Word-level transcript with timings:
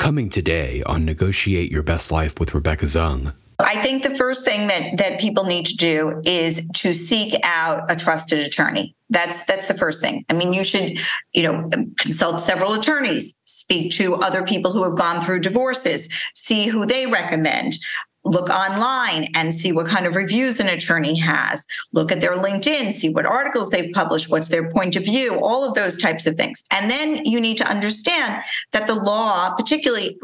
Coming 0.00 0.30
today 0.30 0.82
on 0.86 1.04
Negotiate 1.04 1.70
Your 1.70 1.82
Best 1.82 2.10
Life 2.10 2.40
with 2.40 2.54
Rebecca 2.54 2.86
Zung. 2.86 3.34
I 3.58 3.76
think 3.82 4.02
the 4.02 4.14
first 4.14 4.46
thing 4.46 4.66
that 4.68 4.96
that 4.96 5.20
people 5.20 5.44
need 5.44 5.66
to 5.66 5.76
do 5.76 6.22
is 6.24 6.66
to 6.76 6.94
seek 6.94 7.34
out 7.44 7.84
a 7.92 7.96
trusted 7.96 8.38
attorney. 8.38 8.94
That's 9.10 9.44
that's 9.44 9.68
the 9.68 9.74
first 9.74 10.00
thing. 10.00 10.24
I 10.30 10.32
mean, 10.32 10.54
you 10.54 10.64
should, 10.64 10.96
you 11.34 11.42
know, 11.42 11.68
consult 11.98 12.40
several 12.40 12.72
attorneys, 12.72 13.38
speak 13.44 13.92
to 13.96 14.14
other 14.14 14.42
people 14.42 14.72
who 14.72 14.84
have 14.84 14.96
gone 14.96 15.20
through 15.20 15.40
divorces, 15.40 16.08
see 16.34 16.66
who 16.66 16.86
they 16.86 17.06
recommend 17.06 17.78
look 18.24 18.50
online 18.50 19.26
and 19.34 19.54
see 19.54 19.72
what 19.72 19.86
kind 19.86 20.06
of 20.06 20.14
reviews 20.14 20.60
an 20.60 20.68
attorney 20.68 21.18
has 21.18 21.66
look 21.92 22.12
at 22.12 22.20
their 22.20 22.36
linkedin 22.36 22.92
see 22.92 23.08
what 23.08 23.24
articles 23.24 23.70
they've 23.70 23.92
published 23.92 24.30
what's 24.30 24.48
their 24.48 24.68
point 24.70 24.94
of 24.94 25.04
view 25.04 25.38
all 25.42 25.66
of 25.66 25.74
those 25.74 25.96
types 25.96 26.26
of 26.26 26.34
things. 26.34 26.64
And 26.70 26.90
then 26.90 27.24
you 27.24 27.40
need 27.40 27.56
to 27.58 27.68
understand 27.68 28.42
that 28.72 28.86
the 28.86 28.94
law 28.94 29.54
particularly 29.54 30.18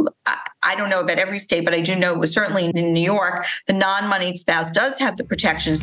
i 0.62 0.74
don't 0.76 0.90
know 0.90 1.00
about 1.00 1.18
every 1.18 1.38
state 1.38 1.64
but 1.64 1.74
i 1.74 1.80
do 1.80 1.96
know 1.96 2.22
certainly 2.22 2.66
in 2.66 2.92
new 2.92 3.00
york 3.00 3.44
the 3.66 3.72
non-moneyed 3.72 4.38
spouse 4.38 4.70
does 4.70 4.98
have 4.98 5.16
the 5.16 5.24
protections 5.24 5.82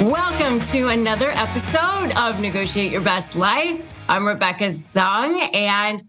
Welcome 0.00 0.60
to 0.60 0.88
another 0.88 1.30
episode 1.32 2.12
of 2.16 2.40
Negotiate 2.40 2.90
Your 2.90 3.02
Best 3.02 3.36
Life. 3.36 3.82
I'm 4.08 4.26
Rebecca 4.26 4.68
Zung, 4.68 5.54
and 5.54 6.02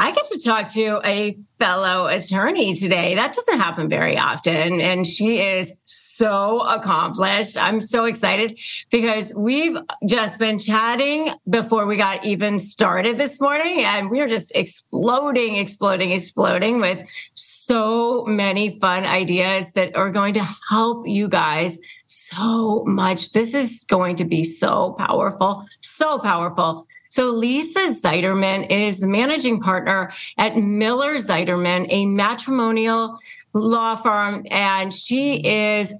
I 0.00 0.10
get 0.10 0.26
to 0.32 0.40
talk 0.40 0.68
to 0.72 1.00
a 1.04 1.38
fellow 1.60 2.08
attorney 2.08 2.74
today. 2.74 3.14
That 3.14 3.34
doesn't 3.34 3.60
happen 3.60 3.88
very 3.88 4.18
often. 4.18 4.80
And 4.80 5.06
she 5.06 5.38
is 5.38 5.80
so 5.84 6.62
accomplished. 6.62 7.56
I'm 7.56 7.80
so 7.80 8.06
excited 8.06 8.58
because 8.90 9.32
we've 9.36 9.78
just 10.06 10.40
been 10.40 10.58
chatting 10.58 11.30
before 11.48 11.86
we 11.86 11.96
got 11.96 12.24
even 12.24 12.58
started 12.58 13.16
this 13.16 13.40
morning. 13.40 13.84
And 13.84 14.10
we 14.10 14.20
are 14.20 14.28
just 14.28 14.56
exploding, 14.56 15.54
exploding, 15.54 16.10
exploding 16.10 16.80
with 16.80 17.08
so 17.34 18.24
many 18.26 18.78
fun 18.80 19.04
ideas 19.04 19.70
that 19.74 19.94
are 19.94 20.10
going 20.10 20.34
to 20.34 20.46
help 20.68 21.06
you 21.06 21.28
guys 21.28 21.78
so 22.06 22.84
much. 22.86 23.32
This 23.32 23.54
is 23.54 23.84
going 23.88 24.16
to 24.16 24.24
be 24.24 24.44
so 24.44 24.92
powerful, 24.92 25.66
so 25.80 26.18
powerful. 26.18 26.86
So 27.10 27.30
Lisa 27.30 27.88
Zeiderman 27.88 28.70
is 28.70 29.00
the 29.00 29.06
managing 29.06 29.60
partner 29.60 30.12
at 30.36 30.56
Miller 30.56 31.14
Zeiderman, 31.14 31.86
a 31.90 32.06
matrimonial 32.06 33.18
law 33.54 33.96
firm, 33.96 34.44
and 34.50 34.92
she 34.92 35.36
is 35.36 35.94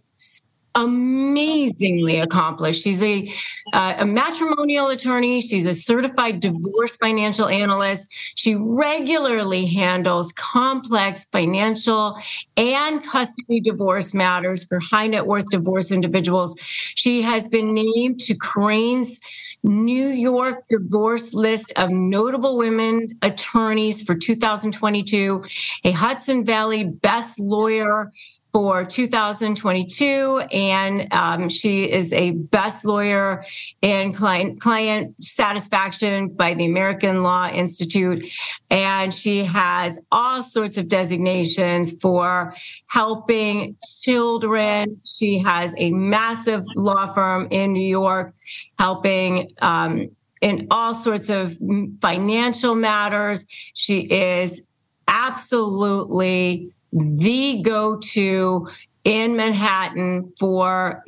amazingly 0.76 2.20
accomplished. 2.20 2.84
She's 2.84 3.02
a, 3.02 3.28
uh, 3.72 3.94
a 3.98 4.06
matrimonial 4.06 4.88
attorney. 4.88 5.40
She's 5.40 5.66
a 5.66 5.74
certified 5.74 6.40
divorce 6.40 6.96
financial 6.96 7.48
analyst. 7.48 8.12
She 8.36 8.54
regularly 8.54 9.66
handles 9.66 10.32
complex 10.32 11.24
financial 11.24 12.16
and 12.56 13.02
custody 13.02 13.60
divorce 13.60 14.14
matters 14.14 14.64
for 14.64 14.78
high 14.78 15.06
net 15.06 15.26
worth 15.26 15.48
divorce 15.50 15.90
individuals. 15.90 16.54
She 16.94 17.22
has 17.22 17.48
been 17.48 17.74
named 17.74 18.20
to 18.20 18.34
Crain's 18.36 19.18
New 19.62 20.08
York 20.08 20.68
divorce 20.68 21.34
list 21.34 21.72
of 21.76 21.90
notable 21.90 22.56
women 22.56 23.06
attorneys 23.22 24.02
for 24.02 24.14
2022, 24.14 25.42
a 25.84 25.90
Hudson 25.90 26.44
Valley 26.44 26.84
best 26.84 27.40
lawyer 27.40 28.12
for 28.56 28.86
2022 28.86 30.42
and 30.50 31.12
um, 31.12 31.46
she 31.46 31.92
is 31.92 32.10
a 32.14 32.30
best 32.30 32.86
lawyer 32.86 33.44
in 33.82 34.14
client 34.14 34.58
client 34.62 35.14
satisfaction 35.22 36.28
by 36.28 36.54
the 36.54 36.64
american 36.64 37.22
law 37.22 37.46
institute 37.50 38.24
and 38.70 39.12
she 39.12 39.44
has 39.44 40.00
all 40.10 40.42
sorts 40.42 40.78
of 40.78 40.88
designations 40.88 41.92
for 42.00 42.54
helping 42.86 43.76
children. 44.00 44.98
She 45.04 45.38
has 45.40 45.74
a 45.76 45.90
massive 45.90 46.64
law 46.76 47.12
firm 47.12 47.48
in 47.50 47.74
new 47.74 47.86
york 47.86 48.34
helping 48.78 49.50
um, 49.60 50.08
in 50.40 50.66
all 50.70 50.94
sorts 50.94 51.28
of 51.28 51.58
financial 52.00 52.74
matters. 52.74 53.46
She 53.74 54.00
is 54.00 54.66
absolutely 55.08 56.70
the 56.92 57.62
go 57.62 57.98
to 57.98 58.68
in 59.04 59.36
Manhattan 59.36 60.32
for 60.38 61.04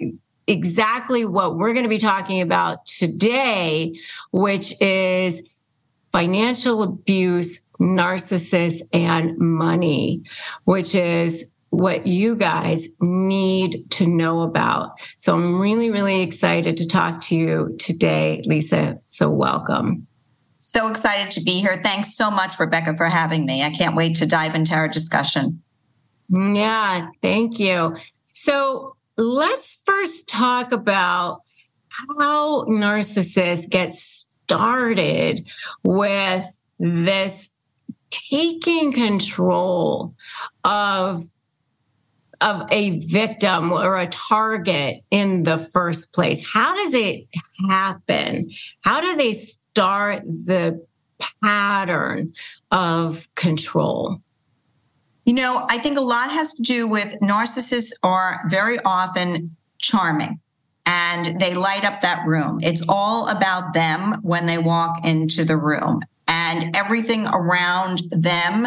exactly 0.47 1.25
what 1.25 1.57
we're 1.57 1.73
going 1.73 1.85
to 1.85 1.89
be 1.89 1.99
talking 1.99 2.41
about 2.41 2.87
today, 2.87 3.99
which 4.31 4.81
is 4.81 5.43
financial 6.13 6.83
abuse, 6.83 7.61
narcissists, 7.79 8.83
and 8.93 9.37
money, 9.39 10.23
which 10.65 10.95
is 10.95 11.47
what 11.71 12.07
you 12.07 12.35
guys 12.35 12.89
need 13.01 13.91
to 13.91 14.07
know 14.07 14.41
about. 14.41 14.95
So 15.19 15.35
I'm 15.35 15.61
really, 15.61 15.91
really 15.91 16.23
excited 16.23 16.79
to 16.79 16.87
talk 16.87 17.21
to 17.23 17.37
you 17.37 17.77
today, 17.79 18.43
Lisa. 18.47 18.99
So 19.07 19.29
welcome. 19.29 20.07
So 20.61 20.89
excited 20.89 21.31
to 21.33 21.43
be 21.43 21.61
here. 21.61 21.77
Thanks 21.77 22.17
so 22.17 22.31
much, 22.31 22.59
Rebecca, 22.59 22.97
for 22.97 23.07
having 23.07 23.45
me. 23.45 23.63
I 23.63 23.71
can't 23.71 23.97
wait 23.97 24.17
to 24.17 24.27
dive 24.27 24.55
into 24.55 24.75
our 24.75 24.89
discussion. 24.89 25.63
Mm, 26.31 26.57
yeah, 26.57 27.11
thank 27.23 27.59
you. 27.59 27.97
So 28.35 28.97
let's 29.17 29.83
first 29.85 30.29
talk 30.29 30.73
about 30.73 31.43
how 31.89 32.65
narcissists 32.65 33.69
get 33.69 33.95
started 33.95 35.47
with 35.83 36.47
this 36.79 37.51
taking 38.11 38.93
control 38.93 40.15
of 40.65 41.29
of 42.41 42.69
a 42.71 43.01
victim 43.01 43.73
or 43.73 43.97
a 43.97 44.07
target 44.07 45.03
in 45.11 45.43
the 45.43 45.59
first 45.59 46.13
place. 46.13 46.47
How 46.47 46.73
does 46.77 46.95
it 46.95 47.27
happen? 47.69 48.51
How 48.83 49.01
do 49.01 49.17
they 49.17 49.33
start 49.33 50.23
the 50.25 50.87
pattern 51.43 52.33
of 52.71 53.29
control 53.35 54.21
you 55.29 55.35
know, 55.35 55.67
I 55.69 55.77
think 55.77 55.99
a 55.99 56.01
lot 56.01 56.31
has 56.31 56.55
to 56.55 56.63
do 56.63 56.89
with 56.89 57.19
narcissists 57.21 57.93
are 58.03 58.41
very 58.49 58.77
often 58.83 59.55
charming 59.77 60.41
and 60.87 61.39
they 61.39 61.55
light 61.55 61.85
up 61.85 62.01
that 62.01 62.27
room. 62.27 62.61
It's 62.63 62.83
all 62.89 63.29
about 63.29 63.75
them 63.75 64.15
when 64.23 64.47
they 64.47 64.57
walk 64.57 65.05
into 65.05 65.45
the 65.45 65.59
room 65.59 66.01
and 66.29 66.77
everything 66.77 67.27
around 67.33 68.03
them 68.11 68.67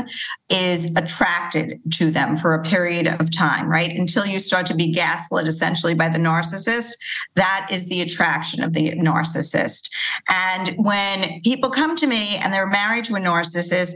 is 0.50 0.96
attracted 0.96 1.80
to 1.92 2.10
them 2.10 2.36
for 2.36 2.54
a 2.54 2.64
period 2.64 3.08
of 3.08 3.32
time, 3.32 3.70
right? 3.70 3.92
Until 3.92 4.26
you 4.26 4.40
start 4.40 4.66
to 4.68 4.76
be 4.76 4.92
gaslit 4.92 5.48
essentially 5.48 5.94
by 5.94 6.10
the 6.10 6.20
narcissist. 6.20 6.94
That 7.36 7.68
is 7.72 7.88
the 7.88 8.02
attraction 8.02 8.64
of 8.64 8.74
the 8.74 8.92
narcissist. 8.92 9.90
And 10.30 10.76
when 10.78 11.42
people 11.42 11.70
come 11.70 11.96
to 11.98 12.08
me 12.08 12.38
and 12.44 12.52
they're 12.52 12.68
married 12.68 13.06
to 13.06 13.16
a 13.16 13.20
narcissist, 13.20 13.94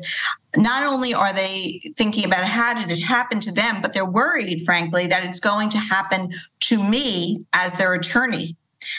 not 0.55 0.83
only 0.83 1.13
are 1.13 1.33
they 1.33 1.79
thinking 1.97 2.25
about 2.25 2.45
how 2.45 2.79
did 2.79 2.91
it 2.97 3.03
happen 3.03 3.39
to 3.41 3.51
them, 3.51 3.81
but 3.81 3.93
they're 3.93 4.09
worried, 4.09 4.61
frankly, 4.63 5.07
that 5.07 5.25
it's 5.25 5.39
going 5.39 5.69
to 5.69 5.77
happen 5.77 6.29
to 6.61 6.83
me 6.89 7.45
as 7.53 7.77
their 7.77 7.93
attorney. 7.93 8.55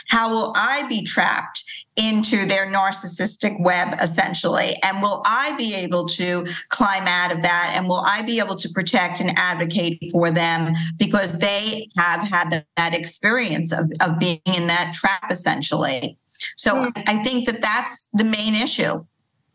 How 0.08 0.29
will 0.31 0.52
I 0.56 0.87
be 0.88 1.05
trapped 1.05 1.86
into 1.96 2.46
their 2.46 2.66
narcissistic 2.66 3.58
web 3.60 3.94
essentially. 4.02 4.70
And 4.84 5.00
will 5.00 5.22
i 5.26 5.54
be 5.56 5.75
able 5.75 6.06
to 6.06 6.46
climb 6.69 7.04
out 7.06 7.32
of 7.32 7.43
that? 7.43 7.75
And 7.76 7.87
will 7.87 8.02
i 8.06 8.22
be 8.22 8.38
able 8.38 8.54
to 8.56 8.69
protect 8.75 9.20
and 9.20 9.31
advocate 9.37 9.98
for 10.12 10.31
them 10.31 10.75
because 10.98 11.38
they 11.38 11.87
have 11.96 12.20
had 12.28 12.64
that 12.76 12.98
experience 12.98 13.72
of, 13.72 13.90
of 14.08 14.19
being 14.19 14.40
in 14.46 14.66
that 14.66 14.93
trap 14.94 15.31
essentially? 15.31 16.19
So 16.56 16.82
hmm. 16.82 16.90
i 17.06 17.22
think 17.22 17.46
that 17.46 17.60
that's 17.60 18.10
the 18.10 18.25
main 18.25 18.54
issue 18.54 19.04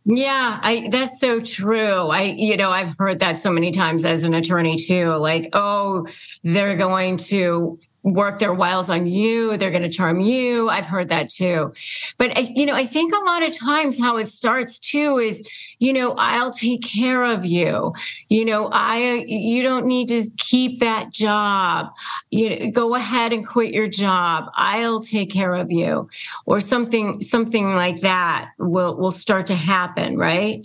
Yeah, 0.04 0.60
I 0.62 0.90
that's 0.90 1.20
so 1.20 1.40
true. 1.40 2.08
I 2.08 2.24
you 2.24 2.58
know, 2.58 2.72
I've 2.72 2.98
heard 2.98 3.20
that 3.20 3.38
so 3.38 3.52
many 3.52 3.72
times 3.72 4.04
as 4.04 4.24
an 4.24 4.34
attorney 4.34 4.76
too. 4.76 5.16
Like, 5.16 5.50
oh, 5.54 6.08
they're 6.44 6.76
going 6.76 7.18
to 7.18 7.78
work 8.04 8.40
their 8.40 8.54
wiles 8.54 8.90
on 8.90 9.06
you, 9.06 9.58
they're 9.58 9.70
going 9.70 9.84
to 9.84 9.90
charm 9.90 10.20
you. 10.20 10.70
I've 10.70 10.88
heard 10.88 11.10
that 11.10 11.30
too. 11.30 11.72
But 12.18 12.58
you 12.58 12.66
know, 12.66 12.74
I 12.74 12.86
think 12.86 13.14
a 13.14 13.24
lot 13.24 13.44
of 13.44 13.56
times 13.56 14.00
how 14.00 14.18
it 14.18 14.30
starts 14.32 14.80
too 14.80 15.20
is 15.20 15.48
you 15.82 15.94
know, 15.94 16.14
I'll 16.16 16.52
take 16.52 16.84
care 16.84 17.24
of 17.24 17.44
you. 17.44 17.94
You 18.30 18.46
know, 18.46 18.70
I 18.72 19.26
you 19.28 19.64
don't 19.64 19.88
need 19.88 20.10
to 20.10 20.30
keep 20.38 20.80
that 20.80 21.10
job. 21.10 21.88
You 22.30 22.50
know, 22.52 22.72
go 22.72 22.94
ahead 22.94 23.34
and 23.34 23.46
quit 23.46 23.74
your 23.74 23.88
job. 23.88 24.52
I'll 24.54 25.02
take 25.02 25.32
care 25.32 25.56
of 25.56 25.72
you. 25.72 26.08
Or 26.46 26.62
something 26.62 27.20
something 27.20 27.76
like 27.76 28.02
that 28.02 28.52
will 28.60 28.96
will 28.96 29.12
start 29.12 29.48
to 29.48 29.56
happen, 29.56 30.18
right? 30.18 30.64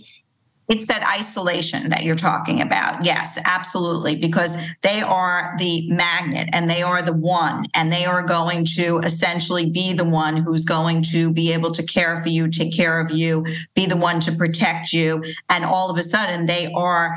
It's 0.67 0.87
that 0.87 1.15
isolation 1.17 1.89
that 1.89 2.03
you're 2.03 2.15
talking 2.15 2.61
about. 2.61 3.05
Yes, 3.05 3.39
absolutely. 3.45 4.17
Because 4.17 4.73
they 4.81 5.01
are 5.01 5.55
the 5.57 5.87
magnet 5.89 6.49
and 6.53 6.69
they 6.69 6.81
are 6.81 7.01
the 7.01 7.15
one, 7.15 7.65
and 7.73 7.91
they 7.91 8.05
are 8.05 8.25
going 8.25 8.65
to 8.75 8.99
essentially 9.03 9.69
be 9.69 9.93
the 9.93 10.09
one 10.09 10.37
who's 10.37 10.65
going 10.65 11.03
to 11.11 11.31
be 11.31 11.53
able 11.53 11.71
to 11.71 11.83
care 11.83 12.17
for 12.17 12.29
you, 12.29 12.49
take 12.49 12.75
care 12.75 12.99
of 12.99 13.11
you, 13.11 13.45
be 13.75 13.85
the 13.85 13.97
one 13.97 14.19
to 14.21 14.31
protect 14.33 14.91
you. 14.91 15.23
And 15.49 15.63
all 15.63 15.89
of 15.89 15.97
a 15.97 16.03
sudden, 16.03 16.45
they 16.45 16.71
are 16.75 17.15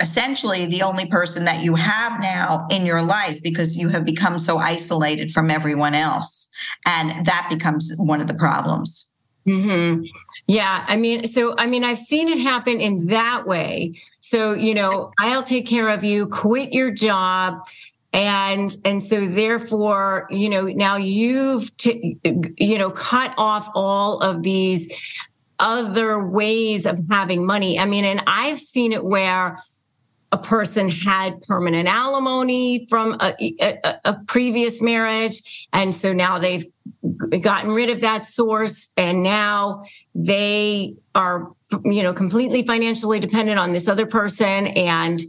essentially 0.00 0.66
the 0.66 0.82
only 0.82 1.06
person 1.06 1.44
that 1.44 1.62
you 1.62 1.74
have 1.74 2.20
now 2.20 2.66
in 2.70 2.84
your 2.84 3.02
life 3.02 3.40
because 3.42 3.76
you 3.76 3.88
have 3.88 4.04
become 4.04 4.38
so 4.38 4.56
isolated 4.56 5.30
from 5.30 5.50
everyone 5.50 5.94
else. 5.94 6.52
And 6.86 7.24
that 7.26 7.46
becomes 7.48 7.94
one 7.98 8.20
of 8.20 8.26
the 8.26 8.34
problems. 8.34 9.14
Mm-hmm. 9.48 10.04
Yeah, 10.46 10.84
I 10.86 10.96
mean, 10.96 11.26
so 11.26 11.54
I 11.56 11.66
mean, 11.66 11.84
I've 11.84 11.98
seen 11.98 12.28
it 12.28 12.38
happen 12.38 12.80
in 12.80 13.06
that 13.06 13.46
way. 13.46 13.94
So, 14.20 14.52
you 14.52 14.74
know, 14.74 15.12
I'll 15.18 15.42
take 15.42 15.66
care 15.66 15.88
of 15.88 16.04
you, 16.04 16.26
quit 16.26 16.72
your 16.72 16.90
job. 16.90 17.60
And 18.12 18.76
and 18.84 19.02
so 19.02 19.24
therefore, 19.24 20.26
you 20.30 20.48
know, 20.50 20.66
now 20.66 20.96
you've 20.96 21.74
t- 21.78 22.18
you 22.58 22.76
know 22.76 22.90
cut 22.90 23.34
off 23.38 23.70
all 23.74 24.20
of 24.20 24.42
these 24.42 24.92
other 25.58 26.22
ways 26.22 26.84
of 26.84 26.98
having 27.10 27.46
money. 27.46 27.78
I 27.78 27.86
mean, 27.86 28.04
and 28.04 28.22
I've 28.26 28.58
seen 28.58 28.92
it 28.92 29.04
where 29.04 29.62
a 30.32 30.38
person 30.38 30.88
had 30.88 31.42
permanent 31.42 31.86
alimony 31.86 32.86
from 32.86 33.18
a, 33.20 33.34
a, 33.60 34.00
a, 34.06 34.18
previous 34.26 34.80
marriage. 34.80 35.68
And 35.74 35.94
so 35.94 36.14
now 36.14 36.38
they've 36.38 36.66
gotten 37.42 37.70
rid 37.70 37.90
of 37.90 38.00
that 38.00 38.24
source. 38.24 38.92
And 38.96 39.22
now 39.22 39.84
they 40.14 40.94
are 41.14 41.50
you 41.84 42.02
know 42.02 42.14
completely 42.14 42.66
financially 42.66 43.20
dependent 43.20 43.58
on 43.58 43.72
this 43.72 43.88
other 43.88 44.06
person. 44.06 44.68
And 44.68 45.22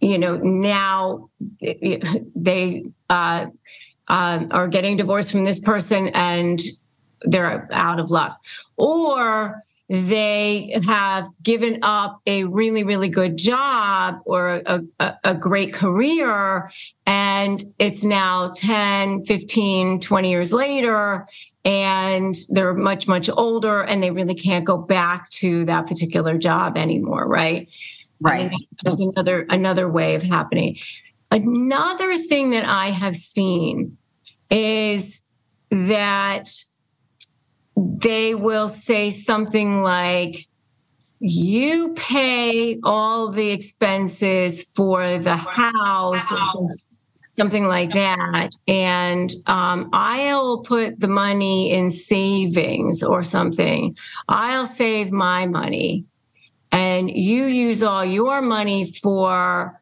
you 0.00 0.18
know 0.18 0.36
now 0.36 1.30
they 1.60 2.84
uh, 3.08 3.46
uh, 4.08 4.44
are 4.50 4.68
getting 4.68 4.96
divorced 4.96 5.30
from 5.30 5.44
this 5.44 5.60
person 5.60 6.08
and 6.08 6.60
they're 7.22 7.68
out 7.70 8.00
of 8.00 8.10
luck. 8.10 8.36
Or 8.76 9.62
they 9.90 10.72
have 10.86 11.26
given 11.42 11.80
up 11.82 12.20
a 12.24 12.44
really, 12.44 12.84
really 12.84 13.08
good 13.08 13.36
job 13.36 14.20
or 14.24 14.62
a, 14.64 14.82
a, 15.00 15.14
a, 15.24 15.34
great 15.34 15.74
career. 15.74 16.70
And 17.06 17.60
it's 17.76 18.04
now 18.04 18.52
10, 18.54 19.24
15, 19.24 19.98
20 19.98 20.30
years 20.30 20.52
later, 20.52 21.26
and 21.64 22.36
they're 22.50 22.72
much, 22.72 23.08
much 23.08 23.28
older 23.28 23.82
and 23.82 24.00
they 24.00 24.12
really 24.12 24.36
can't 24.36 24.64
go 24.64 24.78
back 24.78 25.28
to 25.30 25.64
that 25.64 25.88
particular 25.88 26.38
job 26.38 26.78
anymore. 26.78 27.26
Right. 27.26 27.68
Right. 28.20 28.52
That's 28.84 29.00
another, 29.00 29.44
another 29.48 29.88
way 29.88 30.14
of 30.14 30.22
happening. 30.22 30.76
Another 31.32 32.16
thing 32.16 32.50
that 32.50 32.64
I 32.64 32.90
have 32.90 33.16
seen 33.16 33.96
is 34.50 35.24
that 35.70 36.48
they 37.80 38.34
will 38.34 38.68
say 38.68 39.10
something 39.10 39.82
like, 39.82 40.46
you 41.20 41.92
pay 41.94 42.78
all 42.82 43.30
the 43.30 43.50
expenses 43.50 44.64
for 44.74 45.18
the 45.18 45.36
house 45.36 46.32
or 46.32 46.70
something 47.34 47.66
like 47.66 47.92
that. 47.92 48.50
And 48.66 49.30
um, 49.46 49.90
I'll 49.92 50.58
put 50.62 51.00
the 51.00 51.08
money 51.08 51.72
in 51.72 51.90
savings 51.90 53.02
or 53.02 53.22
something. 53.22 53.96
I'll 54.28 54.66
save 54.66 55.12
my 55.12 55.46
money. 55.46 56.06
And 56.72 57.10
you 57.10 57.46
use 57.46 57.82
all 57.82 58.04
your 58.04 58.40
money 58.40 58.90
for 58.90 59.80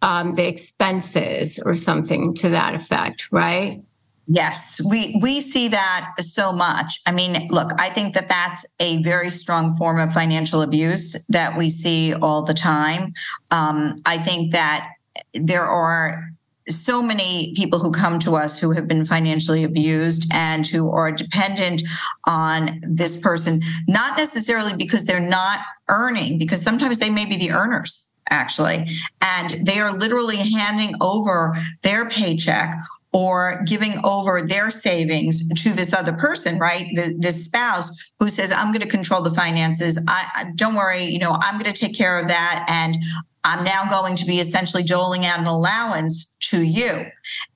um, 0.00 0.34
the 0.34 0.46
expenses 0.46 1.60
or 1.64 1.74
something 1.74 2.34
to 2.36 2.50
that 2.50 2.74
effect, 2.74 3.28
right? 3.32 3.82
Yes, 4.30 4.78
we 4.84 5.18
we 5.22 5.40
see 5.40 5.68
that 5.68 6.10
so 6.18 6.52
much. 6.52 7.00
I 7.06 7.12
mean, 7.12 7.48
look, 7.48 7.72
I 7.78 7.88
think 7.88 8.14
that 8.14 8.28
that's 8.28 8.76
a 8.78 9.02
very 9.02 9.30
strong 9.30 9.74
form 9.74 9.98
of 9.98 10.12
financial 10.12 10.60
abuse 10.60 11.26
that 11.28 11.56
we 11.56 11.70
see 11.70 12.12
all 12.14 12.42
the 12.42 12.52
time. 12.52 13.14
Um, 13.50 13.96
I 14.04 14.18
think 14.18 14.52
that 14.52 14.90
there 15.32 15.64
are 15.64 16.30
so 16.68 17.02
many 17.02 17.54
people 17.56 17.78
who 17.78 17.90
come 17.90 18.18
to 18.18 18.36
us 18.36 18.60
who 18.60 18.72
have 18.72 18.86
been 18.86 19.06
financially 19.06 19.64
abused 19.64 20.30
and 20.34 20.66
who 20.66 20.90
are 20.90 21.10
dependent 21.10 21.82
on 22.26 22.80
this 22.82 23.18
person, 23.18 23.62
not 23.86 24.18
necessarily 24.18 24.76
because 24.76 25.06
they're 25.06 25.26
not 25.26 25.60
earning, 25.88 26.36
because 26.36 26.60
sometimes 26.60 26.98
they 26.98 27.08
may 27.08 27.24
be 27.24 27.38
the 27.38 27.52
earners 27.52 28.12
actually. 28.30 28.86
And 29.22 29.66
they 29.66 29.78
are 29.78 29.96
literally 29.96 30.36
handing 30.36 30.94
over 31.00 31.54
their 31.82 32.06
paycheck 32.10 32.74
or 33.12 33.62
giving 33.66 33.94
over 34.04 34.40
their 34.40 34.70
savings 34.70 35.48
to 35.62 35.70
this 35.70 35.94
other 35.94 36.12
person, 36.12 36.58
right? 36.58 36.86
The, 36.94 37.14
this 37.18 37.46
spouse 37.46 38.12
who 38.18 38.28
says, 38.28 38.52
I'm 38.52 38.72
going 38.72 38.82
to 38.82 38.88
control 38.88 39.22
the 39.22 39.30
finances. 39.30 40.04
I, 40.08 40.44
don't 40.56 40.74
worry, 40.74 41.04
you 41.04 41.18
know, 41.18 41.36
I'm 41.40 41.58
going 41.58 41.72
to 41.72 41.78
take 41.78 41.96
care 41.96 42.20
of 42.20 42.28
that. 42.28 42.66
And 42.68 42.96
I'm 43.44 43.64
now 43.64 43.84
going 43.90 44.16
to 44.16 44.26
be 44.26 44.40
essentially 44.40 44.82
doling 44.82 45.24
out 45.24 45.38
an 45.38 45.46
allowance 45.46 46.36
to 46.40 46.62
you. 46.62 47.04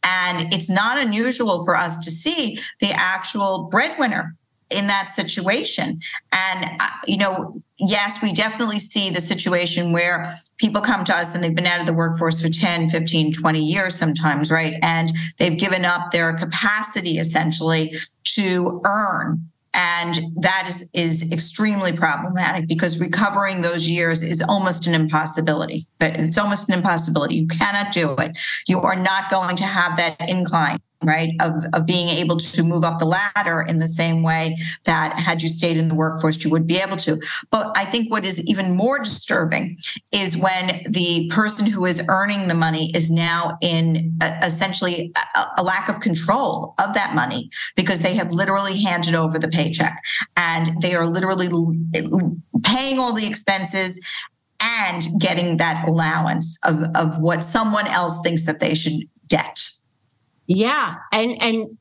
And 0.05 0.55
it's 0.55 0.71
not 0.71 1.05
unusual 1.05 1.65
for 1.65 1.77
us 1.77 2.03
to 2.05 2.11
see 2.11 2.59
the 2.81 2.93
actual 2.95 3.69
breadwinner 3.71 4.35
in 4.73 4.87
that 4.87 5.09
situation. 5.09 6.01
And, 6.33 6.71
uh, 6.81 6.89
you 7.07 7.19
know, 7.19 7.55
yes, 7.79 8.23
we 8.23 8.33
definitely 8.33 8.79
see 8.79 9.11
the 9.11 9.21
situation 9.21 9.93
where 9.93 10.25
people 10.59 10.81
come 10.81 11.05
to 11.05 11.15
us 11.15 11.35
and 11.35 11.43
they've 11.43 11.55
been 11.55 11.67
out 11.67 11.81
of 11.81 11.87
the 11.87 11.95
workforce 11.95 12.41
for 12.41 12.49
10, 12.49 12.89
15, 12.89 13.33
20 13.33 13.59
years 13.59 13.95
sometimes, 13.95 14.51
right? 14.51 14.75
And 14.83 15.13
they've 15.39 15.59
given 15.59 15.85
up 15.85 16.11
their 16.11 16.33
capacity 16.33 17.19
essentially 17.19 17.93
to 18.25 18.81
earn. 18.85 19.49
And 19.75 20.19
that 20.43 20.67
is 20.69 20.91
is 20.93 21.33
extremely 21.33 21.93
problematic 21.93 22.69
because 22.69 23.01
recovering 23.01 23.63
those 23.63 23.89
years 23.89 24.23
is 24.23 24.45
almost 24.47 24.87
an 24.87 24.93
impossibility. 24.93 25.87
It's 25.99 26.37
almost 26.37 26.69
an 26.69 26.77
impossibility. 26.77 27.37
You 27.37 27.47
cannot 27.47 27.91
do 27.91 28.15
it. 28.19 28.37
You 28.69 28.81
are 28.81 28.97
not 28.97 29.31
going 29.31 29.57
to 29.57 29.65
have 29.65 29.97
that 29.97 30.29
incline 30.29 30.79
right 31.03 31.31
of, 31.41 31.53
of 31.75 31.87
being 31.87 32.09
able 32.09 32.37
to 32.39 32.63
move 32.63 32.85
up 32.85 32.99
the 32.99 33.05
ladder 33.05 33.65
in 33.69 33.79
the 33.79 33.89
same 33.89 34.23
way 34.23 34.57
that 34.85 35.19
had 35.19 35.43
you 35.43 35.49
stayed 35.49 35.77
in 35.77 35.89
the 35.89 35.95
workforce 35.95 36.45
you 36.45 36.51
would 36.51 36.67
be 36.67 36.79
able 36.79 36.97
to. 36.97 37.21
But 37.51 37.73
i 37.77 37.85
think 37.85 38.11
what 38.11 38.25
is 38.25 38.49
even 38.49 38.77
more 38.77 38.99
disturbing 38.99 39.77
is 40.13 40.37
when 40.37 40.83
the 40.91 41.29
person 41.33 41.67
who 41.67 41.87
is 41.87 42.07
earning 42.09 42.49
the 42.49 42.55
money 42.55 42.91
is 42.95 43.11
now 43.11 43.59
in 43.63 44.17
a, 44.23 44.47
essentially 44.47 45.13
a, 45.37 45.45
a 45.59 45.63
lack 45.63 45.89
of 45.89 46.01
control 46.01 46.75
of 46.79 46.95
that 46.95 47.15
money 47.15 47.51
because 47.77 48.01
they 48.01 48.15
have 48.15 48.33
literally 48.33 48.81
handed 48.83 49.15
over 49.15 49.39
the 49.39 49.49
paycheck. 49.49 50.01
And 50.37 50.81
they 50.81 50.95
are 50.95 51.07
literally 51.07 51.49
paying 52.63 52.99
all 52.99 53.15
the 53.15 53.27
expenses 53.27 54.01
and 54.61 55.05
getting 55.21 55.57
that 55.57 55.87
allowance 55.89 56.59
of, 56.65 56.83
of 56.95 57.21
what 57.21 57.45
someone 57.45 57.87
else 57.89 58.21
thinks 58.23 58.47
that 58.47 58.61
they 58.61 58.75
should 58.75 59.03
get 59.29 59.59
yeah. 60.57 60.97
And, 61.13 61.41
and, 61.43 61.79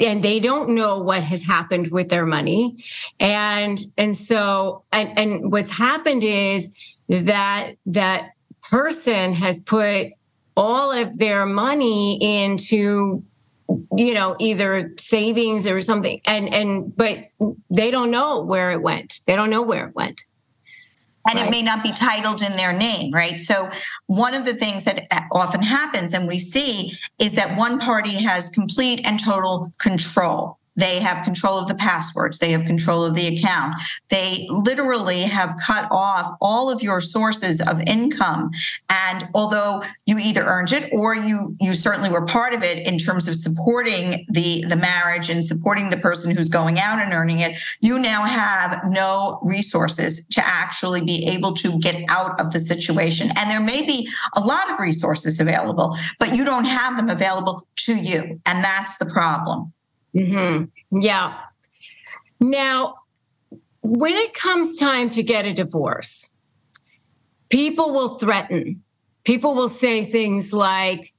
and 0.00 0.22
they 0.22 0.40
don't 0.40 0.70
know 0.70 0.98
what 0.98 1.22
has 1.22 1.42
happened 1.42 1.90
with 1.90 2.08
their 2.08 2.26
money. 2.26 2.84
And, 3.18 3.78
and 3.96 4.16
so, 4.16 4.84
and, 4.92 5.18
and 5.18 5.52
what's 5.52 5.70
happened 5.70 6.24
is 6.24 6.74
that, 7.08 7.74
that 7.86 8.30
person 8.70 9.34
has 9.34 9.58
put 9.58 10.08
all 10.56 10.92
of 10.92 11.18
their 11.18 11.46
money 11.46 12.18
into 12.20 13.22
you 13.96 14.14
know 14.14 14.36
either 14.38 14.92
savings 14.98 15.66
or 15.66 15.80
something 15.80 16.20
and 16.26 16.52
and 16.52 16.94
but 16.96 17.18
they 17.70 17.90
don't 17.90 18.10
know 18.10 18.40
where 18.42 18.70
it 18.72 18.82
went 18.82 19.20
they 19.26 19.34
don't 19.34 19.50
know 19.50 19.62
where 19.62 19.88
it 19.88 19.94
went 19.94 20.24
and 21.28 21.38
right. 21.38 21.48
it 21.48 21.50
may 21.50 21.62
not 21.62 21.82
be 21.82 21.92
titled 21.92 22.42
in 22.42 22.56
their 22.56 22.72
name, 22.72 23.12
right? 23.12 23.40
So, 23.40 23.68
one 24.06 24.34
of 24.34 24.44
the 24.44 24.54
things 24.54 24.84
that 24.84 25.06
often 25.32 25.62
happens 25.62 26.12
and 26.12 26.28
we 26.28 26.38
see 26.38 26.92
is 27.18 27.32
that 27.34 27.56
one 27.58 27.78
party 27.78 28.22
has 28.22 28.50
complete 28.50 29.06
and 29.06 29.22
total 29.22 29.72
control 29.78 30.58
They 30.76 31.00
have 31.00 31.24
control 31.24 31.58
of 31.58 31.68
the 31.68 31.74
passwords. 31.74 32.38
They 32.38 32.50
have 32.52 32.64
control 32.64 33.04
of 33.04 33.14
the 33.14 33.36
account. 33.36 33.74
They 34.08 34.46
literally 34.50 35.22
have 35.22 35.56
cut 35.64 35.86
off 35.90 36.32
all 36.40 36.72
of 36.72 36.82
your 36.82 37.00
sources 37.00 37.60
of 37.60 37.80
income. 37.86 38.50
And 38.88 39.24
although 39.34 39.82
you 40.06 40.18
either 40.18 40.42
earned 40.42 40.72
it 40.72 40.90
or 40.92 41.14
you 41.14 41.54
you 41.60 41.74
certainly 41.74 42.10
were 42.10 42.24
part 42.26 42.54
of 42.54 42.62
it 42.62 42.86
in 42.86 42.98
terms 42.98 43.28
of 43.28 43.34
supporting 43.34 44.24
the 44.30 44.64
the 44.68 44.76
marriage 44.76 45.30
and 45.30 45.44
supporting 45.44 45.90
the 45.90 45.96
person 45.98 46.34
who's 46.34 46.48
going 46.48 46.78
out 46.78 46.98
and 46.98 47.12
earning 47.12 47.40
it, 47.40 47.52
you 47.80 47.98
now 47.98 48.24
have 48.24 48.82
no 48.88 49.38
resources 49.42 50.26
to 50.28 50.42
actually 50.44 51.02
be 51.02 51.28
able 51.34 51.52
to 51.54 51.78
get 51.78 52.02
out 52.08 52.40
of 52.40 52.52
the 52.52 52.60
situation. 52.60 53.28
And 53.36 53.50
there 53.50 53.60
may 53.60 53.86
be 53.86 54.08
a 54.36 54.40
lot 54.40 54.70
of 54.70 54.80
resources 54.80 55.40
available, 55.40 55.96
but 56.18 56.34
you 56.34 56.44
don't 56.44 56.64
have 56.64 56.96
them 56.96 57.10
available 57.10 57.66
to 57.76 57.96
you. 57.96 58.40
And 58.46 58.64
that's 58.64 58.98
the 58.98 59.06
problem. 59.06 59.73
Mm-hmm. 60.14 61.00
Yeah. 61.00 61.38
Now, 62.40 62.96
when 63.82 64.14
it 64.14 64.34
comes 64.34 64.76
time 64.76 65.10
to 65.10 65.22
get 65.22 65.44
a 65.44 65.52
divorce, 65.52 66.30
people 67.48 67.92
will 67.92 68.18
threaten. 68.18 68.82
People 69.24 69.54
will 69.54 69.68
say 69.68 70.04
things 70.04 70.52
like, 70.52 71.12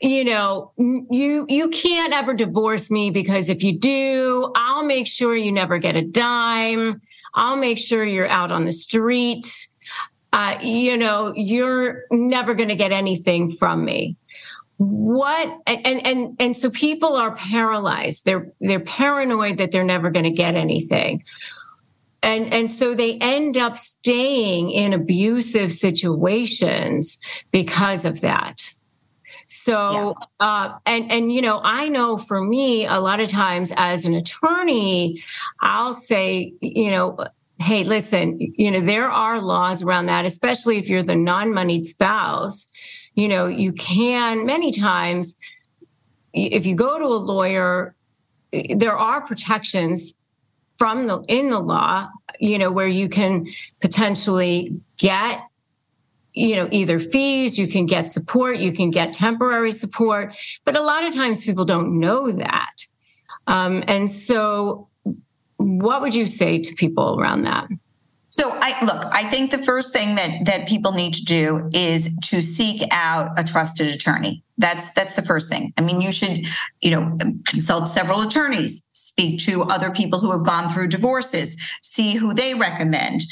you 0.00 0.24
know, 0.24 0.72
you 0.76 1.46
you 1.48 1.68
can't 1.70 2.12
ever 2.12 2.34
divorce 2.34 2.90
me 2.90 3.10
because 3.10 3.48
if 3.48 3.62
you 3.62 3.78
do, 3.78 4.52
I'll 4.56 4.84
make 4.84 5.06
sure 5.06 5.36
you 5.36 5.52
never 5.52 5.78
get 5.78 5.94
a 5.94 6.02
dime. 6.02 7.00
I'll 7.34 7.56
make 7.56 7.78
sure 7.78 8.04
you're 8.04 8.28
out 8.28 8.50
on 8.50 8.64
the 8.64 8.72
street. 8.72 9.46
Uh, 10.32 10.58
you 10.60 10.96
know, 10.96 11.32
you're 11.36 12.04
never 12.10 12.54
going 12.54 12.68
to 12.68 12.74
get 12.74 12.92
anything 12.92 13.52
from 13.52 13.84
me 13.84 14.16
what 14.78 15.58
and 15.66 16.06
and 16.06 16.36
and 16.38 16.56
so 16.56 16.70
people 16.70 17.14
are 17.14 17.34
paralyzed. 17.34 18.24
They're 18.24 18.52
they're 18.60 18.80
paranoid 18.80 19.58
that 19.58 19.72
they're 19.72 19.84
never 19.84 20.10
going 20.10 20.24
to 20.24 20.30
get 20.30 20.54
anything. 20.54 21.24
And 22.22 22.52
and 22.52 22.70
so 22.70 22.94
they 22.94 23.16
end 23.18 23.56
up 23.56 23.78
staying 23.78 24.70
in 24.70 24.92
abusive 24.92 25.72
situations 25.72 27.18
because 27.52 28.04
of 28.04 28.20
that. 28.20 28.74
So 29.48 30.14
yes. 30.18 30.28
uh 30.40 30.78
and 30.84 31.10
and 31.10 31.32
you 31.32 31.40
know 31.40 31.60
i 31.62 31.88
know 31.88 32.18
for 32.18 32.42
me 32.42 32.84
a 32.84 32.98
lot 32.98 33.20
of 33.20 33.28
times 33.28 33.72
as 33.76 34.04
an 34.04 34.12
attorney 34.12 35.22
i'll 35.60 35.92
say 35.92 36.52
you 36.60 36.90
know 36.90 37.16
hey 37.60 37.84
listen 37.84 38.38
you 38.40 38.72
know 38.72 38.80
there 38.80 39.08
are 39.08 39.40
laws 39.40 39.84
around 39.84 40.06
that 40.06 40.24
especially 40.24 40.78
if 40.78 40.88
you're 40.88 41.04
the 41.04 41.14
non-moneyed 41.14 41.86
spouse 41.86 42.68
you 43.16 43.28
know, 43.28 43.46
you 43.46 43.72
can 43.72 44.46
many 44.46 44.70
times, 44.70 45.36
if 46.32 46.66
you 46.66 46.76
go 46.76 46.98
to 46.98 47.06
a 47.06 47.16
lawyer, 47.16 47.96
there 48.52 48.96
are 48.96 49.22
protections 49.22 50.18
from 50.78 51.06
the 51.06 51.20
in 51.26 51.48
the 51.48 51.58
law, 51.58 52.08
you 52.38 52.58
know, 52.58 52.70
where 52.70 52.86
you 52.86 53.08
can 53.08 53.46
potentially 53.80 54.78
get 54.98 55.40
you 56.34 56.54
know 56.54 56.68
either 56.70 57.00
fees 57.00 57.58
you 57.58 57.66
can 57.66 57.86
get 57.86 58.10
support 58.10 58.58
you 58.58 58.70
can 58.70 58.90
get 58.90 59.14
temporary 59.14 59.72
support 59.72 60.36
but 60.66 60.76
a 60.76 60.82
lot 60.82 61.02
of 61.02 61.14
times 61.14 61.42
people 61.42 61.64
don't 61.64 61.98
know 61.98 62.30
that. 62.30 62.76
Um, 63.46 63.82
and 63.86 64.10
so 64.10 64.88
what 65.56 66.02
would 66.02 66.14
you 66.14 66.26
say 66.26 66.58
to 66.58 66.74
people 66.74 67.18
around 67.18 67.44
that 67.44 67.68
so 68.38 68.50
I 68.60 68.84
look, 68.84 69.02
I 69.12 69.24
think 69.24 69.50
the 69.50 69.58
first 69.58 69.94
thing 69.94 70.14
that 70.16 70.44
that 70.44 70.68
people 70.68 70.92
need 70.92 71.14
to 71.14 71.24
do 71.24 71.70
is 71.72 72.18
to 72.24 72.42
seek 72.42 72.82
out 72.90 73.30
a 73.38 73.44
trusted 73.44 73.94
attorney. 73.94 74.42
That's 74.58 74.90
that's 74.90 75.14
the 75.14 75.22
first 75.22 75.50
thing. 75.50 75.72
I 75.78 75.80
mean, 75.80 76.02
you 76.02 76.12
should, 76.12 76.44
you 76.82 76.90
know, 76.90 77.16
consult 77.46 77.88
several 77.88 78.20
attorneys, 78.20 78.88
speak 78.92 79.40
to 79.40 79.62
other 79.70 79.90
people 79.90 80.18
who 80.18 80.32
have 80.32 80.44
gone 80.44 80.68
through 80.68 80.88
divorces, 80.88 81.56
see 81.80 82.14
who 82.14 82.34
they 82.34 82.54
recommend 82.54 83.22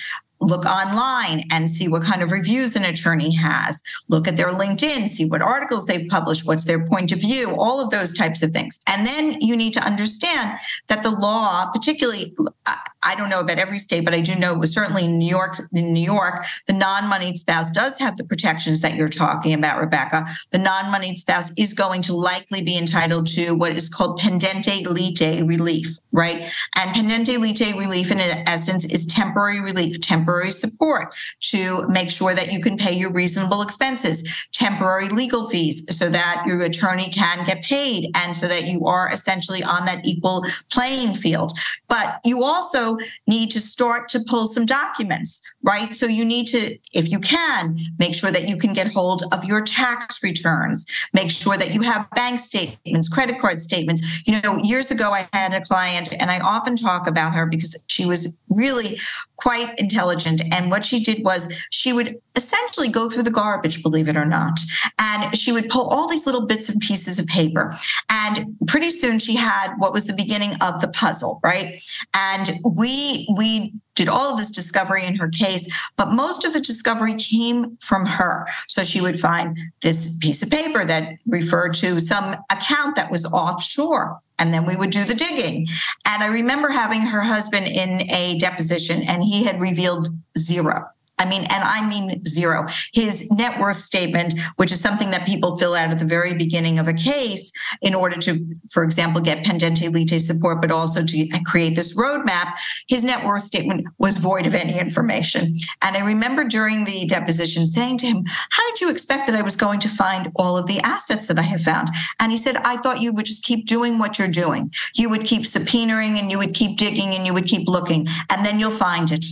look 0.41 0.65
online 0.67 1.43
and 1.53 1.71
see 1.71 1.89
what 1.89 2.03
kind 2.03 2.23
of 2.23 2.33
reviews 2.33 2.77
an 2.77 2.85
attorney 2.85 3.35
has 3.35 3.83
look 4.09 4.27
at 4.29 4.37
their 4.37 4.49
linkedin 4.49 5.09
see 5.09 5.27
what 5.27 5.41
articles 5.41 5.87
they've 5.87 6.09
published 6.09 6.47
what's 6.47 6.65
their 6.65 6.85
point 6.87 7.13
of 7.13 7.21
view 7.21 7.55
all 7.59 7.83
of 7.83 7.91
those 7.91 8.13
types 8.13 8.43
of 8.43 8.51
things 8.51 8.81
and 8.89 9.07
then 9.07 9.37
you 9.41 9.57
need 9.57 9.73
to 9.73 9.85
understand 9.87 10.59
that 10.89 11.03
the 11.03 11.11
law 11.11 11.71
particularly 11.73 12.35
uh, 12.67 12.75
I 13.05 13.15
don't 13.17 13.29
know 13.29 13.41
about 13.41 13.59
every 13.59 13.79
state, 13.79 14.05
but 14.05 14.15
I 14.15 14.21
do 14.21 14.35
know 14.37 14.53
it 14.53 14.59
was 14.59 14.73
certainly 14.73 15.05
in 15.05 15.19
New 15.19 15.29
York. 15.29 15.57
In 15.73 15.93
New 15.93 16.03
York, 16.03 16.45
the 16.67 16.73
non-moneyed 16.73 17.39
spouse 17.39 17.71
does 17.71 17.99
have 17.99 18.17
the 18.17 18.25
protections 18.25 18.81
that 18.81 18.95
you're 18.95 19.09
talking 19.09 19.55
about, 19.55 19.81
Rebecca. 19.81 20.23
The 20.51 20.59
non-moneyed 20.59 21.19
spouse 21.19 21.53
is 21.59 21.75
going 21.75 22.03
to 22.03 22.15
likely 22.15 22.63
be 22.63 22.79
entitled 22.79 23.27
to 23.29 23.55
what 23.55 23.73
is 23.73 23.89
called 23.89 24.19
pendente 24.19 24.87
lite 24.87 25.47
relief, 25.47 25.99
right? 26.13 26.37
And 26.77 26.91
pendente 26.91 27.39
lite 27.39 27.75
relief, 27.77 28.11
in 28.11 28.19
essence, 28.19 28.85
is 28.87 29.07
temporary 29.07 29.61
relief, 29.61 30.01
temporary 30.01 30.51
support 30.51 31.15
to 31.41 31.87
make 31.89 32.11
sure 32.11 32.35
that 32.35 32.53
you 32.53 32.61
can 32.61 32.77
pay 32.77 32.95
your 32.95 33.13
reasonable 33.13 33.63
expenses, 33.63 34.47
temporary 34.53 35.09
legal 35.09 35.49
fees, 35.49 35.85
so 35.97 36.09
that 36.09 36.43
your 36.47 36.63
attorney 36.63 37.11
can 37.11 37.45
get 37.47 37.63
paid, 37.63 38.11
and 38.17 38.35
so 38.35 38.47
that 38.47 38.67
you 38.67 38.87
are 38.87 39.11
essentially 39.13 39.63
on 39.63 39.85
that 39.85 40.07
equal 40.07 40.45
playing 40.71 41.15
field. 41.15 41.53
But 41.89 42.21
you 42.25 42.43
also 42.43 42.94
need 43.27 43.51
to 43.51 43.61
start 43.61 44.09
to 44.11 44.21
pull 44.27 44.47
some 44.47 44.67
documents, 44.67 45.43
right? 45.65 45.95
So 45.95 46.07
you 46.07 46.25
need 46.25 46.47
to, 46.49 46.79
if 46.93 47.11
you 47.11 47.19
can, 47.19 47.77
make 47.99 48.15
sure 48.15 48.31
that 48.31 48.49
you 48.49 48.57
can 48.57 48.75
get 48.75 48.93
hold 48.93 49.23
of 49.33 49.45
your 49.45 49.63
tax 49.63 50.23
returns, 50.23 50.87
make 51.15 51.31
sure 51.31 51.57
that 51.57 51.75
you 51.75 51.81
have 51.83 52.09
bank 52.11 52.39
statements, 52.39 53.09
credit 53.09 53.39
card 53.39 53.61
statements. 53.61 54.23
You 54.27 54.41
know, 54.43 54.59
years 54.63 54.91
ago, 54.91 55.11
I 55.11 55.27
had 55.33 55.55
a 55.55 55.65
client, 55.65 56.13
and 56.21 56.31
I 56.31 56.39
often 56.45 56.77
talk 56.77 57.09
about 57.09 57.35
her 57.35 57.47
because 57.47 57.83
she 57.89 58.05
was 58.05 58.39
really 58.51 58.99
quite 59.37 59.75
intelligent. 59.79 60.43
And 60.53 60.71
what 60.71 60.85
she 60.85 61.01
did 61.01 61.25
was 61.25 61.67
she 61.71 61.93
would 61.93 62.17
essentially 62.37 62.89
go 62.89 63.09
through 63.09 63.23
the 63.23 63.31
garbage, 63.31 63.83
believe 63.83 64.09
it 64.09 64.17
or 64.17 64.27
not. 64.27 64.61
And 64.99 65.37
she 65.37 65.53
would 65.53 65.69
pull 65.69 65.89
all 65.89 66.09
these 66.09 66.27
little 66.27 66.47
bits 66.47 66.69
and 66.69 66.81
pieces 66.81 67.19
of 67.19 67.27
paper. 67.27 67.73
And 68.11 68.57
pretty 68.67 68.91
soon 68.91 69.19
she 69.19 69.37
had 69.37 69.75
what 69.79 69.93
was 69.93 70.07
the 70.07 70.15
beginning 70.15 70.51
of 70.63 70.81
the 70.81 70.89
puzzle, 70.89 71.41
right? 71.43 71.81
And 72.15 72.51
we 72.65 73.29
we 73.37 73.73
did 73.95 74.09
all 74.09 74.33
of 74.33 74.39
this 74.39 74.51
discovery 74.51 75.05
in 75.07 75.17
her 75.17 75.29
case, 75.29 75.91
but 75.97 76.13
most 76.13 76.45
of 76.45 76.53
the 76.53 76.61
discovery 76.61 77.15
came 77.15 77.77
from 77.79 78.07
her. 78.07 78.47
So 78.69 78.83
she 78.83 79.01
would 79.01 79.19
find 79.19 79.59
this 79.83 80.19
piece 80.19 80.43
of 80.43 80.51
paper 80.51 80.85
that 80.85 81.17
referred 81.27 81.75
to 81.75 82.01
some 82.01 82.35
account 82.51 82.97
that 82.97 83.11
was 83.11 83.25
offshore. 83.27 84.21
And 84.39 84.53
then 84.53 84.67
we 84.67 84.75
would 84.75 84.91
do 84.91 85.05
the 85.05 85.15
digging. 85.15 85.67
And 86.07 86.23
I 86.23 86.27
remember 86.27 86.69
having 86.69 87.03
her 87.03 87.21
husband 87.21 87.69
in 87.69 88.03
a 88.11 88.37
deposition, 88.39 89.03
and 89.09 89.23
he 89.23 89.45
had 89.45 89.61
revealed 89.61 90.09
zero 90.37 90.89
I 91.19 91.29
mean, 91.29 91.43
and 91.43 91.63
I 91.65 91.89
mean 91.89 92.23
zero. 92.25 92.67
His 92.93 93.31
net 93.31 93.59
worth 93.61 93.77
statement, 93.77 94.35
which 94.57 94.73
is 94.73 94.81
something 94.81 95.11
that 95.11 95.27
people 95.27 95.57
fill 95.57 95.75
out 95.75 95.91
at 95.91 95.99
the 95.99 96.07
very 96.07 96.35
beginning 96.35 96.79
of 96.79 96.89
a 96.89 96.93
case 96.93 97.53
in 97.83 97.95
order 97.95 98.17
to, 98.17 98.35
for 98.73 98.83
example, 98.83 99.21
get 99.21 99.45
pendente 99.45 99.93
lite 99.93 100.21
support, 100.21 100.61
but 100.61 100.73
also 100.73 101.05
to 101.05 101.29
create 101.45 101.77
this 101.77 101.97
roadmap, 101.97 102.55
his 102.89 103.05
net 103.05 103.25
worth 103.25 103.43
statement 103.43 103.87
was 103.99 104.19
void 104.19 104.47
of 104.47 104.55
any 104.55 104.79
information. 104.79 105.53
And 105.83 105.97
I 105.97 106.05
remember 106.05 106.45
during 106.45 106.85
the 106.85 107.07
deposition 107.07 107.67
saying 107.67 107.99
to 107.99 108.07
him, 108.07 108.25
How 108.51 108.71
did 108.71 108.81
you 108.81 108.91
expect 108.91 109.27
that 109.29 109.37
I 109.37 109.43
was 109.43 109.57
going 109.57 109.81
to 109.81 109.89
find 109.89 110.31
all 110.37 110.59
of 110.59 110.67
the 110.67 110.81
assets 110.81 111.27
that 111.29 111.39
I 111.39 111.43
have 111.43 111.61
found? 111.61 111.89
And 112.21 112.33
he 112.33 112.39
said, 112.39 112.57
I 112.57 112.77
thought 112.79 113.01
you 113.01 113.13
would 113.13 113.27
just 113.27 113.45
keep 113.45 113.67
doing 113.67 113.99
what 113.99 114.19
you're 114.19 114.29
doing. 114.29 114.73
You 114.97 115.11
would 115.11 115.25
keep 115.25 115.43
subpoenaing 115.43 116.21
and 116.21 116.31
you 116.31 116.39
would 116.39 116.55
keep 116.55 116.77
digging 116.77 117.15
and 117.15 117.27
you 117.27 117.35
would 117.35 117.47
keep 117.47 117.69
looking, 117.69 118.07
and 118.31 118.45
then 118.45 118.59
you'll 118.59 118.71
find 118.71 119.13
it 119.13 119.25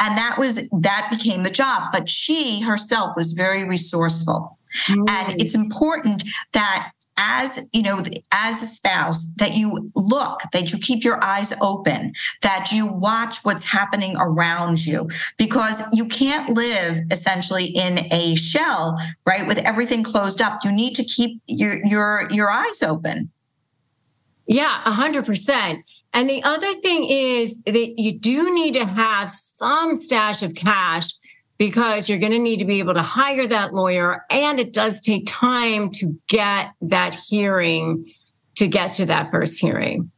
and 0.00 0.16
that 0.16 0.36
was 0.38 0.68
that 0.70 1.08
became 1.10 1.42
the 1.42 1.50
job. 1.50 1.90
But 1.92 2.08
she 2.08 2.60
herself 2.60 3.14
was 3.16 3.32
very 3.32 3.64
resourceful. 3.64 4.56
Mm. 4.86 5.04
and 5.08 5.42
it's 5.42 5.56
important 5.56 6.22
that 6.52 6.92
as 7.18 7.68
you 7.72 7.82
know 7.82 7.98
as 8.32 8.62
a 8.62 8.66
spouse 8.66 9.34
that 9.34 9.56
you 9.56 9.90
look 9.96 10.40
that 10.52 10.72
you 10.72 10.78
keep 10.78 11.02
your 11.02 11.18
eyes 11.24 11.52
open 11.60 12.12
that 12.42 12.70
you 12.72 12.86
watch 12.86 13.38
what's 13.42 13.64
happening 13.64 14.14
around 14.18 14.86
you. 14.86 15.08
Because 15.36 15.82
you 15.92 16.06
can't 16.06 16.48
live 16.50 17.00
essentially 17.10 17.66
in 17.66 17.98
a 18.12 18.36
shell 18.36 18.98
right 19.26 19.46
with 19.46 19.58
everything 19.66 20.02
closed 20.02 20.40
up. 20.40 20.60
You 20.64 20.72
need 20.72 20.94
to 20.94 21.04
keep 21.04 21.40
your 21.46 21.84
your 21.84 22.28
your 22.30 22.50
eyes 22.50 22.82
open. 22.82 23.30
Yeah 24.46 24.80
100% 24.86 25.82
and 26.12 26.28
the 26.28 26.42
other 26.42 26.72
thing 26.74 27.04
is 27.08 27.62
that 27.62 27.94
you 28.00 28.12
do 28.12 28.52
need 28.54 28.74
to 28.74 28.84
have 28.84 29.30
some 29.30 29.94
stash 29.94 30.42
of 30.42 30.54
cash 30.54 31.12
because 31.58 32.08
you're 32.08 32.18
going 32.18 32.32
to 32.32 32.38
need 32.38 32.58
to 32.58 32.64
be 32.64 32.78
able 32.78 32.94
to 32.94 33.02
hire 33.02 33.46
that 33.46 33.74
lawyer. 33.74 34.24
And 34.30 34.58
it 34.58 34.72
does 34.72 35.00
take 35.00 35.26
time 35.26 35.90
to 35.92 36.16
get 36.26 36.72
that 36.80 37.14
hearing, 37.14 38.12
to 38.56 38.66
get 38.66 38.92
to 38.94 39.06
that 39.06 39.30
first 39.30 39.60
hearing. 39.60 40.10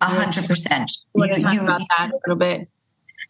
A 0.00 0.06
hundred 0.06 0.46
percent. 0.46 0.90
You, 1.16 1.24
you, 1.24 1.64
about 1.64 1.80
that 1.98 2.10
a 2.10 2.18
little 2.24 2.38
bit. 2.38 2.68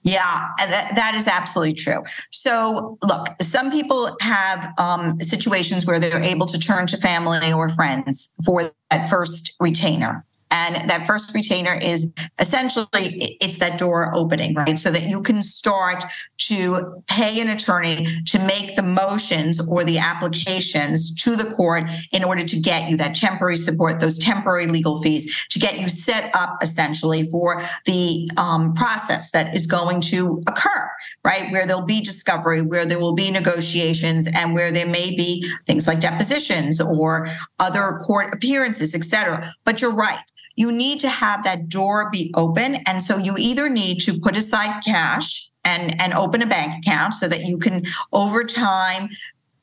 Yeah, 0.04 0.50
that, 0.58 0.92
that 0.94 1.14
is 1.16 1.26
absolutely 1.26 1.74
true. 1.74 2.02
So, 2.30 2.98
look, 3.08 3.28
some 3.40 3.70
people 3.70 4.10
have 4.20 4.72
um, 4.78 5.18
situations 5.18 5.86
where 5.86 5.98
they're 5.98 6.22
able 6.22 6.46
to 6.46 6.58
turn 6.58 6.86
to 6.88 6.98
family 6.98 7.52
or 7.52 7.70
friends 7.70 8.36
for 8.44 8.70
that 8.90 9.08
first 9.08 9.56
retainer. 9.58 10.24
And 10.50 10.76
that 10.88 11.06
first 11.06 11.34
retainer 11.34 11.76
is 11.80 12.12
essentially 12.38 12.86
it's 12.92 13.58
that 13.58 13.78
door 13.78 14.14
opening, 14.14 14.54
right? 14.54 14.78
So 14.78 14.90
that 14.90 15.08
you 15.08 15.20
can 15.20 15.42
start 15.42 16.04
to 16.38 17.02
pay 17.08 17.40
an 17.40 17.50
attorney 17.50 18.06
to 18.26 18.38
make 18.40 18.76
the 18.76 18.82
motions 18.82 19.66
or 19.68 19.84
the 19.84 19.98
applications 19.98 21.14
to 21.16 21.36
the 21.36 21.52
court 21.54 21.84
in 22.12 22.24
order 22.24 22.44
to 22.44 22.60
get 22.60 22.88
you 22.88 22.96
that 22.96 23.14
temporary 23.14 23.56
support, 23.56 24.00
those 24.00 24.18
temporary 24.18 24.66
legal 24.66 25.00
fees, 25.02 25.46
to 25.50 25.58
get 25.58 25.80
you 25.80 25.88
set 25.88 26.34
up 26.34 26.62
essentially 26.62 27.24
for 27.24 27.62
the 27.84 28.30
um, 28.36 28.72
process 28.74 29.30
that 29.32 29.54
is 29.54 29.66
going 29.66 30.00
to 30.00 30.42
occur, 30.48 30.90
right? 31.24 31.50
Where 31.52 31.66
there'll 31.66 31.84
be 31.84 32.00
discovery, 32.00 32.62
where 32.62 32.86
there 32.86 32.98
will 32.98 33.14
be 33.14 33.30
negotiations, 33.30 34.28
and 34.34 34.54
where 34.54 34.72
there 34.72 34.86
may 34.86 35.14
be 35.14 35.46
things 35.66 35.86
like 35.86 36.00
depositions 36.00 36.80
or 36.80 37.28
other 37.58 37.98
court 38.06 38.34
appearances, 38.34 38.94
et 38.94 39.04
cetera. 39.04 39.44
But 39.64 39.82
you're 39.82 39.94
right 39.94 40.18
you 40.58 40.72
need 40.72 40.98
to 40.98 41.08
have 41.08 41.44
that 41.44 41.68
door 41.68 42.10
be 42.10 42.32
open. 42.36 42.78
And 42.86 43.00
so 43.00 43.16
you 43.16 43.36
either 43.38 43.68
need 43.68 44.00
to 44.00 44.18
put 44.20 44.36
aside 44.36 44.82
cash 44.84 45.48
and, 45.64 45.94
and 46.02 46.12
open 46.14 46.42
a 46.42 46.46
bank 46.46 46.84
account 46.84 47.14
so 47.14 47.28
that 47.28 47.44
you 47.44 47.58
can 47.58 47.84
over 48.12 48.42
time 48.42 49.08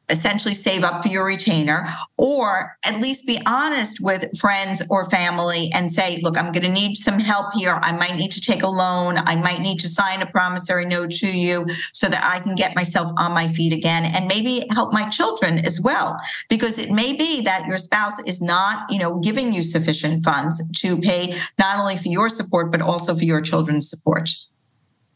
essentially 0.09 0.53
save 0.53 0.83
up 0.83 1.03
for 1.03 1.09
your 1.09 1.25
retainer 1.25 1.83
or 2.17 2.77
at 2.85 3.01
least 3.01 3.25
be 3.25 3.39
honest 3.47 3.97
with 4.01 4.37
friends 4.37 4.83
or 4.89 5.09
family 5.09 5.69
and 5.73 5.91
say 5.91 6.19
look 6.21 6.37
i'm 6.37 6.51
going 6.51 6.63
to 6.63 6.71
need 6.71 6.95
some 6.95 7.19
help 7.19 7.53
here. 7.53 7.79
I 7.81 7.95
might 7.95 8.15
need 8.15 8.31
to 8.31 8.41
take 8.41 8.63
a 8.63 8.67
loan. 8.67 9.15
I 9.17 9.35
might 9.35 9.61
need 9.61 9.79
to 9.79 9.87
sign 9.87 10.21
a 10.21 10.25
promissory 10.25 10.85
note 10.85 11.11
to 11.11 11.27
you 11.27 11.65
so 11.93 12.07
that 12.07 12.23
i 12.23 12.39
can 12.43 12.55
get 12.55 12.75
myself 12.75 13.11
on 13.17 13.33
my 13.33 13.47
feet 13.47 13.73
again 13.73 14.03
and 14.15 14.27
maybe 14.27 14.63
help 14.71 14.93
my 14.93 15.07
children 15.09 15.59
as 15.65 15.81
well. 15.83 16.17
Because 16.49 16.79
it 16.79 16.91
may 16.91 17.15
be 17.15 17.41
that 17.43 17.65
your 17.67 17.77
spouse 17.77 18.19
is 18.27 18.41
not 18.41 18.91
you 18.91 18.99
know 18.99 19.19
giving 19.19 19.53
you 19.53 19.61
sufficient 19.61 20.23
funds 20.23 20.55
to 20.81 20.97
pay 20.99 21.33
not 21.59 21.79
only 21.79 21.97
for 21.97 22.09
your 22.09 22.29
support 22.29 22.71
but 22.71 22.81
also 22.81 23.15
for 23.15 23.23
your 23.23 23.41
children's 23.41 23.89
support. 23.89 24.29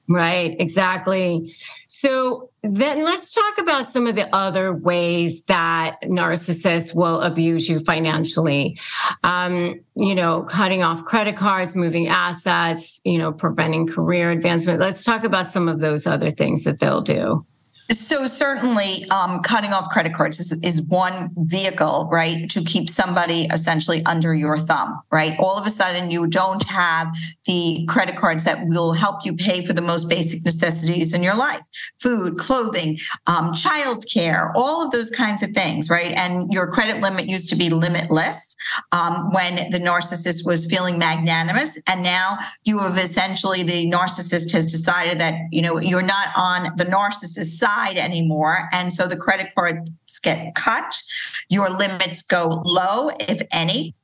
Right, 0.07 0.55
exactly. 0.59 1.55
So 1.87 2.48
then 2.61 3.03
let's 3.03 3.31
talk 3.31 3.57
about 3.57 3.89
some 3.89 4.07
of 4.07 4.15
the 4.15 4.33
other 4.35 4.73
ways 4.73 5.43
that 5.43 5.97
narcissists 6.03 6.93
will 6.93 7.21
abuse 7.21 7.69
you 7.69 7.79
financially. 7.79 8.77
Um, 9.23 9.79
you 9.95 10.15
know, 10.15 10.43
cutting 10.43 10.83
off 10.83 11.05
credit 11.05 11.37
cards, 11.37 11.75
moving 11.75 12.07
assets, 12.07 13.01
you 13.05 13.17
know, 13.17 13.31
preventing 13.31 13.87
career 13.87 14.29
advancement. 14.31 14.79
Let's 14.79 15.03
talk 15.03 15.23
about 15.23 15.47
some 15.47 15.69
of 15.69 15.79
those 15.79 16.05
other 16.05 16.31
things 16.31 16.65
that 16.65 16.79
they'll 16.79 17.01
do. 17.01 17.45
So 17.91 18.27
certainly, 18.27 19.09
um, 19.09 19.39
cutting 19.39 19.73
off 19.73 19.89
credit 19.89 20.13
cards 20.13 20.39
is, 20.39 20.51
is 20.61 20.79
one 20.83 21.31
vehicle, 21.37 22.07
right, 22.11 22.47
to 22.51 22.63
keep 22.63 22.87
somebody 22.87 23.47
essentially 23.51 24.05
under 24.05 24.35
your 24.35 24.59
thumb, 24.59 25.01
right? 25.11 25.33
All 25.39 25.57
of 25.57 25.65
a 25.65 25.71
sudden, 25.71 26.11
you 26.11 26.27
don't 26.27 26.63
have 26.69 27.11
the 27.45 27.85
credit 27.89 28.15
cards 28.15 28.43
that 28.43 28.67
will 28.67 28.93
help 28.93 29.25
you 29.25 29.33
pay 29.35 29.65
for 29.65 29.73
the 29.73 29.81
most 29.81 30.07
basic 30.07 30.45
necessities 30.45 31.15
in 31.15 31.23
your 31.23 31.35
life: 31.35 31.61
food, 31.99 32.37
clothing, 32.37 32.99
um, 33.25 33.53
childcare, 33.53 34.51
all 34.53 34.85
of 34.85 34.91
those 34.91 35.09
kinds 35.09 35.41
of 35.41 35.49
things, 35.49 35.89
right? 35.89 36.13
And 36.15 36.53
your 36.53 36.67
credit 36.67 37.01
limit 37.01 37.25
used 37.25 37.49
to 37.49 37.55
be 37.55 37.71
limitless 37.71 38.55
um, 38.91 39.31
when 39.31 39.55
the 39.71 39.79
narcissist 39.79 40.45
was 40.45 40.69
feeling 40.69 40.99
magnanimous, 40.99 41.81
and 41.89 42.03
now 42.03 42.37
you 42.65 42.77
have 42.77 42.99
essentially 42.99 43.63
the 43.63 43.89
narcissist 43.89 44.51
has 44.51 44.71
decided 44.71 45.19
that 45.19 45.33
you 45.51 45.63
know 45.63 45.79
you're 45.79 46.03
not 46.03 46.27
on 46.37 46.65
the 46.77 46.85
narcissist 46.85 47.57
side 47.57 47.78
anymore. 47.97 48.69
And 48.73 48.91
so 48.91 49.07
the 49.07 49.17
credit 49.17 49.49
cards 49.55 50.19
get 50.23 50.55
cut, 50.55 51.01
your 51.49 51.69
limits 51.69 52.21
go 52.21 52.61
low, 52.63 53.09
if 53.19 53.41
any. 53.53 53.95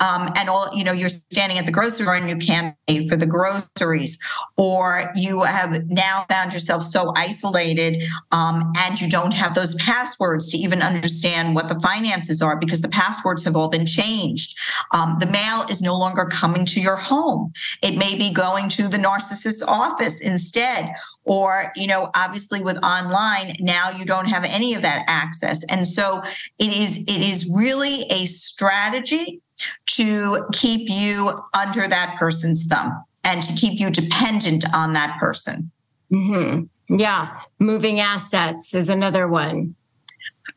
Um, 0.00 0.28
and 0.36 0.48
all, 0.48 0.68
you 0.74 0.84
know, 0.84 0.92
you're 0.92 1.08
standing 1.08 1.58
at 1.58 1.66
the 1.66 1.72
grocery 1.72 2.04
store 2.04 2.16
and 2.16 2.28
you 2.28 2.36
can't 2.36 2.76
pay 2.86 3.06
for 3.08 3.16
the 3.16 3.26
groceries, 3.26 4.18
or 4.56 5.00
you 5.14 5.42
have 5.42 5.88
now 5.88 6.26
found 6.28 6.52
yourself 6.52 6.82
so 6.82 7.12
isolated 7.16 8.02
um, 8.32 8.72
and 8.78 9.00
you 9.00 9.08
don't 9.08 9.32
have 9.32 9.54
those 9.54 9.74
passwords 9.76 10.50
to 10.50 10.58
even 10.58 10.82
understand 10.82 11.54
what 11.54 11.68
the 11.68 11.80
finances 11.80 12.42
are 12.42 12.58
because 12.58 12.82
the 12.82 12.88
passwords 12.88 13.44
have 13.44 13.56
all 13.56 13.70
been 13.70 13.86
changed. 13.86 14.58
Um, 14.92 15.16
the 15.20 15.26
mail 15.26 15.62
is 15.70 15.80
no 15.80 15.96
longer 15.98 16.26
coming 16.26 16.66
to 16.66 16.80
your 16.80 16.96
home. 16.96 17.52
It 17.82 17.96
may 17.96 18.16
be 18.18 18.32
going 18.32 18.68
to 18.70 18.88
the 18.88 18.98
narcissist's 18.98 19.62
office 19.62 20.20
instead, 20.20 20.90
or, 21.24 21.72
you 21.76 21.86
know, 21.86 22.10
obviously 22.16 22.60
with 22.62 22.76
online 22.84 23.23
now 23.60 23.90
you 23.96 24.04
don't 24.04 24.28
have 24.28 24.44
any 24.48 24.74
of 24.74 24.82
that 24.82 25.04
access. 25.08 25.64
And 25.70 25.86
so 25.86 26.20
it 26.58 26.68
is 26.68 27.02
it 27.02 27.20
is 27.20 27.52
really 27.56 28.02
a 28.10 28.26
strategy 28.26 29.40
to 29.86 30.48
keep 30.52 30.88
you 30.90 31.30
under 31.58 31.86
that 31.88 32.16
person's 32.18 32.66
thumb 32.66 33.04
and 33.24 33.42
to 33.42 33.52
keep 33.54 33.80
you 33.80 33.90
dependent 33.90 34.64
on 34.74 34.92
that 34.94 35.18
person. 35.18 35.70
Mm-hmm. 36.12 36.98
yeah. 36.98 37.40
Moving 37.58 38.00
assets 38.00 38.74
is 38.74 38.90
another 38.90 39.26
one. 39.26 39.74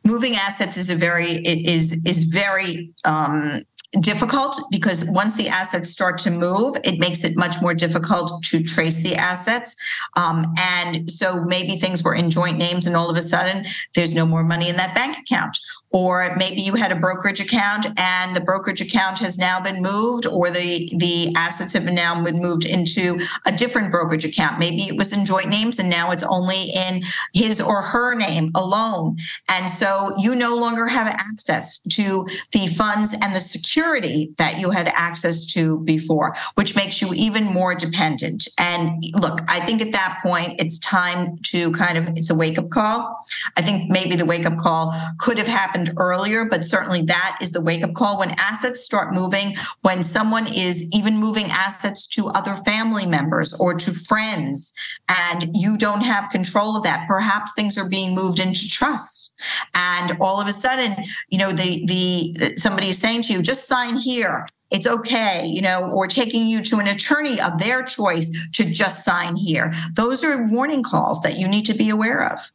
Moving 0.04 0.34
assets 0.34 0.78
is 0.78 0.90
a 0.90 0.96
very 0.96 1.26
is 1.26 2.06
is 2.06 2.26
very 2.26 2.92
um, 3.06 3.62
difficult 4.02 4.60
because 4.70 5.06
once 5.10 5.36
the 5.36 5.48
assets 5.48 5.90
start 5.90 6.18
to 6.20 6.32
move, 6.32 6.76
it 6.84 7.00
makes 7.00 7.24
it 7.24 7.38
much 7.38 7.56
more 7.62 7.74
difficult 7.74 8.44
to 8.44 8.62
trace 8.62 9.02
the 9.04 9.16
assets. 9.16 9.76
Um, 10.18 10.46
and 10.60 11.10
so 11.10 11.44
maybe 11.46 11.74
things 11.74 12.04
were 12.04 12.16
in 12.16 12.30
joint 12.30 12.58
names 12.58 12.86
and 12.86 12.96
all 12.96 13.10
of 13.10 13.18
a 13.18 13.22
sudden 13.22 13.66
there's 13.96 14.14
no 14.14 14.26
more 14.26 14.44
money 14.44 14.70
in 14.70 14.76
that 14.76 14.94
bank 14.94 15.18
account 15.18 15.58
or 15.92 16.36
maybe 16.38 16.62
you 16.62 16.76
had 16.76 16.92
a 16.92 16.96
brokerage 16.96 17.40
account 17.40 17.88
and 17.98 18.36
the 18.36 18.42
brokerage 18.42 18.82
account 18.82 19.20
has 19.20 19.38
now 19.38 19.60
been 19.62 19.82
moved 19.82 20.26
or 20.26 20.50
the 20.50 20.90
the 20.98 21.34
assets 21.36 21.74
have 21.74 21.86
now 21.86 22.24
been 22.24 22.42
moved 22.42 22.66
into 22.66 23.20
a 23.46 23.52
different 23.52 23.92
brokerage 23.92 24.26
account. 24.26 24.60
Maybe 24.60 24.84
it 24.84 24.98
was 24.98 25.18
in 25.18 25.26
joint 25.26 25.50
names 25.50 25.80
and 25.80 25.90
now 25.90 26.12
it's 26.12 26.24
only 26.24 26.72
in 26.90 27.02
his 27.34 27.62
or 27.62 27.82
her 27.82 28.16
name 28.16 28.52
alone. 28.56 29.18
And 29.50 29.72
so 29.72 30.14
you 30.18 30.36
no 30.36 30.56
longer 30.56 30.88
have 30.88 31.08
access 31.08 31.78
to 31.80 32.26
the 32.52 32.68
funds 32.68 33.14
and 33.14 33.34
the 33.34 33.40
security 33.40 34.34
that 34.38 34.60
you 34.60 34.72
had 34.72 34.92
access 34.96 35.46
to 35.48 35.80
before 35.80 36.36
which 36.56 36.76
makes 36.76 37.02
you 37.02 37.10
even 37.16 37.46
more 37.46 37.74
dependent. 37.74 38.48
And 38.58 39.04
look 39.16 39.40
i 39.48 39.60
think 39.62 39.82
at 39.82 39.92
that 39.94 40.20
point 40.24 40.56
it's 40.60 40.80
time 40.80 41.38
to 41.44 41.72
kind 41.72 41.98
of 41.98 42.10
it's 42.10 42.30
a 42.30 42.36
wake 42.36 42.58
up 42.58 42.70
call. 42.70 43.18
I 43.56 43.62
think 43.62 43.90
maybe 43.90 44.16
the 44.16 44.26
wake 44.26 44.46
up 44.46 44.58
call 44.58 44.94
could 45.18 45.38
have 45.38 45.48
happened 45.48 45.87
happened 45.88 46.02
earlier, 46.02 46.46
but 46.46 46.66
certainly 46.66 47.02
that 47.04 47.38
is 47.42 47.52
the 47.52 47.62
wake 47.62 47.84
up 47.84 47.94
call 47.94 48.20
when 48.20 48.32
assets 48.40 48.84
start 48.84 49.14
moving, 49.14 49.56
when 49.82 50.04
someone 50.04 50.48
is 50.48 50.90
even 50.94 51.18
moving 51.18 51.46
assets 51.50 52.08
to 52.08 52.28
other 52.28 52.56
family 52.56 53.06
members 53.06 53.54
or 53.60 53.74
to 53.74 53.94
friends, 53.94 54.74
and 55.10 55.50
you 55.54 55.78
don't 55.78 56.02
have 56.02 56.30
control 56.30 56.76
of 56.76 56.84
that. 56.84 57.06
Perhaps 57.08 57.54
things 57.54 57.78
are 57.78 57.90
being 57.90 58.16
moved 58.16 58.40
into 58.40 58.68
trusts. 58.70 59.36
And 59.74 60.18
all 60.20 60.40
of 60.40 60.48
a 60.48 60.52
sudden, 60.52 61.04
you 61.30 61.38
know, 61.38 61.52
the 61.52 61.86
the 61.86 62.58
somebody 62.58 62.88
is 62.90 62.98
saying 62.98 63.24
to 63.24 63.34
you, 63.34 63.42
just 63.42 63.68
sign 63.68 63.98
here 63.98 64.46
it's 64.70 64.86
okay, 64.86 65.46
you 65.46 65.62
know, 65.62 65.90
or 65.96 66.08
taking 66.08 66.46
you 66.46 66.62
to 66.64 66.80
an 66.80 66.88
attorney 66.88 67.40
of 67.40 67.58
their 67.58 67.84
choice 67.84 68.50
to 68.52 68.70
just 68.70 69.06
sign 69.06 69.38
here. 69.38 69.72
Those 69.96 70.26
are 70.26 70.46
warning 70.50 70.84
calls 70.84 71.22
that 71.22 71.38
you 71.38 71.48
need 71.48 71.66
to 71.68 71.74
be 71.74 71.90
aware 71.90 72.26
of. 72.26 72.52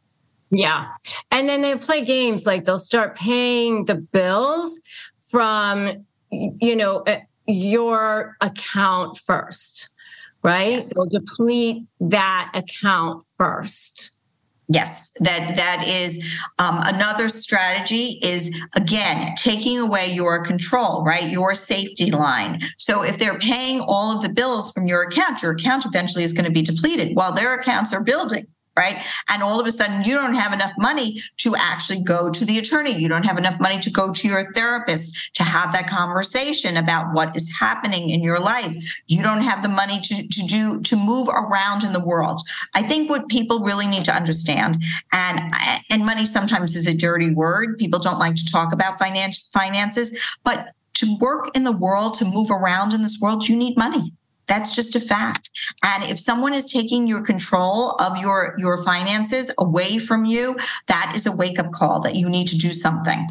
Yeah. 0.52 0.88
And 1.30 1.48
then 1.48 1.62
they 1.62 1.74
play 1.76 2.04
games 2.04 2.46
like 2.46 2.64
they'll 2.64 2.76
start 2.76 3.16
paying 3.16 3.86
the 3.86 3.94
bills 3.94 4.78
from, 5.30 6.04
you 6.30 6.76
know, 6.76 6.98
uh, 7.06 7.20
your 7.46 8.36
account 8.42 9.16
first, 9.16 9.94
right? 10.42 10.72
Yes. 10.72 10.92
They'll 10.94 11.06
deplete 11.06 11.84
that 12.00 12.52
account 12.54 13.24
first. 13.38 14.16
Yes, 14.68 15.12
that 15.20 15.54
that 15.56 15.84
is 15.86 16.40
um, 16.58 16.78
another 16.84 17.28
strategy. 17.28 18.18
Is 18.22 18.64
again 18.76 19.34
taking 19.36 19.78
away 19.78 20.12
your 20.12 20.44
control, 20.44 21.02
right? 21.02 21.30
Your 21.30 21.54
safety 21.54 22.10
line. 22.10 22.58
So 22.78 23.02
if 23.02 23.18
they're 23.18 23.38
paying 23.38 23.80
all 23.86 24.16
of 24.16 24.22
the 24.22 24.32
bills 24.32 24.72
from 24.72 24.86
your 24.86 25.02
account, 25.02 25.42
your 25.42 25.52
account 25.52 25.84
eventually 25.84 26.24
is 26.24 26.32
going 26.32 26.46
to 26.46 26.52
be 26.52 26.62
depleted 26.62 27.16
while 27.16 27.34
their 27.34 27.54
accounts 27.54 27.92
are 27.92 28.04
building 28.04 28.46
right? 28.76 29.04
And 29.30 29.42
all 29.42 29.60
of 29.60 29.66
a 29.66 29.72
sudden, 29.72 30.02
you 30.04 30.14
don't 30.14 30.34
have 30.34 30.52
enough 30.52 30.72
money 30.78 31.18
to 31.38 31.54
actually 31.56 32.02
go 32.02 32.30
to 32.30 32.44
the 32.44 32.58
attorney. 32.58 32.96
You 32.98 33.08
don't 33.08 33.24
have 33.24 33.38
enough 33.38 33.60
money 33.60 33.78
to 33.80 33.90
go 33.90 34.12
to 34.12 34.28
your 34.28 34.50
therapist 34.52 35.34
to 35.36 35.42
have 35.42 35.72
that 35.72 35.88
conversation 35.88 36.76
about 36.76 37.14
what 37.14 37.36
is 37.36 37.52
happening 37.58 38.10
in 38.10 38.22
your 38.22 38.40
life. 38.40 39.02
You 39.06 39.22
don't 39.22 39.42
have 39.42 39.62
the 39.62 39.68
money 39.68 40.00
to, 40.00 40.28
to 40.28 40.46
do, 40.46 40.80
to 40.80 40.96
move 40.96 41.28
around 41.28 41.84
in 41.84 41.92
the 41.92 42.04
world. 42.04 42.40
I 42.74 42.82
think 42.82 43.10
what 43.10 43.28
people 43.28 43.60
really 43.60 43.86
need 43.86 44.04
to 44.06 44.12
understand, 44.12 44.76
and, 45.12 45.52
and 45.90 46.06
money 46.06 46.24
sometimes 46.24 46.74
is 46.74 46.86
a 46.86 46.96
dirty 46.96 47.34
word. 47.34 47.78
People 47.78 48.00
don't 48.00 48.18
like 48.18 48.36
to 48.36 48.50
talk 48.50 48.72
about 48.72 48.98
finance, 48.98 49.50
finances, 49.52 50.36
but 50.44 50.72
to 50.94 51.16
work 51.20 51.56
in 51.56 51.64
the 51.64 51.76
world, 51.76 52.14
to 52.14 52.24
move 52.24 52.50
around 52.50 52.92
in 52.92 53.02
this 53.02 53.18
world, 53.20 53.48
you 53.48 53.56
need 53.56 53.76
money. 53.76 54.12
That's 54.52 54.76
just 54.76 54.94
a 54.94 55.00
fact. 55.00 55.48
And 55.82 56.04
if 56.04 56.20
someone 56.20 56.52
is 56.52 56.70
taking 56.70 57.06
your 57.06 57.22
control 57.22 57.92
of 57.92 58.18
your, 58.18 58.54
your 58.58 58.84
finances 58.84 59.50
away 59.58 59.96
from 59.98 60.26
you, 60.26 60.56
that 60.88 61.14
is 61.16 61.24
a 61.24 61.34
wake 61.34 61.58
up 61.58 61.72
call 61.72 62.02
that 62.02 62.16
you 62.16 62.28
need 62.28 62.48
to 62.48 62.58
do 62.58 62.70
something. 62.70 63.30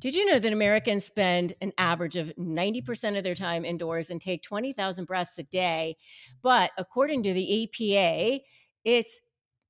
Did 0.00 0.14
you 0.14 0.26
know 0.26 0.38
that 0.38 0.52
Americans 0.52 1.04
spend 1.04 1.54
an 1.60 1.72
average 1.76 2.16
of 2.16 2.32
90% 2.36 3.16
of 3.16 3.24
their 3.24 3.34
time 3.34 3.64
indoors 3.64 4.10
and 4.10 4.20
take 4.20 4.42
20,000 4.42 5.06
breaths 5.06 5.38
a 5.38 5.42
day? 5.42 5.96
But 6.40 6.70
according 6.78 7.24
to 7.24 7.32
the 7.32 7.68
EPA, 7.76 8.40
it's 8.84 9.20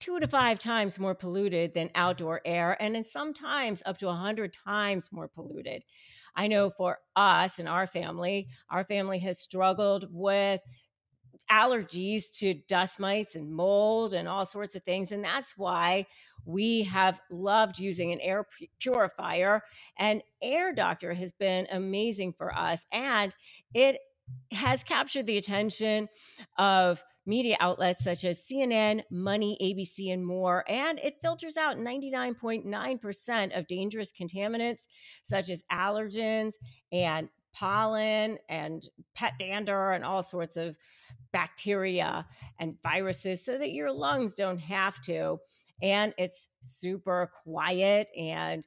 two 0.01 0.21
to 0.21 0.29
five 0.29 0.59
times 0.59 0.99
more 0.99 1.15
polluted 1.15 1.75
than 1.75 1.91
outdoor 1.95 2.41
air, 2.45 2.81
and 2.81 3.07
sometimes 3.07 3.83
up 3.87 3.99
to 3.99 4.07
100 4.07 4.53
times 4.53 5.11
more 5.11 5.29
polluted. 5.29 5.83
I 6.37 6.47
know 6.47 6.71
for 6.71 6.99
us 7.17 7.59
and 7.59 7.69
our 7.69 7.87
family, 7.87 8.49
our 8.71 8.85
family 8.85 9.19
has 9.21 9.41
struggled 9.41 10.07
with 10.11 10.61
allergies 11.51 12.37
to 12.39 12.55
dust 12.55 12.99
mites 12.99 13.35
and 13.35 13.51
mold 13.53 14.15
and 14.15 14.29
all 14.29 14.47
sorts 14.47 14.75
of 14.75 14.83
things. 14.83 15.13
And 15.13 15.25
that's 15.25 15.57
why 15.57 16.07
we 16.45 16.85
have 16.85 17.21
loved 17.31 17.79
using 17.79 18.13
an 18.13 18.21
air 18.21 18.47
purifier. 18.81 19.63
And 19.99 20.23
Air 20.43 20.73
Doctor 20.75 21.15
has 21.15 21.33
been 21.33 21.67
amazing 21.71 22.35
for 22.35 22.55
us. 22.55 22.87
And 22.93 23.35
it 23.75 23.99
has 24.53 24.85
captured 24.85 25.27
the 25.27 25.39
attention 25.39 26.09
of 26.59 27.03
media 27.27 27.57
outlets 27.61 28.03
such 28.03 28.25
as 28.25 28.41
CNN, 28.41 29.03
Money, 29.11 29.59
ABC, 29.61 30.13
and 30.13 30.25
more. 30.25 30.65
And 30.69 30.99
it 30.99 31.21
filters 31.21 31.57
out 31.57 31.77
99.9% 31.77 33.59
of 33.59 33.67
dangerous 33.67 34.13
contaminants 34.13 34.87
such 35.25 35.51
as 35.51 35.63
allergens 35.71 36.55
and 36.91 37.29
pollen 37.53 38.39
and 38.49 38.89
pet 39.15 39.35
dander 39.39 39.93
and 39.93 40.05
all 40.05 40.23
sorts 40.23 40.57
of 40.57 40.77
bacteria 41.33 42.27
and 42.59 42.77
viruses 42.83 43.45
so 43.45 43.59
that 43.59 43.73
your 43.73 43.93
lungs 43.93 44.35
don't 44.35 44.59
have 44.59 45.01
to. 45.03 45.39
And 45.83 46.15
it's 46.19 46.49
super 46.61 47.31
quiet 47.45 48.09
and 48.17 48.67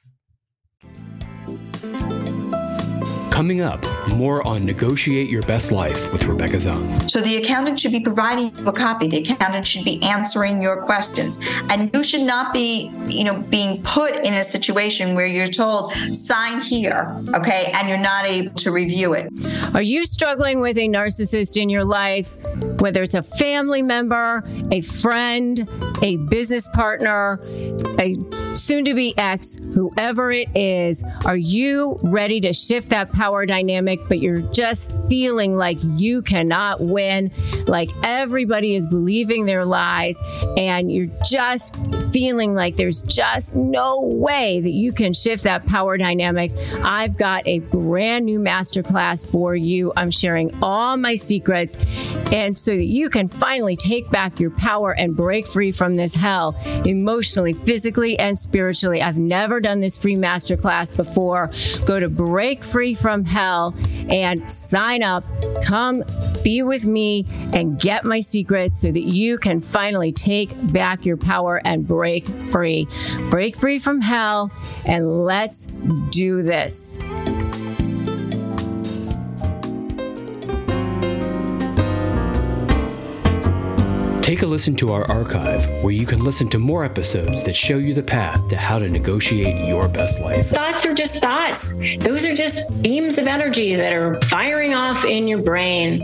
Coming 3.41 3.63
up, 3.63 3.87
more 4.09 4.47
on 4.47 4.67
Negotiate 4.67 5.31
Your 5.31 5.41
Best 5.41 5.73
Life 5.73 6.13
with 6.13 6.25
Rebecca 6.25 6.57
Zung. 6.57 7.11
So 7.11 7.23
the 7.23 7.39
accountant 7.39 7.81
should 7.81 7.91
be 7.91 8.01
providing 8.01 8.55
you 8.55 8.69
a 8.69 8.73
copy. 8.75 9.09
The 9.09 9.21
accountant 9.21 9.67
should 9.67 9.83
be 9.83 9.99
answering 10.03 10.61
your 10.61 10.83
questions. 10.83 11.41
And 11.71 11.91
you 11.95 12.05
should 12.05 12.27
not 12.27 12.53
be, 12.53 12.93
you 13.09 13.25
know, 13.25 13.41
being 13.49 13.83
put 13.83 14.27
in 14.27 14.35
a 14.35 14.43
situation 14.43 15.15
where 15.15 15.25
you're 15.25 15.47
told, 15.47 15.95
sign 16.13 16.61
here, 16.61 17.19
okay, 17.35 17.73
and 17.77 17.89
you're 17.89 17.97
not 17.97 18.27
able 18.27 18.53
to 18.57 18.73
review 18.73 19.15
it. 19.15 19.33
Are 19.75 19.81
you 19.81 20.05
struggling 20.05 20.61
with 20.61 20.77
a 20.77 20.87
narcissist 20.87 21.57
in 21.59 21.71
your 21.71 21.85
life? 21.85 22.37
Whether 22.81 23.03
it's 23.03 23.15
a 23.15 23.23
family 23.23 23.81
member, 23.81 24.45
a 24.71 24.83
friend, 24.83 25.67
a 26.03 26.17
business 26.17 26.69
partner, 26.69 27.41
a 27.99 28.17
soon 28.57 28.85
to 28.85 28.95
be 28.95 29.17
ex, 29.17 29.57
whoever 29.75 30.31
it 30.31 30.49
is, 30.57 31.05
are 31.25 31.37
you 31.37 31.99
ready 32.03 32.41
to 32.41 32.53
shift 32.53 32.89
that 32.91 33.13
power 33.13 33.47
dynamic, 33.47 34.01
but 34.09 34.19
you're 34.19 34.41
just 34.41 34.93
feeling 35.09 35.57
like 35.57 35.79
you 35.83 36.21
cannot 36.23 36.81
win, 36.81 37.31
like 37.67 37.89
everybody 38.03 38.75
is 38.75 38.87
believing 38.87 39.47
their 39.47 39.65
lies, 39.65 40.21
and 40.57 40.93
you're 40.93 41.09
just 41.29 41.77
feeling 42.13 42.55
like 42.55 42.77
there's 42.77 43.03
just 43.05 43.55
no 43.55 44.01
way 44.01 44.61
that 44.61 44.73
you 44.73 44.93
can 44.93 45.13
shift 45.13 45.45
that 45.45 45.65
power 45.67 45.97
dynamic? 45.97 46.53
I've 46.83 47.17
got 47.17 47.47
a 47.47 47.61
brand 47.61 48.25
new 48.25 48.41
masterclass 48.41 49.31
for 49.31 49.55
you. 49.55 49.93
I'm 49.97 50.11
sharing 50.11 50.53
all 50.63 50.97
my 50.97 51.15
secrets, 51.15 51.77
and 52.33 52.57
so 52.59 52.73
that 52.73 52.87
you 52.87 53.11
can 53.11 53.29
finally 53.29 53.77
take 53.77 54.11
back 54.11 54.41
your 54.41 54.51
power 54.51 54.93
and 54.93 55.17
break 55.17 55.47
free 55.47 55.73
from 55.73 55.90
this 55.97 56.15
hell 56.15 56.57
emotionally, 56.85 57.53
physically, 57.53 58.19
and 58.19 58.39
spiritually. 58.39 59.03
I've 59.03 59.17
never 59.17 59.61
done 59.61 59.81
this 59.81 59.99
free 59.99 60.17
masterclass 60.17 60.95
before. 60.95 61.51
Go 61.87 62.01
to 62.01 62.09
Break 62.09 62.65
Free 62.65 62.95
from 62.95 63.25
Hell 63.25 63.75
and 64.09 64.51
sign 64.51 65.03
up. 65.03 65.25
Come 65.63 66.05
be 66.43 66.63
with 66.63 66.87
me 66.87 67.27
and 67.53 67.79
get 67.79 68.05
my 68.05 68.21
secrets 68.21 68.81
so 68.81 68.91
that 68.91 69.05
you 69.05 69.39
can 69.39 69.61
finally 69.61 70.13
take 70.13 70.51
back 70.73 71.05
your 71.05 71.17
power 71.17 71.61
and 71.65 71.87
break 71.87 72.27
free. 72.27 72.87
Break 73.31 73.57
free 73.57 73.79
from 73.79 74.01
hell 74.01 74.51
and 74.87 75.25
let's 75.25 75.65
do 76.11 76.43
this. 76.43 76.99
Take 84.31 84.43
a 84.43 84.47
listen 84.47 84.77
to 84.77 84.93
our 84.93 85.11
archive 85.11 85.69
where 85.83 85.91
you 85.91 86.07
can 86.07 86.23
listen 86.23 86.49
to 86.51 86.59
more 86.61 86.85
episodes 86.85 87.43
that 87.43 87.57
show 87.57 87.79
you 87.79 87.95
the 87.95 88.03
path 88.05 88.47
to 88.51 88.57
how 88.57 88.79
to 88.79 88.89
negotiate 88.89 89.67
your 89.67 89.89
best 89.89 90.21
life. 90.21 90.47
Thoughts 90.51 90.87
are 90.87 90.95
just 90.95 91.21
thoughts. 91.21 91.77
Those 91.99 92.25
are 92.25 92.33
just 92.37 92.81
beams 92.81 93.19
of 93.19 93.27
energy 93.27 93.75
that 93.75 93.93
are 93.93 94.21
firing 94.29 94.73
off 94.73 95.05
in 95.05 95.27
your 95.27 95.43
brain. 95.43 95.99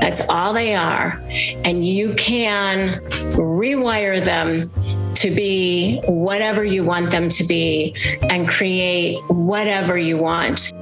That's 0.00 0.20
all 0.28 0.52
they 0.52 0.76
are. 0.76 1.20
And 1.64 1.84
you 1.84 2.14
can 2.14 3.00
rewire 3.32 4.24
them 4.24 4.70
to 5.16 5.32
be 5.32 6.00
whatever 6.06 6.64
you 6.64 6.84
want 6.84 7.10
them 7.10 7.28
to 7.30 7.44
be 7.44 7.96
and 8.30 8.48
create 8.48 9.20
whatever 9.24 9.98
you 9.98 10.18
want. 10.18 10.72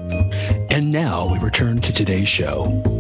And 0.71 0.93
now 0.93 1.33
we 1.33 1.39
return 1.39 1.81
to 1.81 1.95
today's 1.95 2.29
show. 2.29 3.00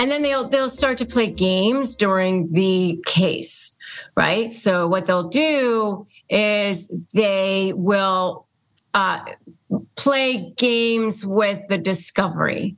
And 0.00 0.10
then 0.10 0.22
they'll 0.22 0.48
they'll 0.48 0.70
start 0.70 0.96
to 0.98 1.04
play 1.04 1.30
games 1.30 1.94
during 1.94 2.50
the 2.52 3.04
case, 3.06 3.76
right? 4.16 4.54
So 4.54 4.88
what 4.88 5.04
they'll 5.04 5.28
do 5.28 6.06
is 6.30 6.90
they 7.12 7.74
will 7.76 8.46
uh, 8.94 9.20
play 9.96 10.54
games 10.56 11.22
with 11.26 11.60
the 11.68 11.76
discovery. 11.76 12.76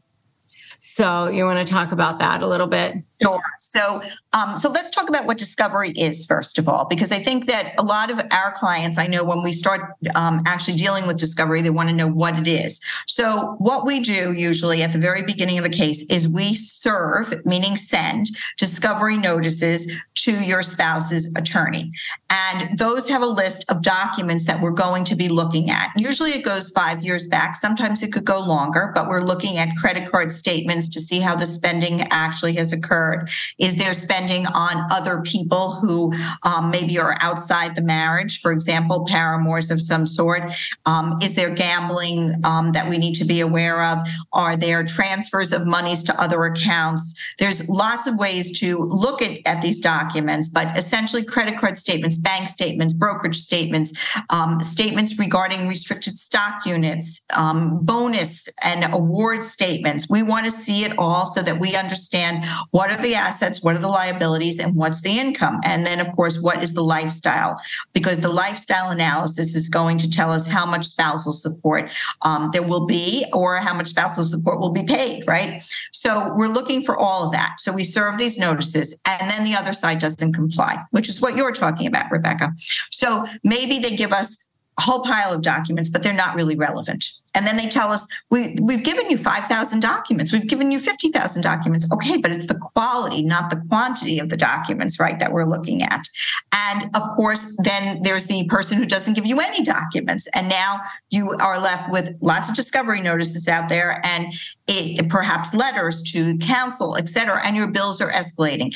So 0.80 1.28
you 1.28 1.44
want 1.44 1.64
to 1.64 1.72
talk 1.72 1.92
about 1.92 2.18
that 2.18 2.42
a 2.42 2.48
little 2.48 2.66
bit? 2.66 2.96
Sure. 3.22 3.40
So, 3.58 4.02
um, 4.32 4.58
so 4.58 4.70
let's 4.70 4.90
talk 4.90 5.08
about 5.08 5.26
what 5.26 5.38
discovery 5.38 5.90
is 5.90 6.26
first 6.26 6.58
of 6.58 6.68
all, 6.68 6.86
because 6.88 7.12
I 7.12 7.18
think 7.18 7.46
that 7.46 7.74
a 7.78 7.82
lot 7.82 8.10
of 8.10 8.20
our 8.32 8.52
clients, 8.52 8.98
I 8.98 9.06
know 9.06 9.24
when 9.24 9.42
we 9.42 9.52
start 9.52 9.94
um, 10.16 10.42
actually 10.46 10.76
dealing 10.76 11.06
with 11.06 11.18
discovery, 11.18 11.62
they 11.62 11.70
want 11.70 11.88
to 11.88 11.94
know 11.94 12.08
what 12.08 12.38
it 12.38 12.48
is. 12.48 12.80
So, 13.06 13.56
what 13.58 13.86
we 13.86 14.00
do 14.00 14.32
usually 14.32 14.82
at 14.82 14.92
the 14.92 14.98
very 14.98 15.22
beginning 15.22 15.58
of 15.58 15.64
a 15.64 15.68
case 15.68 16.10
is 16.10 16.28
we 16.28 16.54
serve, 16.54 17.32
meaning 17.44 17.76
send, 17.76 18.26
discovery 18.58 19.18
notices 19.18 20.02
to 20.14 20.32
your 20.44 20.62
spouse's 20.62 21.34
attorney, 21.36 21.90
and 22.30 22.78
those 22.78 23.08
have 23.08 23.22
a 23.22 23.26
list 23.26 23.70
of 23.70 23.82
documents 23.82 24.46
that 24.46 24.60
we're 24.60 24.70
going 24.70 25.04
to 25.04 25.16
be 25.16 25.28
looking 25.28 25.70
at. 25.70 25.90
Usually, 25.96 26.30
it 26.30 26.44
goes 26.44 26.70
five 26.70 27.02
years 27.02 27.28
back. 27.28 27.56
Sometimes 27.56 28.02
it 28.02 28.12
could 28.12 28.24
go 28.24 28.40
longer, 28.44 28.92
but 28.94 29.08
we're 29.08 29.22
looking 29.22 29.58
at 29.58 29.68
credit 29.76 30.10
card 30.10 30.32
statements 30.32 30.88
to 30.90 31.00
see 31.00 31.20
how 31.20 31.36
the 31.36 31.46
spending 31.46 32.02
actually 32.10 32.54
has 32.54 32.72
occurred 32.72 33.11
occurred? 33.12 33.28
Is 33.58 33.76
there 33.76 33.92
spending 33.92 34.46
on 34.46 34.86
other 34.90 35.22
people 35.22 35.72
who 35.80 36.12
um, 36.42 36.70
maybe 36.70 36.98
are 36.98 37.16
outside 37.20 37.76
the 37.76 37.82
marriage, 37.82 38.40
for 38.40 38.52
example, 38.52 39.06
paramours 39.08 39.70
of 39.70 39.80
some 39.80 40.06
sort? 40.06 40.42
Um, 40.86 41.18
is 41.22 41.34
there 41.34 41.54
gambling 41.54 42.32
um, 42.44 42.72
that 42.72 42.88
we 42.88 42.98
need 42.98 43.14
to 43.14 43.24
be 43.24 43.40
aware 43.40 43.82
of? 43.82 43.98
Are 44.32 44.56
there 44.56 44.84
transfers 44.84 45.52
of 45.52 45.66
monies 45.66 46.02
to 46.04 46.14
other 46.20 46.44
accounts? 46.44 47.34
There's 47.38 47.68
lots 47.68 48.06
of 48.06 48.18
ways 48.18 48.58
to 48.60 48.78
look 48.88 49.22
at, 49.22 49.38
at 49.46 49.62
these 49.62 49.80
documents, 49.80 50.48
but 50.48 50.76
essentially 50.76 51.24
credit 51.24 51.58
card 51.58 51.78
statements, 51.78 52.18
bank 52.18 52.48
statements, 52.48 52.94
brokerage 52.94 53.36
statements, 53.36 53.92
um, 54.30 54.60
statements 54.60 55.18
regarding 55.18 55.68
restricted 55.68 56.16
stock 56.16 56.64
units, 56.66 57.24
um, 57.36 57.84
bonus 57.84 58.48
and 58.64 58.84
award 58.92 59.44
statements. 59.44 60.08
We 60.08 60.22
want 60.22 60.46
to 60.46 60.52
see 60.52 60.84
it 60.84 60.94
all 60.98 61.26
so 61.26 61.42
that 61.42 61.58
we 61.60 61.76
understand 61.76 62.44
what 62.70 62.90
are 62.90 63.01
the 63.02 63.14
assets, 63.14 63.62
what 63.62 63.76
are 63.76 63.80
the 63.80 63.88
liabilities, 63.88 64.58
and 64.58 64.76
what's 64.76 65.00
the 65.00 65.18
income? 65.18 65.58
And 65.64 65.86
then, 65.86 66.00
of 66.00 66.14
course, 66.16 66.40
what 66.40 66.62
is 66.62 66.74
the 66.74 66.82
lifestyle? 66.82 67.56
Because 67.92 68.20
the 68.20 68.28
lifestyle 68.28 68.90
analysis 68.90 69.54
is 69.54 69.68
going 69.68 69.98
to 69.98 70.10
tell 70.10 70.30
us 70.30 70.46
how 70.46 70.66
much 70.66 70.84
spousal 70.84 71.32
support 71.32 71.90
um, 72.24 72.50
there 72.52 72.62
will 72.62 72.86
be 72.86 73.24
or 73.32 73.56
how 73.56 73.74
much 73.74 73.88
spousal 73.88 74.24
support 74.24 74.60
will 74.60 74.72
be 74.72 74.84
paid, 74.84 75.26
right? 75.26 75.62
So 75.92 76.32
we're 76.36 76.52
looking 76.52 76.82
for 76.82 76.96
all 76.96 77.26
of 77.26 77.32
that. 77.32 77.54
So 77.58 77.72
we 77.72 77.84
serve 77.84 78.18
these 78.18 78.38
notices, 78.38 79.00
and 79.06 79.30
then 79.30 79.44
the 79.44 79.56
other 79.58 79.72
side 79.72 79.98
doesn't 79.98 80.32
comply, 80.32 80.76
which 80.90 81.08
is 81.08 81.20
what 81.20 81.36
you're 81.36 81.52
talking 81.52 81.86
about, 81.86 82.10
Rebecca. 82.10 82.52
So 82.90 83.24
maybe 83.44 83.78
they 83.78 83.96
give 83.96 84.12
us 84.12 84.51
a 84.78 84.82
whole 84.82 85.02
pile 85.04 85.32
of 85.32 85.42
documents, 85.42 85.90
but 85.90 86.02
they're 86.02 86.14
not 86.14 86.34
really 86.34 86.56
relevant. 86.56 87.04
And 87.34 87.46
then 87.46 87.56
they 87.56 87.68
tell 87.68 87.88
us, 87.88 88.06
we, 88.30 88.56
we've 88.62 88.84
given 88.84 89.10
you 89.10 89.16
5,000 89.16 89.80
documents, 89.80 90.32
we've 90.32 90.48
given 90.48 90.70
you 90.70 90.78
50,000 90.78 91.42
documents. 91.42 91.90
Okay, 91.92 92.20
but 92.20 92.30
it's 92.30 92.46
the 92.46 92.58
quality, 92.58 93.22
not 93.22 93.50
the 93.50 93.62
quantity 93.68 94.18
of 94.18 94.28
the 94.28 94.36
documents, 94.36 95.00
right, 95.00 95.18
that 95.18 95.32
we're 95.32 95.44
looking 95.44 95.82
at. 95.82 96.06
And 96.52 96.84
of 96.94 97.02
course, 97.16 97.56
then 97.64 98.02
there's 98.02 98.26
the 98.26 98.46
person 98.48 98.78
who 98.78 98.86
doesn't 98.86 99.14
give 99.14 99.26
you 99.26 99.40
any 99.40 99.62
documents. 99.62 100.28
And 100.34 100.48
now 100.48 100.76
you 101.10 101.30
are 101.40 101.58
left 101.58 101.90
with 101.90 102.14
lots 102.20 102.50
of 102.50 102.56
discovery 102.56 103.00
notices 103.00 103.48
out 103.48 103.68
there 103.68 104.00
and 104.04 104.32
it, 104.68 105.08
perhaps 105.08 105.54
letters 105.54 106.02
to 106.12 106.36
counsel, 106.38 106.96
et 106.96 107.08
cetera, 107.08 107.40
and 107.44 107.56
your 107.56 107.68
bills 107.68 108.00
are 108.00 108.10
escalating 108.10 108.74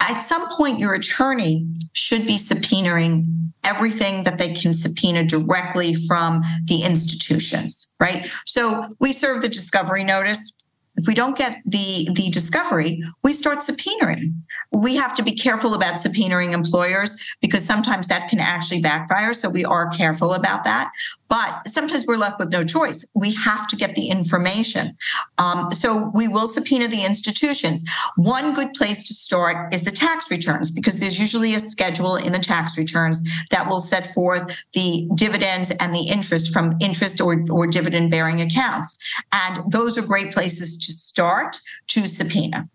at 0.00 0.20
some 0.20 0.48
point, 0.56 0.78
your 0.78 0.94
attorney 0.94 1.66
should 1.92 2.26
be 2.26 2.36
subpoenaing 2.36 3.26
everything 3.64 4.24
that 4.24 4.38
they 4.38 4.54
can 4.54 4.72
subpoena 4.72 5.24
directly 5.24 5.94
from 5.94 6.42
the 6.64 6.82
institutions, 6.84 7.94
right? 8.00 8.26
So 8.46 8.96
we 9.00 9.12
serve 9.12 9.42
the 9.42 9.48
discovery 9.48 10.04
notice. 10.04 10.59
If 11.00 11.06
we 11.06 11.14
don't 11.14 11.36
get 11.36 11.62
the 11.64 12.10
the 12.12 12.28
discovery, 12.30 13.02
we 13.24 13.32
start 13.32 13.60
subpoenaing. 13.60 14.34
We 14.70 14.96
have 14.96 15.14
to 15.14 15.22
be 15.22 15.32
careful 15.32 15.72
about 15.74 15.94
subpoenaing 15.94 16.52
employers 16.52 17.36
because 17.40 17.64
sometimes 17.64 18.08
that 18.08 18.28
can 18.28 18.38
actually 18.38 18.82
backfire. 18.82 19.32
So 19.32 19.48
we 19.48 19.64
are 19.64 19.88
careful 19.88 20.34
about 20.34 20.64
that. 20.64 20.92
But 21.30 21.66
sometimes 21.68 22.04
we're 22.06 22.18
left 22.18 22.38
with 22.38 22.52
no 22.52 22.64
choice. 22.64 23.10
We 23.14 23.32
have 23.34 23.66
to 23.68 23.76
get 23.76 23.94
the 23.94 24.08
information. 24.08 24.96
Um, 25.38 25.70
so 25.70 26.10
we 26.12 26.28
will 26.28 26.48
subpoena 26.48 26.88
the 26.88 27.06
institutions. 27.06 27.88
One 28.16 28.52
good 28.52 28.74
place 28.74 29.04
to 29.04 29.14
start 29.14 29.72
is 29.72 29.84
the 29.84 29.92
tax 29.92 30.30
returns 30.30 30.70
because 30.70 30.98
there's 30.98 31.20
usually 31.20 31.54
a 31.54 31.60
schedule 31.60 32.16
in 32.16 32.32
the 32.32 32.40
tax 32.40 32.76
returns 32.76 33.22
that 33.50 33.68
will 33.68 33.80
set 33.80 34.12
forth 34.12 34.64
the 34.74 35.08
dividends 35.14 35.74
and 35.80 35.94
the 35.94 36.10
interest 36.12 36.52
from 36.52 36.74
interest 36.80 37.20
or, 37.20 37.44
or 37.48 37.66
dividend 37.66 38.10
bearing 38.10 38.42
accounts. 38.42 38.98
And 39.32 39.72
those 39.72 39.96
are 39.96 40.06
great 40.06 40.32
places 40.32 40.76
to 40.78 40.89
start 40.90 41.58
to 41.88 42.06
subpoena. 42.06 42.68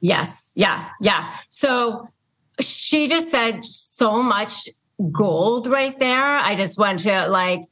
Yes. 0.00 0.52
Yeah. 0.54 0.88
Yeah. 1.00 1.34
So 1.50 2.08
she 2.60 3.08
just 3.08 3.30
said 3.30 3.64
so 3.64 4.22
much 4.22 4.68
gold 5.12 5.66
right 5.66 5.96
there. 5.98 6.36
I 6.36 6.54
just 6.54 6.78
want 6.78 7.00
to 7.00 7.28
like 7.28 7.62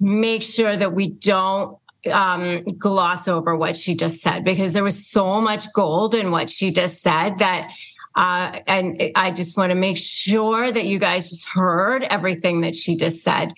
make 0.00 0.42
sure 0.42 0.76
that 0.76 0.92
we 0.94 1.08
don't 1.08 1.78
um, 2.10 2.64
gloss 2.78 3.28
over 3.28 3.56
what 3.56 3.76
she 3.76 3.94
just 3.94 4.20
said 4.20 4.44
because 4.44 4.72
there 4.72 4.82
was 4.82 5.06
so 5.06 5.40
much 5.40 5.72
gold 5.72 6.14
in 6.14 6.30
what 6.30 6.50
she 6.50 6.70
just 6.70 7.00
said 7.00 7.38
that 7.38 7.70
uh, 8.14 8.60
and 8.66 9.00
I 9.14 9.30
just 9.30 9.56
want 9.56 9.70
to 9.70 9.74
make 9.74 9.96
sure 9.96 10.70
that 10.70 10.86
you 10.86 10.98
guys 10.98 11.30
just 11.30 11.48
heard 11.48 12.04
everything 12.04 12.60
that 12.62 12.76
she 12.76 12.96
just 12.96 13.22
said, 13.22 13.52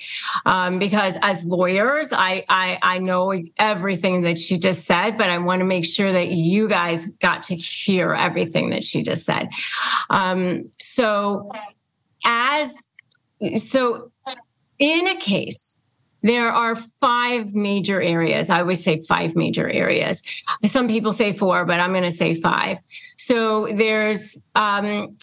um, 0.46 0.78
because 0.78 1.18
as 1.22 1.44
lawyers, 1.44 2.12
I, 2.12 2.44
I 2.48 2.78
I 2.82 2.98
know 2.98 3.34
everything 3.58 4.22
that 4.22 4.38
she 4.38 4.58
just 4.58 4.84
said, 4.84 5.18
but 5.18 5.30
I 5.30 5.38
want 5.38 5.60
to 5.60 5.64
make 5.64 5.84
sure 5.84 6.12
that 6.12 6.28
you 6.28 6.68
guys 6.68 7.08
got 7.20 7.42
to 7.44 7.56
hear 7.56 8.12
everything 8.12 8.70
that 8.70 8.84
she 8.84 9.02
just 9.02 9.24
said. 9.24 9.48
Um, 10.10 10.70
so, 10.78 11.50
as 12.24 12.88
so 13.56 14.10
in 14.78 15.06
a 15.06 15.16
case 15.16 15.76
there 16.24 16.50
are 16.50 16.74
five 17.02 17.54
major 17.54 18.00
areas. 18.00 18.48
I 18.48 18.60
always 18.60 18.82
say 18.82 19.02
five 19.02 19.36
major 19.36 19.68
areas. 19.68 20.22
Some 20.64 20.88
people 20.88 21.12
say 21.12 21.34
four, 21.34 21.66
but 21.66 21.80
I'm 21.80 21.90
going 21.90 22.02
to 22.02 22.10
say 22.10 22.34
five. 22.34 22.78
So 23.18 23.68
there's 23.74 24.42
um, 24.54 25.18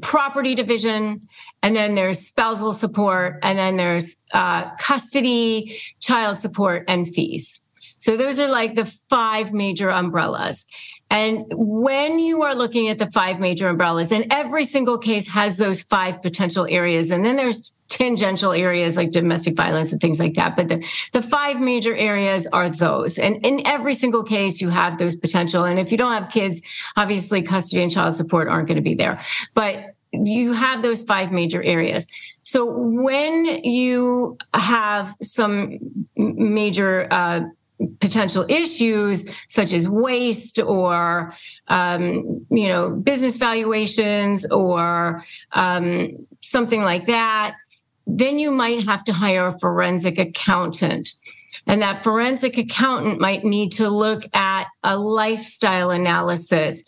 property 0.00 0.54
division, 0.54 1.28
and 1.60 1.74
then 1.74 1.96
there's 1.96 2.20
spousal 2.20 2.72
support, 2.72 3.40
and 3.42 3.58
then 3.58 3.76
there's 3.76 4.14
uh, 4.32 4.70
custody, 4.76 5.80
child 5.98 6.38
support, 6.38 6.84
and 6.86 7.12
fees. 7.12 7.58
So 7.98 8.16
those 8.16 8.38
are 8.38 8.48
like 8.48 8.76
the 8.76 8.86
five 9.10 9.52
major 9.52 9.90
umbrellas. 9.90 10.68
And 11.10 11.46
when 11.50 12.18
you 12.18 12.42
are 12.42 12.54
looking 12.54 12.88
at 12.88 12.98
the 12.98 13.10
five 13.10 13.40
major 13.40 13.68
umbrellas, 13.68 14.12
and 14.12 14.26
every 14.30 14.64
single 14.64 14.98
case 14.98 15.28
has 15.28 15.56
those 15.56 15.82
five 15.82 16.20
potential 16.20 16.66
areas, 16.68 17.10
and 17.10 17.24
then 17.24 17.36
there's 17.36 17.72
tangential 17.88 18.52
areas 18.52 18.98
like 18.98 19.10
domestic 19.10 19.56
violence 19.56 19.92
and 19.92 20.00
things 20.00 20.20
like 20.20 20.34
that. 20.34 20.54
But 20.56 20.68
the, 20.68 20.84
the 21.12 21.22
five 21.22 21.60
major 21.60 21.94
areas 21.94 22.46
are 22.52 22.68
those. 22.68 23.18
And 23.18 23.44
in 23.44 23.66
every 23.66 23.94
single 23.94 24.22
case, 24.22 24.60
you 24.60 24.68
have 24.68 24.98
those 24.98 25.16
potential. 25.16 25.64
And 25.64 25.78
if 25.78 25.90
you 25.90 25.96
don't 25.96 26.12
have 26.12 26.30
kids, 26.30 26.60
obviously 26.96 27.40
custody 27.40 27.82
and 27.82 27.90
child 27.90 28.14
support 28.14 28.48
aren't 28.48 28.68
going 28.68 28.76
to 28.76 28.82
be 28.82 28.94
there. 28.94 29.20
But 29.54 29.94
you 30.12 30.52
have 30.52 30.82
those 30.82 31.02
five 31.04 31.32
major 31.32 31.62
areas. 31.62 32.06
So 32.42 32.66
when 32.66 33.44
you 33.64 34.38
have 34.54 35.14
some 35.22 35.78
major 36.16 37.06
uh, 37.10 37.40
potential 38.00 38.44
issues 38.48 39.30
such 39.48 39.72
as 39.72 39.88
waste 39.88 40.58
or 40.58 41.34
um, 41.68 42.46
you 42.50 42.68
know 42.68 42.90
business 42.90 43.36
valuations 43.36 44.44
or 44.50 45.24
um, 45.52 46.26
something 46.40 46.82
like 46.82 47.06
that 47.06 47.54
then 48.08 48.38
you 48.38 48.50
might 48.50 48.84
have 48.84 49.04
to 49.04 49.12
hire 49.12 49.48
a 49.48 49.58
forensic 49.58 50.18
accountant. 50.18 51.10
And 51.66 51.82
that 51.82 52.02
forensic 52.02 52.56
accountant 52.56 53.20
might 53.20 53.44
need 53.44 53.72
to 53.72 53.90
look 53.90 54.24
at 54.34 54.68
a 54.82 54.96
lifestyle 54.96 55.90
analysis 55.90 56.82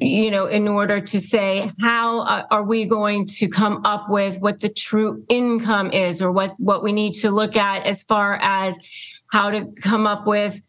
you 0.00 0.30
know 0.30 0.46
in 0.46 0.66
order 0.66 1.00
to 1.00 1.20
say 1.20 1.70
how 1.80 2.46
are 2.50 2.64
we 2.64 2.84
going 2.84 3.26
to 3.26 3.48
come 3.48 3.84
up 3.84 4.08
with 4.08 4.40
what 4.40 4.60
the 4.60 4.68
true 4.68 5.24
income 5.28 5.90
is 5.92 6.20
or 6.20 6.32
what 6.32 6.58
what 6.58 6.82
we 6.82 6.90
need 6.90 7.12
to 7.12 7.30
look 7.30 7.54
at 7.54 7.86
as 7.86 8.02
far 8.02 8.38
as 8.42 8.78
how 9.30 9.50
to 9.50 9.66
come 9.82 10.06
up 10.06 10.26
with 10.26 10.60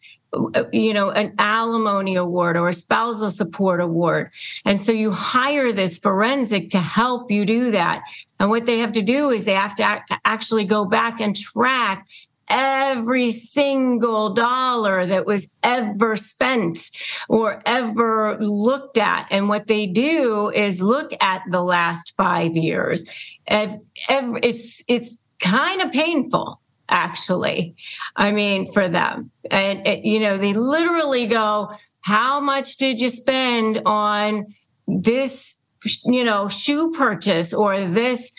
you 0.72 0.94
know, 0.94 1.10
an 1.10 1.34
alimony 1.40 2.16
award 2.16 2.56
or 2.56 2.70
a 2.70 2.74
spousal 2.74 3.30
support 3.30 3.82
award. 3.82 4.32
And 4.66 4.80
so 4.80 4.92
you 4.92 5.12
hire 5.12 5.72
this 5.72 5.98
forensic 5.98 6.70
to 6.72 6.80
help 6.80 7.32
you 7.32 7.46
do 7.46 7.72
that. 7.72 8.04
And 8.40 8.50
what 8.50 8.66
they 8.66 8.80
have 8.80 8.92
to 8.94 9.02
do 9.02 9.30
is 9.30 9.46
they 9.46 9.54
have 9.54 9.76
to 9.78 10.04
actually 10.24 10.66
go 10.66 10.86
back 10.86 11.20
and 11.20 11.36
track 11.36 12.08
every 12.48 13.32
single 13.32 14.34
dollar 14.34 15.06
that 15.06 15.26
was 15.26 15.54
ever 15.62 16.16
spent 16.16 16.92
or 17.28 17.62
ever 17.66 18.38
looked 18.40 18.98
at. 18.98 19.28
And 19.30 19.50
what 19.50 19.68
they 19.68 19.88
do 19.88 20.52
is 20.52 20.82
look 20.82 21.12
at 21.22 21.44
the 21.50 21.62
last 21.62 22.14
five 22.18 22.56
years. 22.56 23.10
It's, 23.48 24.84
it's 24.88 25.20
kind 25.40 25.82
of 25.82 25.92
painful 25.92 26.60
actually. 26.90 27.76
I 28.16 28.32
mean, 28.32 28.72
for 28.72 28.88
them. 28.88 29.32
And, 29.50 29.86
it, 29.86 30.04
you 30.06 30.20
know, 30.20 30.38
they 30.38 30.54
literally 30.54 31.28
go, 31.28 31.72
how 32.02 32.40
much 32.40 32.78
did 32.78 33.00
you 33.00 33.10
spend 33.10 33.82
on 33.86 34.54
this, 34.88 35.58
you 36.06 36.24
know, 36.24 36.50
shoe 36.50 36.92
purchase 36.92 37.54
or 37.54 37.86
this 37.86 38.32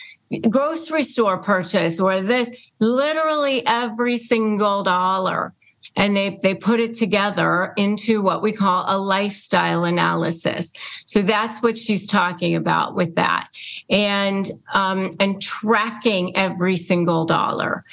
grocery 0.49 1.03
store 1.03 1.37
purchase 1.37 1.99
or 1.99 2.21
this, 2.21 2.49
literally 2.79 3.65
every 3.65 4.17
single 4.17 4.83
dollar 4.83 5.53
and 5.95 6.15
they 6.15 6.39
they 6.41 6.55
put 6.55 6.79
it 6.79 6.93
together 6.93 7.73
into 7.75 8.21
what 8.21 8.41
we 8.41 8.51
call 8.51 8.85
a 8.87 8.97
lifestyle 8.97 9.83
analysis. 9.83 10.73
So 11.05 11.21
that's 11.21 11.61
what 11.61 11.77
she's 11.77 12.07
talking 12.07 12.55
about 12.55 12.95
with 12.95 13.15
that, 13.15 13.49
and 13.89 14.49
um, 14.73 15.15
and 15.19 15.41
tracking 15.41 16.35
every 16.35 16.77
single 16.77 17.25
dollar, 17.25 17.83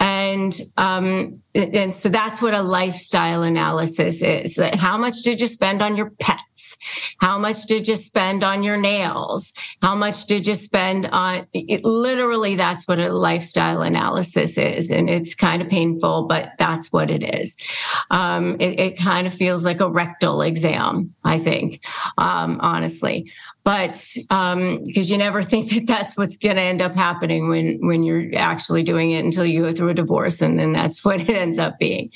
and 0.00 0.58
um, 0.76 1.34
and 1.54 1.94
so 1.94 2.08
that's 2.08 2.42
what 2.42 2.54
a 2.54 2.62
lifestyle 2.62 3.42
analysis 3.42 4.22
is. 4.22 4.60
How 4.74 4.98
much 4.98 5.22
did 5.22 5.40
you 5.40 5.46
spend 5.46 5.80
on 5.82 5.96
your 5.96 6.10
pets? 6.20 6.76
How 7.20 7.38
much 7.38 7.64
did 7.64 7.88
you 7.88 7.96
spend 7.96 8.44
on 8.44 8.62
your 8.62 8.76
nails? 8.76 9.52
How 9.82 9.94
much 9.94 10.26
did 10.26 10.46
you 10.46 10.54
spend 10.54 11.06
on? 11.06 11.46
It, 11.52 11.84
literally, 11.84 12.56
that's 12.56 12.86
what 12.86 12.98
a 12.98 13.12
lifestyle 13.12 13.82
analysis 13.82 14.58
is, 14.58 14.90
and 14.90 15.08
it's 15.08 15.34
kind 15.34 15.62
of 15.62 15.68
painful, 15.68 16.26
but 16.26 16.52
that's 16.58 16.92
what 16.92 17.10
it 17.10 17.22
is. 17.22 17.56
Um, 18.10 18.56
it, 18.60 18.78
it, 18.80 18.96
kind 18.96 19.26
of 19.26 19.34
feels 19.34 19.64
like 19.64 19.80
a 19.80 19.90
rectal 19.90 20.42
exam, 20.42 21.14
I 21.24 21.38
think, 21.38 21.82
um, 22.18 22.58
honestly 22.60 23.30
but 23.66 24.00
because 24.14 24.24
um, 24.30 24.84
you 24.86 25.18
never 25.18 25.42
think 25.50 25.70
that 25.70 25.88
that's 25.88 26.16
what's 26.16 26.36
going 26.36 26.54
to 26.54 26.62
end 26.62 26.80
up 26.80 26.94
happening 26.94 27.48
when 27.48 27.84
when 27.84 28.04
you're 28.04 28.30
actually 28.36 28.84
doing 28.84 29.10
it 29.10 29.24
until 29.24 29.44
you 29.44 29.62
go 29.62 29.72
through 29.72 29.88
a 29.88 29.94
divorce 29.94 30.40
and 30.40 30.56
then 30.56 30.72
that's 30.72 31.04
what 31.04 31.20
it 31.20 31.30
ends 31.30 31.58
up 31.58 31.76
being. 31.78 32.10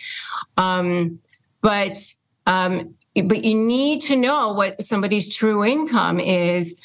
Um, 0.56 1.18
but 1.60 1.98
um, 2.46 2.94
but 3.24 3.44
you 3.44 3.56
need 3.56 4.00
to 4.02 4.16
know 4.16 4.52
what 4.52 4.80
somebody's 4.80 5.34
true 5.34 5.64
income 5.64 6.20
is 6.20 6.80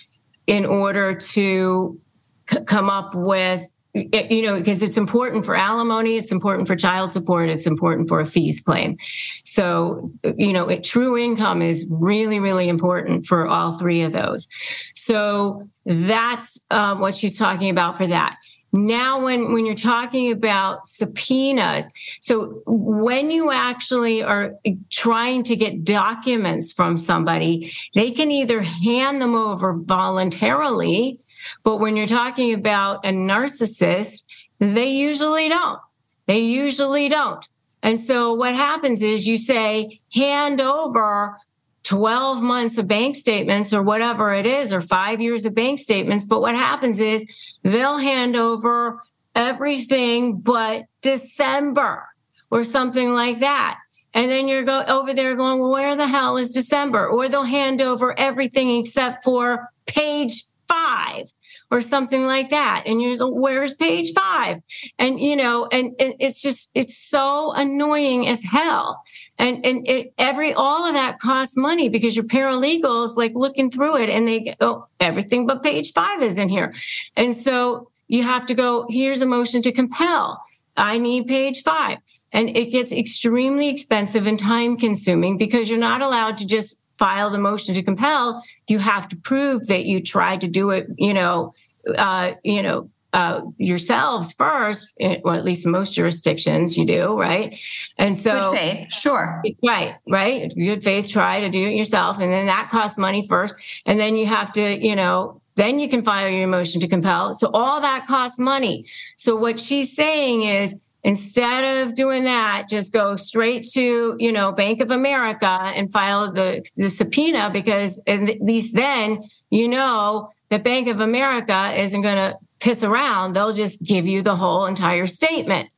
in 0.48 0.66
order 0.66 1.14
to 1.14 2.02
c- 2.50 2.64
come 2.66 2.90
up 2.90 3.14
with 3.14 3.64
you 3.96 4.42
know, 4.42 4.58
because 4.58 4.84
it's 4.84 4.98
important 4.98 5.46
for 5.46 5.56
alimony, 5.56 6.18
it's 6.18 6.32
important 6.32 6.68
for 6.68 6.76
child 6.76 7.14
support, 7.14 7.50
it's 7.50 7.66
important 7.66 8.10
for 8.10 8.20
a 8.20 8.26
fees 8.26 8.60
claim. 8.62 8.98
So, 9.46 10.12
you 10.38 10.52
know, 10.52 10.68
it, 10.68 10.84
true 10.84 11.18
income 11.18 11.62
is 11.62 11.88
really, 11.90 12.40
really 12.40 12.68
important 12.68 13.26
for 13.26 13.48
all 13.48 13.78
three 13.78 14.02
of 14.02 14.12
those. 14.12 14.50
So 14.96 15.68
that's 15.86 16.66
uh, 16.72 16.96
what 16.96 17.16
she's 17.16 17.38
talking 17.38 17.70
about 17.70 17.96
for 17.96 18.06
that. 18.08 18.36
Now, 18.74 19.22
when, 19.24 19.54
when 19.54 19.66
you're 19.66 19.76
talking 19.76 20.34
about 20.34 20.86
subpoenas, 20.86 21.90
so 22.20 22.62
when 22.66 23.32
you 23.32 23.50
actually 23.52 24.22
are 24.22 24.56
trying 24.92 25.44
to 25.44 25.56
get 25.56 25.86
documents 25.86 26.74
from 26.74 26.98
somebody, 26.98 27.72
they 27.96 28.12
can 28.12 28.32
either 28.32 28.62
hand 28.62 29.22
them 29.22 29.36
over 29.36 29.78
voluntarily 29.78 31.22
but 31.64 31.78
when 31.78 31.96
you're 31.96 32.08
talking 32.08 32.54
about 32.54 33.06
a 33.06 33.10
narcissist, 33.10 34.24
they 34.60 34.88
usually 34.88 35.50
don't. 35.50 35.80
They 36.28 36.40
usually 36.40 37.10
don't. 37.10 37.48
And 37.84 38.00
so 38.00 38.34
what 38.34 38.56
happens 38.56 39.04
is 39.04 39.28
you 39.28 39.38
say, 39.38 40.00
hand 40.14 40.60
over 40.60 41.38
12 41.84 42.42
months 42.42 42.80
of 42.80 42.88
bank 42.88 43.16
statements 43.16 43.74
or 43.74 43.84
whatever 43.84 44.34
it 44.34 44.48
is, 44.48 44.74
or 44.74 44.82
five 44.82 45.22
years 45.22 45.46
of 45.46 45.54
bank 45.54 45.78
statements. 45.80 46.26
But 46.26 46.42
what 46.42 46.56
happens 46.56 47.00
is 47.00 47.26
they'll 47.62 48.00
hand 48.00 48.36
over 48.36 49.04
everything 49.36 50.40
but 50.40 50.86
December 51.02 52.08
or 52.50 52.64
something 52.64 53.14
like 53.14 53.40
that. 53.40 53.78
And 54.16 54.32
then 54.32 54.48
you're 54.48 54.64
go 54.64 54.84
over 54.88 55.14
there 55.14 55.36
going, 55.36 55.60
well, 55.60 55.72
where 55.72 55.96
the 55.96 56.08
hell 56.08 56.38
is 56.38 56.54
December? 56.54 57.06
Or 57.06 57.28
they'll 57.28 57.44
hand 57.44 57.82
over 57.82 58.18
everything 58.18 58.80
except 58.80 59.24
for 59.24 59.70
page 59.86 60.42
five 60.68 61.32
or 61.72 61.82
something 61.82 62.26
like 62.26 62.50
that. 62.50 62.84
And 62.86 63.02
you're 63.02 63.16
like, 63.16 63.34
where's 63.34 63.74
page 63.74 64.14
five? 64.14 64.62
And, 65.00 65.20
you 65.20 65.36
know, 65.36 65.68
and, 65.72 65.94
it's 66.00 66.42
just, 66.42 66.72
it's 66.74 66.98
so 66.98 67.52
annoying 67.54 68.28
as 68.28 68.44
hell. 68.44 69.04
And, 69.38 69.66
and 69.66 69.88
it, 69.88 70.14
every, 70.18 70.54
all 70.54 70.88
of 70.88 70.94
that 70.94 71.20
costs 71.20 71.58
money 71.58 71.90
because 71.90 72.16
your 72.16 72.26
paralegals 72.26 73.18
like 73.18 73.34
looking 73.36 73.70
through 73.70 73.98
it 73.98 74.10
and 74.10 74.28
they 74.28 74.40
go, 74.42 74.54
oh, 74.62 74.88
everything 75.00 75.46
but 75.46 75.64
page 75.64 75.92
five 75.92 76.22
is 76.22 76.40
in 76.40 76.50
here. 76.50 76.74
And 77.16 77.36
so 77.36 77.90
you 78.08 78.24
have 78.24 78.46
to 78.46 78.54
go, 78.54 78.86
here's 78.90 79.22
a 79.22 79.26
motion 79.26 79.62
to 79.64 79.72
compel. 79.72 80.42
I 80.78 80.98
need 80.98 81.28
page 81.28 81.64
five. 81.64 81.98
And 82.32 82.50
it 82.50 82.66
gets 82.72 82.92
extremely 82.92 83.70
expensive 83.70 84.28
and 84.28 84.38
time 84.38 84.78
consuming 84.78 85.38
because 85.38 85.70
you're 85.70 85.80
not 85.80 86.02
allowed 86.02 86.38
to 86.38 86.48
just 86.48 86.78
file 86.98 87.30
the 87.30 87.38
motion 87.38 87.76
to 87.76 87.84
compel, 87.84 88.44
you 88.68 88.80
have 88.80 89.08
to 89.10 89.16
prove 89.16 89.68
that 89.68 89.86
you 89.86 90.02
tried 90.02 90.42
to 90.42 90.48
do 90.48 90.70
it, 90.70 90.88
you 90.98 91.14
know, 91.14 91.54
uh, 91.98 92.34
you 92.44 92.62
know, 92.62 92.90
uh, 93.14 93.42
yourselves 93.58 94.34
first, 94.34 94.94
eh, 95.00 95.18
well, 95.24 95.36
at 95.36 95.46
least 95.46 95.66
most 95.66 95.94
jurisdictions 95.94 96.78
you 96.78 96.86
do, 96.86 97.18
right? 97.18 97.58
And 97.98 98.18
so, 98.18 98.52
good 98.52 98.60
faith, 98.60 98.94
sure, 98.94 99.42
right, 99.64 99.96
right, 100.08 100.54
good 100.54 100.84
faith, 100.84 101.08
try 101.08 101.40
to 101.40 101.50
do 101.50 101.66
it 101.66 101.76
yourself, 101.76 102.20
and 102.20 102.32
then 102.32 102.48
that 102.48 102.70
costs 102.72 102.98
money 102.98 103.26
first, 103.26 103.56
and 103.86 104.00
then 104.00 104.18
you 104.18 104.26
have 104.26 104.52
to, 104.54 104.86
you 104.86 104.98
know, 104.98 105.42
then 105.56 105.80
you 105.80 105.88
can 105.88 106.04
file 106.04 106.30
your 106.30 106.48
motion 106.48 106.82
to 106.82 106.88
compel. 106.90 107.34
So 107.34 107.50
all 107.54 107.80
that 107.80 108.06
costs 108.08 108.38
money. 108.38 108.86
So 109.16 109.38
what 109.38 109.62
she's 109.62 109.96
saying 109.96 110.44
is 110.44 110.78
instead 111.06 111.86
of 111.86 111.94
doing 111.94 112.24
that 112.26 112.66
just 112.70 112.92
go 112.92 113.16
straight 113.16 113.66
to 113.66 114.16
you 114.20 114.32
know 114.32 114.52
bank 114.52 114.82
of 114.82 114.92
america 114.92 115.46
and 115.76 115.92
file 115.94 116.30
the, 116.32 116.62
the 116.76 116.90
subpoena 116.90 117.50
because 117.50 118.04
at 118.08 118.42
least 118.42 118.76
then 118.76 119.24
you 119.50 119.68
know 119.68 120.30
that 120.50 120.64
bank 120.64 120.88
of 120.88 121.00
america 121.00 121.72
isn't 121.80 122.02
going 122.02 122.18
to 122.18 122.38
piss 122.60 122.84
around. 122.84 123.34
They'll 123.34 123.54
just 123.54 123.84
give 123.84 124.08
you 124.08 124.22
the 124.22 124.36
whole 124.36 124.66
entire 124.66 125.08
statement. 125.08 125.70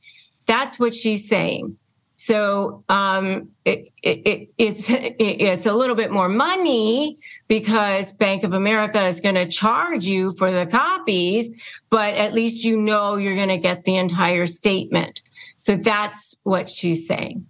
That's 0.45 0.79
what 0.79 0.95
she's 0.95 1.27
saying. 1.27 1.77
So 2.15 2.83
um, 2.89 3.49
it, 3.65 3.89
it, 4.01 4.25
it, 4.25 4.49
it's 4.57 4.89
it's 4.91 5.65
a 5.65 5.73
little 5.73 5.95
bit 5.95 6.11
more 6.11 6.29
money 6.29 7.17
because 7.47 8.13
Bank 8.13 8.43
of 8.43 8.53
America 8.53 9.01
is 9.05 9.21
going 9.21 9.35
to 9.35 9.47
charge 9.47 10.05
you 10.05 10.33
for 10.33 10.51
the 10.51 10.65
copies, 10.65 11.51
but 11.89 12.13
at 12.15 12.33
least 12.33 12.63
you 12.63 12.77
know 12.77 13.15
you're 13.15 13.35
going 13.35 13.47
to 13.47 13.57
get 13.57 13.83
the 13.83 13.95
entire 13.95 14.45
statement. 14.45 15.21
So 15.57 15.75
that's 15.75 16.35
what 16.43 16.69
she's 16.69 17.07
saying. 17.07 17.45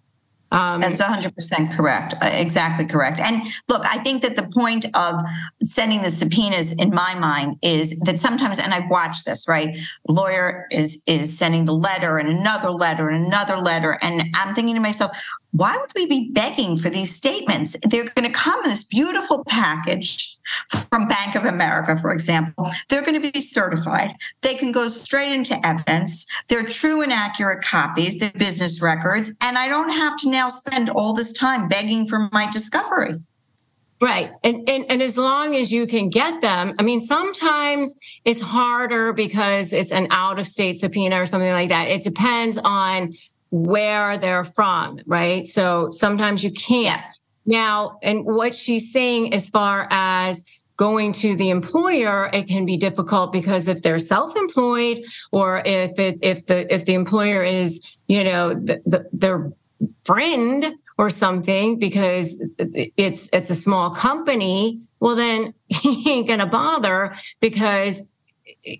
Um, 0.51 0.79
That's 0.79 1.01
100% 1.01 1.75
correct. 1.75 2.13
Uh, 2.21 2.29
exactly 2.33 2.85
correct. 2.85 3.19
And 3.19 3.41
look, 3.67 3.81
I 3.83 3.97
think 3.99 4.21
that 4.21 4.37
the 4.37 4.49
point 4.53 4.85
of 4.95 5.21
sending 5.65 6.01
the 6.01 6.09
subpoenas 6.09 6.81
in 6.81 6.91
my 6.91 7.15
mind 7.19 7.57
is 7.61 7.99
that 8.01 8.19
sometimes, 8.19 8.59
and 8.59 8.73
I've 8.73 8.89
watched 8.89 9.25
this, 9.25 9.45
right? 9.47 9.75
Lawyer 10.07 10.65
is, 10.71 11.03
is 11.05 11.37
sending 11.37 11.65
the 11.65 11.73
letter 11.73 12.17
and 12.17 12.29
another 12.29 12.69
letter 12.69 13.09
and 13.09 13.25
another 13.25 13.57
letter. 13.57 13.97
And 14.01 14.23
I'm 14.35 14.55
thinking 14.55 14.75
to 14.75 14.81
myself, 14.81 15.11
why 15.57 15.75
would 15.79 15.91
we 15.95 16.05
be 16.05 16.31
begging 16.31 16.75
for 16.75 16.89
these 16.89 17.13
statements? 17.13 17.75
They're 17.89 18.09
going 18.15 18.31
to 18.31 18.33
come 18.33 18.63
in 18.63 18.69
this 18.69 18.83
beautiful 18.83 19.43
package 19.45 20.37
from 20.89 21.07
Bank 21.07 21.35
of 21.35 21.45
America, 21.45 21.97
for 21.97 22.13
example. 22.13 22.67
They're 22.89 23.03
going 23.03 23.21
to 23.21 23.31
be 23.31 23.41
certified. 23.41 24.13
They 24.41 24.53
can 24.53 24.71
go 24.71 24.87
straight 24.87 25.33
into 25.33 25.55
evidence. 25.65 26.25
They're 26.47 26.63
true 26.63 27.01
and 27.01 27.11
accurate 27.11 27.63
copies, 27.63 28.19
they're 28.19 28.31
business 28.37 28.81
records. 28.81 29.35
And 29.41 29.57
I 29.57 29.67
don't 29.67 29.89
have 29.89 30.17
to 30.19 30.29
now 30.29 30.49
spend 30.49 30.89
all 30.89 31.13
this 31.13 31.33
time 31.33 31.67
begging 31.67 32.07
for 32.07 32.29
my 32.31 32.47
discovery. 32.51 33.15
Right. 33.99 34.29
And, 34.43 34.69
and 34.69 34.85
and 34.89 35.01
as 35.01 35.17
long 35.17 35.55
as 35.55 35.71
you 35.71 35.87
can 35.87 36.09
get 36.09 36.39
them, 36.41 36.75
I 36.77 36.83
mean, 36.83 37.01
sometimes 37.01 37.95
it's 38.25 38.43
harder 38.43 39.11
because 39.11 39.73
it's 39.73 39.91
an 39.91 40.07
out 40.11 40.37
of 40.37 40.45
state 40.45 40.79
subpoena 40.79 41.19
or 41.19 41.25
something 41.25 41.51
like 41.51 41.69
that. 41.69 41.87
It 41.87 42.03
depends 42.03 42.59
on 42.59 43.15
where 43.49 44.17
they're 44.17 44.45
from, 44.45 44.99
right? 45.05 45.47
So 45.47 45.89
sometimes 45.91 46.43
you 46.43 46.51
can't. 46.51 46.83
Yes. 46.85 47.19
Now, 47.45 47.97
and 48.03 48.25
what 48.25 48.53
she's 48.53 48.91
saying 48.91 49.33
as 49.33 49.49
far 49.49 49.87
as 49.89 50.43
going 50.75 51.11
to 51.11 51.35
the 51.35 51.49
employer, 51.49 52.29
it 52.31 52.47
can 52.47 52.65
be 52.65 52.77
difficult 52.77 53.31
because 53.31 53.67
if 53.67 53.81
they're 53.81 53.99
self-employed 53.99 55.03
or 55.31 55.61
if 55.65 55.97
it, 55.97 56.19
if 56.21 56.45
the 56.45 56.71
if 56.73 56.85
the 56.85 56.93
employer 56.93 57.43
is, 57.43 57.85
you 58.07 58.23
know, 58.23 58.53
the, 58.53 58.81
the, 58.85 59.09
their 59.11 59.51
friend 60.03 60.73
or 60.97 61.09
something 61.09 61.79
because 61.79 62.43
it's 62.57 63.29
it's 63.33 63.49
a 63.49 63.55
small 63.55 63.91
company, 63.91 64.79
well 64.99 65.15
then 65.15 65.53
he 65.67 66.11
ain't 66.11 66.27
gonna 66.27 66.45
bother 66.45 67.15
because 67.39 68.03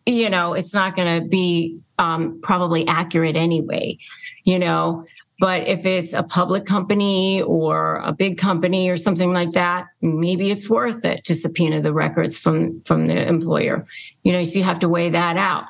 you 0.05 0.29
know 0.29 0.53
it's 0.53 0.73
not 0.73 0.95
gonna 0.95 1.21
be 1.21 1.79
um, 1.97 2.39
probably 2.41 2.87
accurate 2.87 3.35
anyway. 3.35 3.97
You 4.43 4.59
know, 4.59 5.05
but 5.39 5.67
if 5.67 5.85
it's 5.85 6.13
a 6.13 6.23
public 6.23 6.65
company 6.65 7.41
or 7.43 7.97
a 7.97 8.11
big 8.11 8.37
company 8.37 8.89
or 8.89 8.97
something 8.97 9.33
like 9.33 9.51
that, 9.51 9.87
maybe 10.01 10.49
it's 10.49 10.69
worth 10.69 11.05
it 11.05 11.23
to 11.25 11.35
subpoena 11.35 11.81
the 11.81 11.93
records 11.93 12.37
from 12.37 12.81
from 12.81 13.07
the 13.07 13.27
employer. 13.27 13.85
You 14.23 14.31
know, 14.31 14.43
so 14.43 14.57
you 14.57 14.65
have 14.65 14.79
to 14.79 14.89
weigh 14.89 15.09
that 15.09 15.37
out. 15.37 15.65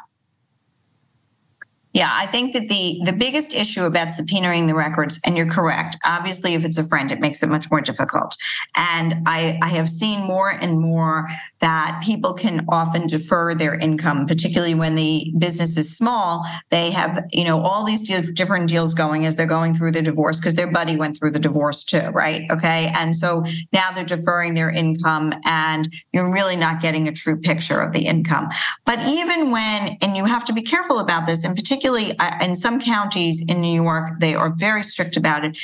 Yeah, 1.97 2.11
I 2.13 2.27
think 2.27 2.53
that 2.53 2.69
the 2.69 3.01
the 3.05 3.17
biggest 3.17 3.55
issue 3.55 3.81
about 3.81 4.09
subpoenaing 4.09 4.67
the 4.67 4.75
records, 4.75 5.19
and 5.25 5.35
you're 5.35 5.49
correct. 5.49 5.97
Obviously, 6.05 6.53
if 6.53 6.63
it's 6.63 6.77
a 6.77 6.83
friend, 6.83 7.11
it 7.11 7.19
makes 7.19 7.41
it 7.41 7.49
much 7.49 7.71
more 7.71 7.81
difficult. 7.81 8.37
And 8.75 9.15
I, 9.25 9.57
I 9.63 9.69
have 9.69 9.89
seen 9.89 10.19
more 10.27 10.51
and 10.61 10.79
more 10.79 11.25
that 11.57 11.99
people 12.05 12.35
can 12.35 12.65
often 12.69 13.07
defer 13.07 13.55
their 13.55 13.73
income, 13.73 14.27
particularly 14.27 14.75
when 14.75 14.93
the 14.93 15.33
business 15.39 15.75
is 15.75 15.97
small. 15.97 16.45
They 16.69 16.91
have, 16.91 17.25
you 17.31 17.43
know, 17.43 17.61
all 17.61 17.83
these 17.83 18.07
different 18.33 18.69
deals 18.69 18.93
going 18.93 19.25
as 19.25 19.35
they're 19.35 19.47
going 19.47 19.73
through 19.73 19.93
the 19.93 20.03
divorce 20.03 20.39
because 20.39 20.55
their 20.55 20.71
buddy 20.71 20.97
went 20.97 21.17
through 21.17 21.31
the 21.31 21.39
divorce 21.39 21.83
too, 21.83 22.09
right? 22.13 22.43
Okay, 22.51 22.91
and 22.95 23.17
so 23.17 23.41
now 23.73 23.89
they're 23.95 24.05
deferring 24.05 24.53
their 24.53 24.69
income, 24.69 25.33
and 25.45 25.91
you're 26.13 26.31
really 26.31 26.57
not 26.57 26.79
getting 26.79 27.07
a 27.07 27.11
true 27.11 27.39
picture 27.41 27.81
of 27.81 27.91
the 27.91 28.05
income. 28.05 28.49
But 28.85 28.99
even 29.07 29.49
when, 29.49 29.97
and 30.03 30.15
you 30.15 30.25
have 30.25 30.45
to 30.45 30.53
be 30.53 30.61
careful 30.61 30.99
about 30.99 31.25
this, 31.25 31.43
in 31.43 31.55
particular 31.55 31.86
particularly 31.87 32.17
uh, 32.19 32.45
in 32.45 32.55
some 32.55 32.79
counties 32.79 33.45
in 33.49 33.61
New 33.61 33.81
York, 33.81 34.19
they 34.19 34.35
are 34.35 34.49
very 34.49 34.83
strict 34.83 35.17
about 35.17 35.43
it. 35.43 35.57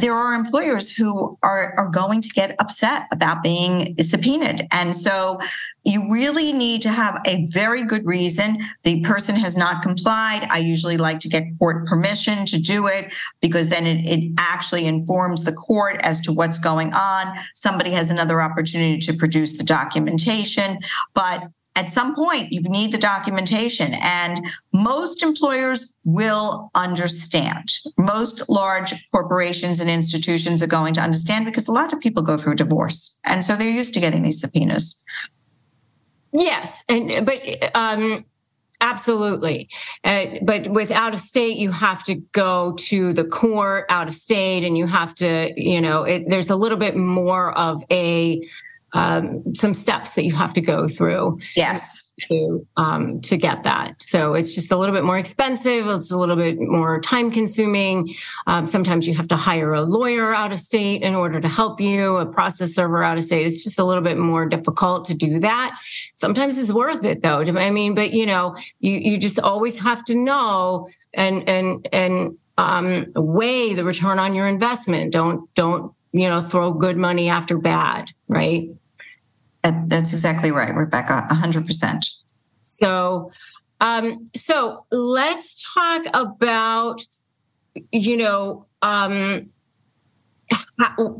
There 0.00 0.14
are 0.14 0.32
employers 0.32 0.94
who 0.94 1.38
are, 1.42 1.74
are 1.76 1.88
going 1.90 2.22
to 2.22 2.28
get 2.30 2.56
upset 2.60 3.06
about 3.12 3.42
being 3.42 3.94
subpoenaed. 3.98 4.66
And 4.72 4.96
so 4.96 5.38
you 5.84 6.10
really 6.10 6.54
need 6.54 6.80
to 6.82 6.88
have 6.88 7.20
a 7.26 7.46
very 7.50 7.84
good 7.84 8.06
reason. 8.06 8.56
The 8.84 9.02
person 9.02 9.36
has 9.36 9.54
not 9.54 9.82
complied. 9.82 10.46
I 10.50 10.58
usually 10.58 10.96
like 10.96 11.18
to 11.20 11.28
get 11.28 11.44
court 11.58 11.86
permission 11.86 12.46
to 12.46 12.58
do 12.58 12.86
it 12.86 13.12
because 13.42 13.68
then 13.68 13.86
it, 13.86 14.06
it 14.06 14.32
actually 14.38 14.86
informs 14.86 15.44
the 15.44 15.52
court 15.52 15.98
as 16.00 16.20
to 16.20 16.32
what's 16.32 16.58
going 16.58 16.94
on. 16.94 17.34
Somebody 17.52 17.90
has 17.90 18.10
another 18.10 18.40
opportunity 18.40 18.98
to 19.00 19.12
produce 19.12 19.58
the 19.58 19.64
documentation. 19.64 20.78
But 21.14 21.48
at 21.76 21.88
some 21.88 22.14
point 22.14 22.52
you 22.52 22.60
need 22.62 22.92
the 22.92 22.98
documentation 22.98 23.92
and 24.02 24.44
most 24.74 25.22
employers 25.22 25.98
will 26.04 26.70
understand. 26.74 27.68
Most 27.98 28.48
large 28.48 28.92
corporations 29.10 29.80
and 29.80 29.88
institutions 29.88 30.62
are 30.62 30.68
going 30.68 30.94
to 30.94 31.00
understand 31.00 31.46
because 31.46 31.68
a 31.68 31.72
lot 31.72 31.92
of 31.92 32.00
people 32.00 32.22
go 32.22 32.36
through 32.36 32.56
divorce 32.56 33.20
and 33.26 33.44
so 33.44 33.56
they're 33.56 33.70
used 33.70 33.94
to 33.94 34.00
getting 34.00 34.22
these 34.22 34.40
subpoenas. 34.40 35.04
Yes 36.32 36.84
and 36.88 37.24
but 37.24 37.40
um 37.74 38.24
absolutely. 38.80 39.68
Uh, 40.02 40.26
but 40.42 40.66
with 40.66 40.90
out 40.90 41.14
of 41.14 41.20
state 41.20 41.56
you 41.56 41.70
have 41.70 42.04
to 42.04 42.16
go 42.32 42.72
to 42.72 43.12
the 43.12 43.24
court 43.24 43.86
out 43.88 44.08
of 44.08 44.14
state 44.14 44.64
and 44.64 44.76
you 44.76 44.86
have 44.86 45.14
to 45.14 45.52
you 45.56 45.80
know 45.80 46.02
it, 46.02 46.28
there's 46.28 46.50
a 46.50 46.56
little 46.56 46.78
bit 46.78 46.96
more 46.96 47.56
of 47.56 47.82
a 47.90 48.42
um, 48.94 49.42
some 49.54 49.74
steps 49.74 50.14
that 50.14 50.24
you 50.24 50.34
have 50.34 50.52
to 50.54 50.60
go 50.60 50.86
through. 50.86 51.38
Yes. 51.56 52.14
To 52.30 52.66
um, 52.76 53.20
to 53.22 53.36
get 53.36 53.64
that, 53.64 54.00
so 54.00 54.34
it's 54.34 54.54
just 54.54 54.70
a 54.70 54.76
little 54.76 54.94
bit 54.94 55.02
more 55.02 55.18
expensive. 55.18 55.88
It's 55.88 56.12
a 56.12 56.18
little 56.18 56.36
bit 56.36 56.60
more 56.60 57.00
time 57.00 57.32
consuming. 57.32 58.14
Um, 58.46 58.66
sometimes 58.66 59.08
you 59.08 59.14
have 59.14 59.26
to 59.28 59.36
hire 59.36 59.72
a 59.72 59.82
lawyer 59.82 60.32
out 60.32 60.52
of 60.52 60.60
state 60.60 61.02
in 61.02 61.14
order 61.14 61.40
to 61.40 61.48
help 61.48 61.80
you. 61.80 62.18
A 62.18 62.26
process 62.26 62.74
server 62.74 63.02
out 63.02 63.18
of 63.18 63.24
state. 63.24 63.46
It's 63.46 63.64
just 63.64 63.78
a 63.78 63.84
little 63.84 64.04
bit 64.04 64.18
more 64.18 64.46
difficult 64.46 65.06
to 65.06 65.14
do 65.14 65.40
that. 65.40 65.76
Sometimes 66.14 66.62
it's 66.62 66.72
worth 66.72 67.04
it 67.04 67.22
though. 67.22 67.40
I 67.40 67.70
mean, 67.70 67.94
but 67.94 68.12
you 68.12 68.26
know, 68.26 68.54
you 68.78 68.92
you 68.92 69.18
just 69.18 69.40
always 69.40 69.80
have 69.80 70.04
to 70.04 70.14
know 70.14 70.88
and 71.14 71.48
and 71.48 71.88
and 71.92 72.38
um, 72.58 73.06
weigh 73.14 73.74
the 73.74 73.84
return 73.84 74.18
on 74.18 74.34
your 74.34 74.46
investment. 74.46 75.12
Don't 75.12 75.52
don't 75.54 75.92
you 76.12 76.28
know 76.28 76.40
throw 76.40 76.72
good 76.72 76.96
money 76.96 77.28
after 77.28 77.58
bad, 77.58 78.10
right? 78.28 78.68
That's 79.62 80.12
exactly 80.12 80.50
right, 80.50 80.74
Rebecca. 80.74 81.26
100%. 81.30 82.04
So, 82.62 83.30
um, 83.80 84.26
so 84.34 84.86
let's 84.90 85.64
talk 85.74 86.04
about, 86.14 87.02
you 87.92 88.16
know, 88.16 88.66
um, 88.82 89.50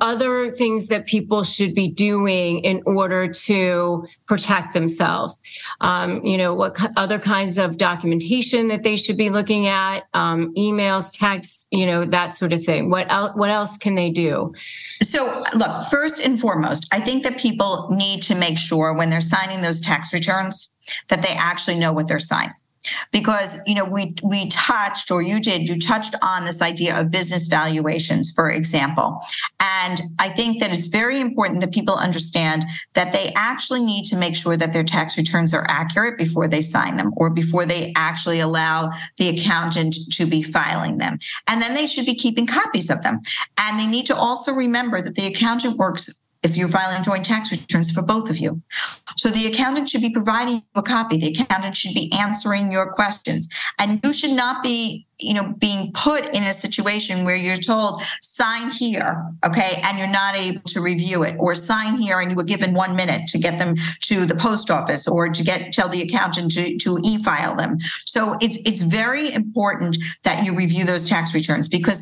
other 0.00 0.50
things 0.50 0.88
that 0.88 1.06
people 1.06 1.44
should 1.44 1.74
be 1.74 1.88
doing 1.88 2.60
in 2.60 2.82
order 2.86 3.28
to 3.28 4.06
protect 4.26 4.74
themselves. 4.74 5.38
Um, 5.80 6.24
you 6.24 6.36
know, 6.36 6.54
what 6.54 6.76
other 6.96 7.18
kinds 7.18 7.58
of 7.58 7.76
documentation 7.76 8.68
that 8.68 8.82
they 8.82 8.96
should 8.96 9.16
be 9.16 9.30
looking 9.30 9.66
at, 9.66 10.04
um, 10.14 10.54
emails, 10.54 11.16
texts, 11.16 11.68
you 11.70 11.86
know, 11.86 12.04
that 12.04 12.34
sort 12.34 12.52
of 12.52 12.64
thing. 12.64 12.90
What 12.90 13.10
else? 13.10 13.32
What 13.34 13.50
else 13.50 13.76
can 13.76 13.94
they 13.94 14.10
do? 14.10 14.52
So, 15.02 15.42
look, 15.56 15.70
first 15.90 16.24
and 16.24 16.38
foremost, 16.38 16.86
I 16.92 17.00
think 17.00 17.24
that 17.24 17.38
people 17.38 17.88
need 17.90 18.22
to 18.24 18.34
make 18.34 18.58
sure 18.58 18.94
when 18.94 19.10
they're 19.10 19.20
signing 19.20 19.60
those 19.60 19.80
tax 19.80 20.12
returns 20.12 20.78
that 21.08 21.22
they 21.22 21.34
actually 21.38 21.78
know 21.78 21.92
what 21.92 22.08
they're 22.08 22.18
signing 22.18 22.52
because 23.10 23.62
you 23.66 23.74
know 23.74 23.84
we 23.84 24.14
we 24.22 24.48
touched 24.48 25.10
or 25.10 25.22
you 25.22 25.40
did 25.40 25.68
you 25.68 25.78
touched 25.78 26.14
on 26.22 26.44
this 26.44 26.62
idea 26.62 26.98
of 26.98 27.10
business 27.10 27.46
valuations 27.46 28.30
for 28.30 28.50
example. 28.50 29.20
And 29.60 30.00
i 30.18 30.28
think 30.28 30.60
that 30.60 30.72
it's 30.72 30.86
very 30.86 31.20
important 31.20 31.60
that 31.60 31.72
people 31.72 31.96
understand 31.96 32.64
that 32.94 33.12
they 33.12 33.30
actually 33.36 33.84
need 33.84 34.04
to 34.06 34.16
make 34.16 34.36
sure 34.36 34.56
that 34.56 34.72
their 34.72 34.84
tax 34.84 35.16
returns 35.16 35.54
are 35.54 35.66
accurate 35.68 36.18
before 36.18 36.48
they 36.48 36.62
sign 36.62 36.96
them 36.96 37.12
or 37.16 37.30
before 37.30 37.66
they 37.66 37.92
actually 37.96 38.40
allow 38.40 38.90
the 39.16 39.28
accountant 39.28 39.94
to 40.12 40.26
be 40.26 40.42
filing 40.42 40.98
them. 40.98 41.18
And 41.48 41.60
then 41.60 41.74
they 41.74 41.86
should 41.86 42.06
be 42.06 42.14
keeping 42.14 42.46
copies 42.46 42.90
of 42.90 43.02
them. 43.02 43.20
And 43.60 43.78
they 43.78 43.86
need 43.86 44.06
to 44.06 44.16
also 44.16 44.52
remember 44.52 45.00
that 45.00 45.14
the 45.14 45.26
accountant 45.26 45.76
works 45.76 46.21
if 46.42 46.56
you're 46.56 46.68
filing 46.68 47.02
joint 47.02 47.24
tax 47.24 47.52
returns 47.52 47.90
for 47.92 48.02
both 48.04 48.28
of 48.28 48.38
you. 48.38 48.60
So 49.16 49.28
the 49.28 49.46
accountant 49.46 49.88
should 49.88 50.00
be 50.00 50.12
providing 50.12 50.56
you 50.56 50.62
a 50.74 50.82
copy. 50.82 51.16
The 51.16 51.28
accountant 51.38 51.76
should 51.76 51.94
be 51.94 52.12
answering 52.20 52.72
your 52.72 52.92
questions. 52.92 53.48
And 53.78 54.00
you 54.04 54.12
should 54.12 54.32
not 54.36 54.62
be, 54.62 55.06
you 55.20 55.34
know, 55.34 55.54
being 55.60 55.92
put 55.92 56.34
in 56.36 56.42
a 56.42 56.50
situation 56.50 57.24
where 57.24 57.36
you're 57.36 57.56
told, 57.56 58.02
sign 58.20 58.70
here, 58.72 59.24
okay, 59.46 59.80
and 59.84 59.98
you're 59.98 60.08
not 60.10 60.34
able 60.36 60.62
to 60.62 60.80
review 60.80 61.22
it, 61.22 61.36
or 61.38 61.54
sign 61.54 62.00
here 62.00 62.18
and 62.18 62.30
you 62.30 62.36
were 62.36 62.42
given 62.42 62.74
one 62.74 62.96
minute 62.96 63.28
to 63.28 63.38
get 63.38 63.58
them 63.58 63.76
to 64.00 64.26
the 64.26 64.34
post 64.34 64.70
office 64.70 65.06
or 65.06 65.28
to 65.28 65.44
get 65.44 65.72
tell 65.72 65.88
the 65.88 66.02
accountant 66.02 66.50
to, 66.52 66.76
to 66.78 66.98
e-file 67.04 67.54
them. 67.54 67.78
So 67.78 68.36
it's 68.40 68.58
it's 68.66 68.82
very 68.82 69.32
important 69.32 69.98
that 70.24 70.44
you 70.44 70.56
review 70.56 70.84
those 70.84 71.04
tax 71.04 71.34
returns 71.34 71.68
because 71.68 72.00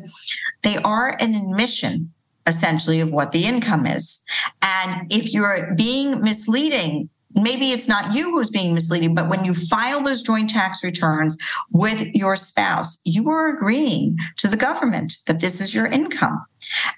they 0.63 0.77
are 0.77 1.15
an 1.19 1.35
admission 1.35 2.11
essentially 2.47 3.01
of 3.01 3.11
what 3.11 3.31
the 3.31 3.45
income 3.45 3.85
is. 3.85 4.23
And 4.61 5.11
if 5.11 5.33
you're 5.33 5.73
being 5.75 6.21
misleading, 6.21 7.09
maybe 7.35 7.65
it's 7.65 7.87
not 7.87 8.13
you 8.13 8.31
who's 8.31 8.49
being 8.49 8.73
misleading, 8.73 9.15
but 9.15 9.29
when 9.29 9.45
you 9.45 9.53
file 9.53 10.01
those 10.01 10.21
joint 10.21 10.49
tax 10.49 10.83
returns 10.83 11.37
with 11.71 12.13
your 12.13 12.35
spouse, 12.35 13.01
you 13.05 13.29
are 13.29 13.55
agreeing 13.55 14.17
to 14.37 14.47
the 14.47 14.57
government 14.57 15.13
that 15.27 15.39
this 15.39 15.61
is 15.61 15.73
your 15.73 15.87
income. 15.87 16.43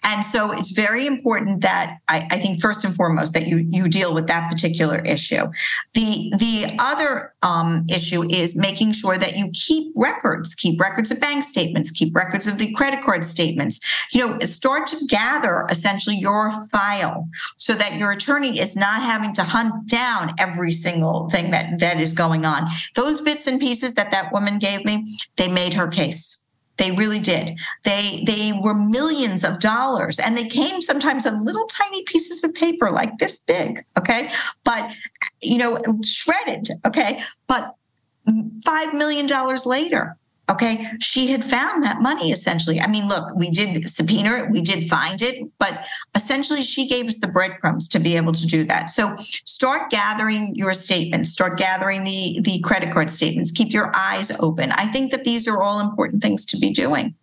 And 0.03 0.25
so 0.25 0.51
it's 0.51 0.71
very 0.71 1.07
important 1.07 1.61
that 1.61 1.97
I, 2.07 2.27
I, 2.31 2.37
think 2.37 2.61
first 2.61 2.83
and 2.83 2.93
foremost 2.93 3.33
that 3.33 3.47
you 3.47 3.57
you 3.57 3.87
deal 3.87 4.13
with 4.13 4.27
that 4.27 4.51
particular 4.51 4.97
issue. 5.05 5.45
The 5.93 6.33
the 6.37 6.77
other 6.79 7.33
um, 7.41 7.85
issue 7.89 8.23
is 8.29 8.59
making 8.59 8.93
sure 8.93 9.17
that 9.17 9.37
you 9.37 9.49
keep 9.53 9.93
records, 9.95 10.55
keep 10.55 10.79
records 10.79 11.11
of 11.11 11.19
bank 11.19 11.43
statements, 11.43 11.91
keep 11.91 12.15
records 12.15 12.47
of 12.47 12.57
the 12.57 12.73
credit 12.73 13.03
card 13.03 13.25
statements. 13.25 13.79
You 14.13 14.27
know, 14.27 14.39
start 14.39 14.87
to 14.87 14.97
gather 15.07 15.65
essentially 15.69 16.17
your 16.17 16.51
file 16.67 17.27
so 17.57 17.73
that 17.73 17.97
your 17.97 18.11
attorney 18.11 18.59
is 18.59 18.75
not 18.75 19.01
having 19.01 19.33
to 19.35 19.43
hunt 19.43 19.87
down 19.87 20.31
every 20.39 20.71
single 20.71 21.29
thing 21.29 21.51
that 21.51 21.79
that 21.79 21.99
is 21.99 22.13
going 22.13 22.45
on. 22.45 22.67
Those 22.95 23.21
bits 23.21 23.47
and 23.47 23.59
pieces 23.59 23.95
that 23.95 24.11
that 24.11 24.31
woman 24.31 24.59
gave 24.59 24.85
me, 24.85 25.05
they 25.37 25.47
made 25.47 25.73
her 25.73 25.87
case 25.87 26.42
they 26.77 26.91
really 26.91 27.19
did. 27.19 27.57
They 27.83 28.23
they 28.25 28.51
were 28.61 28.73
millions 28.73 29.43
of 29.43 29.59
dollars, 29.59 30.19
and 30.19 30.35
they 30.35 30.47
came 30.47 30.81
sometimes 30.81 31.25
on 31.25 31.45
little 31.45 31.65
tiny 31.67 32.03
pieces 32.03 32.43
of 32.43 32.53
paper 32.53 32.89
like 32.89 33.17
this 33.17 33.39
big. 33.39 33.85
Okay, 33.97 34.29
but 34.63 34.91
you 35.41 35.57
know, 35.57 35.77
shredded. 36.03 36.69
Okay, 36.85 37.19
but 37.47 37.75
mm, 38.27 38.63
five 38.63 38.93
million 38.93 39.27
dollars 39.27 39.65
later, 39.65 40.17
Okay. 40.51 40.85
She 40.99 41.31
had 41.31 41.43
found 41.43 41.83
that 41.83 42.01
money 42.01 42.31
essentially. 42.31 42.79
I 42.79 42.87
mean, 42.87 43.07
look, 43.07 43.33
we 43.37 43.49
did 43.49 43.89
subpoena 43.89 44.43
it, 44.43 44.51
we 44.51 44.61
did 44.61 44.89
find 44.89 45.21
it, 45.21 45.49
but 45.57 45.85
essentially 46.15 46.63
she 46.63 46.87
gave 46.87 47.05
us 47.05 47.19
the 47.19 47.29
breadcrumbs 47.29 47.87
to 47.89 47.99
be 47.99 48.17
able 48.17 48.33
to 48.33 48.45
do 48.45 48.65
that. 48.65 48.89
So 48.89 49.15
start 49.15 49.89
gathering 49.89 50.51
your 50.55 50.73
statements, 50.73 51.31
start 51.31 51.57
gathering 51.57 52.03
the, 52.03 52.41
the 52.43 52.59
credit 52.59 52.91
card 52.91 53.09
statements, 53.09 53.51
keep 53.51 53.71
your 53.71 53.91
eyes 53.95 54.37
open. 54.41 54.71
I 54.73 54.85
think 54.85 55.11
that 55.11 55.23
these 55.23 55.47
are 55.47 55.63
all 55.63 55.79
important 55.79 56.21
things 56.21 56.43
to 56.45 56.57
be 56.57 56.71
doing. 56.71 57.15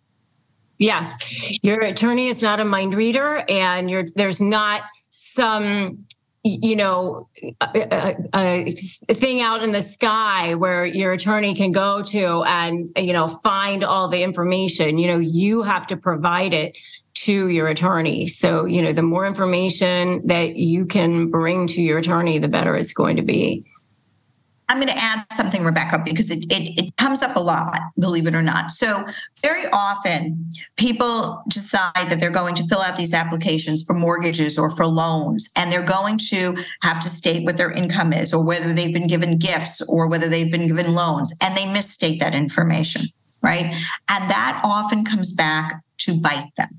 Yes, 0.79 1.15
your 1.61 1.79
attorney 1.81 2.27
is 2.27 2.41
not 2.41 2.59
a 2.59 2.65
mind 2.65 2.95
reader, 2.95 3.43
and 3.47 3.87
you're, 3.87 4.07
there's 4.15 4.41
not 4.41 4.81
some 5.11 6.05
you 6.43 6.75
know 6.75 7.29
a, 7.61 8.15
a, 8.33 8.75
thing 9.13 9.41
out 9.41 9.63
in 9.63 9.73
the 9.73 9.81
sky 9.81 10.55
where 10.55 10.85
your 10.85 11.11
attorney 11.11 11.53
can 11.53 11.71
go 11.71 12.01
to 12.01 12.43
and 12.43 12.89
you 12.97 13.13
know 13.13 13.27
find 13.43 13.83
all 13.83 14.07
the 14.07 14.23
information 14.23 14.97
you 14.97 15.07
know 15.07 15.19
you 15.19 15.61
have 15.61 15.85
to 15.85 15.95
provide 15.95 16.53
it 16.53 16.75
to 17.13 17.49
your 17.49 17.67
attorney. 17.67 18.27
So 18.27 18.65
you 18.65 18.81
know 18.81 18.93
the 18.93 19.01
more 19.01 19.25
information 19.25 20.25
that 20.27 20.55
you 20.55 20.85
can 20.85 21.29
bring 21.29 21.67
to 21.67 21.81
your 21.81 21.99
attorney 21.99 22.39
the 22.39 22.47
better 22.47 22.75
it's 22.75 22.93
going 22.93 23.17
to 23.17 23.21
be 23.21 23.65
I'm 24.71 24.77
going 24.77 24.87
to 24.87 25.03
add 25.03 25.25
something, 25.33 25.65
Rebecca, 25.65 26.01
because 26.05 26.31
it, 26.31 26.45
it, 26.49 26.79
it, 26.79 26.95
comes 26.95 27.21
up 27.21 27.35
a 27.35 27.39
lot, 27.41 27.77
believe 27.99 28.25
it 28.25 28.33
or 28.33 28.41
not. 28.41 28.71
So, 28.71 29.03
very 29.43 29.63
often 29.73 30.47
people 30.77 31.43
decide 31.49 32.07
that 32.07 32.21
they're 32.21 32.31
going 32.31 32.55
to 32.55 32.63
fill 32.67 32.79
out 32.79 32.95
these 32.95 33.13
applications 33.13 33.83
for 33.83 33.93
mortgages 33.93 34.57
or 34.57 34.69
for 34.71 34.87
loans, 34.87 35.49
and 35.57 35.69
they're 35.69 35.83
going 35.83 36.17
to 36.29 36.55
have 36.83 37.01
to 37.01 37.09
state 37.09 37.43
what 37.43 37.57
their 37.57 37.71
income 37.71 38.13
is, 38.13 38.33
or 38.33 38.45
whether 38.45 38.71
they've 38.71 38.93
been 38.93 39.07
given 39.07 39.37
gifts, 39.37 39.81
or 39.89 40.07
whether 40.07 40.29
they've 40.29 40.51
been 40.51 40.69
given 40.69 40.95
loans, 40.95 41.35
and 41.43 41.57
they 41.57 41.65
misstate 41.73 42.21
that 42.21 42.33
information, 42.33 43.01
right? 43.41 43.65
And 43.65 44.29
that 44.31 44.61
often 44.63 45.03
comes 45.03 45.33
back 45.33 45.83
to 45.97 46.13
bite 46.21 46.49
them 46.55 46.69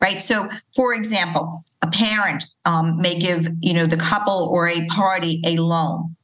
right 0.00 0.22
so 0.22 0.46
for 0.76 0.94
example 0.94 1.62
a 1.82 1.88
parent 1.88 2.44
um, 2.66 2.98
may 2.98 3.18
give 3.18 3.48
you 3.62 3.74
know 3.74 3.86
the 3.86 3.96
couple 3.96 4.48
or 4.52 4.68
a 4.68 4.86
party 4.86 5.40
a 5.44 5.56
loan 5.56 6.14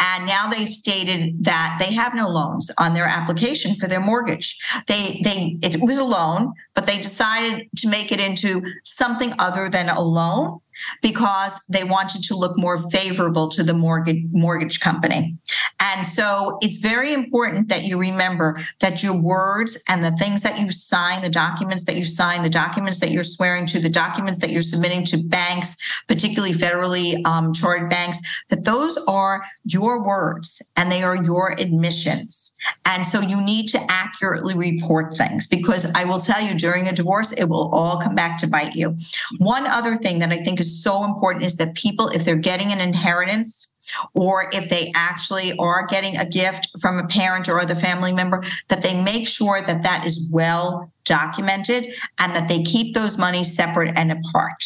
and 0.00 0.26
now 0.26 0.48
they've 0.48 0.68
stated 0.68 1.44
that 1.44 1.76
they 1.78 1.94
have 1.94 2.14
no 2.14 2.28
loans 2.28 2.70
on 2.78 2.94
their 2.94 3.06
application 3.06 3.74
for 3.76 3.88
their 3.88 4.00
mortgage. 4.00 4.58
They 4.86 5.20
they 5.22 5.58
it 5.62 5.80
was 5.80 5.98
a 5.98 6.04
loan, 6.04 6.52
but 6.74 6.86
they 6.86 6.96
decided 6.96 7.68
to 7.76 7.88
make 7.88 8.12
it 8.12 8.20
into 8.20 8.62
something 8.84 9.32
other 9.38 9.68
than 9.68 9.88
a 9.88 10.00
loan 10.00 10.60
because 11.02 11.60
they 11.68 11.84
wanted 11.84 12.22
to 12.24 12.36
look 12.36 12.58
more 12.58 12.78
favorable 12.90 13.48
to 13.48 13.62
the 13.62 13.74
mortgage 13.74 14.24
mortgage 14.32 14.80
company. 14.80 15.36
And 15.82 16.06
so 16.06 16.58
it's 16.60 16.78
very 16.78 17.12
important 17.12 17.68
that 17.68 17.82
you 17.82 17.98
remember 17.98 18.58
that 18.80 19.02
your 19.02 19.20
words 19.20 19.82
and 19.88 20.04
the 20.04 20.12
things 20.12 20.42
that 20.42 20.60
you 20.60 20.70
sign, 20.70 21.22
the 21.22 21.30
documents 21.30 21.84
that 21.86 21.96
you 21.96 22.04
sign, 22.04 22.42
the 22.42 22.50
documents 22.50 23.00
that 23.00 23.10
you're 23.10 23.24
swearing 23.24 23.66
to, 23.66 23.80
the 23.80 23.88
documents 23.88 24.40
that 24.40 24.50
you're 24.50 24.62
submitting 24.62 25.04
to 25.06 25.18
banks, 25.28 26.04
particularly 26.06 26.54
federally 26.54 27.14
um, 27.26 27.52
chartered 27.52 27.90
banks, 27.90 28.44
that 28.48 28.64
those 28.64 28.96
are 29.08 29.42
your 29.64 30.06
words 30.06 30.72
and 30.76 30.90
they 30.90 31.02
are 31.02 31.20
your 31.24 31.52
admissions. 31.58 32.56
And 32.84 33.06
so 33.06 33.20
you 33.20 33.44
need 33.44 33.68
to 33.68 33.80
accurately 33.88 34.54
report 34.56 35.16
things 35.16 35.46
because 35.46 35.92
I 35.94 36.04
will 36.04 36.18
tell 36.18 36.40
you 36.40 36.56
during 36.56 36.86
a 36.86 36.92
divorce, 36.92 37.32
it 37.32 37.48
will 37.48 37.74
all 37.74 38.00
come 38.00 38.14
back 38.14 38.38
to 38.38 38.48
bite 38.48 38.74
you. 38.74 38.94
One 39.38 39.66
other 39.66 39.96
thing 39.96 40.20
that 40.20 40.30
I 40.30 40.36
think 40.36 40.60
is 40.62 40.82
so 40.82 41.04
important 41.04 41.44
is 41.44 41.56
that 41.56 41.74
people, 41.74 42.08
if 42.08 42.24
they're 42.24 42.36
getting 42.36 42.72
an 42.72 42.80
inheritance, 42.80 43.68
or 44.14 44.48
if 44.52 44.70
they 44.70 44.90
actually 44.94 45.52
are 45.58 45.86
getting 45.86 46.16
a 46.16 46.24
gift 46.24 46.70
from 46.80 46.98
a 46.98 47.06
parent 47.08 47.48
or 47.48 47.60
other 47.60 47.74
family 47.74 48.12
member, 48.12 48.40
that 48.68 48.82
they 48.82 49.02
make 49.02 49.28
sure 49.28 49.60
that 49.60 49.82
that 49.82 50.06
is 50.06 50.30
well 50.32 50.90
documented 51.04 51.84
and 52.18 52.32
that 52.32 52.48
they 52.48 52.62
keep 52.62 52.94
those 52.94 53.18
monies 53.18 53.54
separate 53.54 53.92
and 53.98 54.12
apart. 54.12 54.62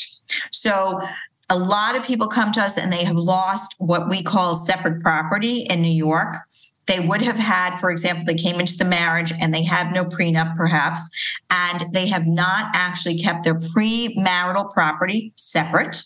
So 0.53 1.01
a 1.51 1.59
lot 1.59 1.97
of 1.97 2.05
people 2.05 2.27
come 2.27 2.53
to 2.53 2.61
us 2.61 2.77
and 2.77 2.93
they 2.93 3.05
have 3.05 3.17
lost 3.17 3.75
what 3.79 4.09
we 4.09 4.23
call 4.23 4.55
separate 4.55 5.03
property 5.03 5.67
in 5.71 5.81
New 5.81 5.89
York. 5.89 6.37
They 6.87 7.01
would 7.01 7.23
have 7.23 7.39
had, 7.39 7.79
for 7.79 7.91
example, 7.91 8.25
they 8.27 8.35
came 8.35 8.61
into 8.61 8.77
the 8.77 8.85
marriage 8.85 9.33
and 9.41 9.53
they 9.53 9.65
had 9.65 9.93
no 9.93 10.05
prenup, 10.05 10.57
perhaps, 10.57 11.41
and 11.51 11.93
they 11.93 12.09
have 12.09 12.27
not 12.27 12.71
actually 12.75 13.19
kept 13.19 13.45
their 13.45 13.59
premarital 13.59 14.73
property 14.73 15.33
separate 15.37 16.03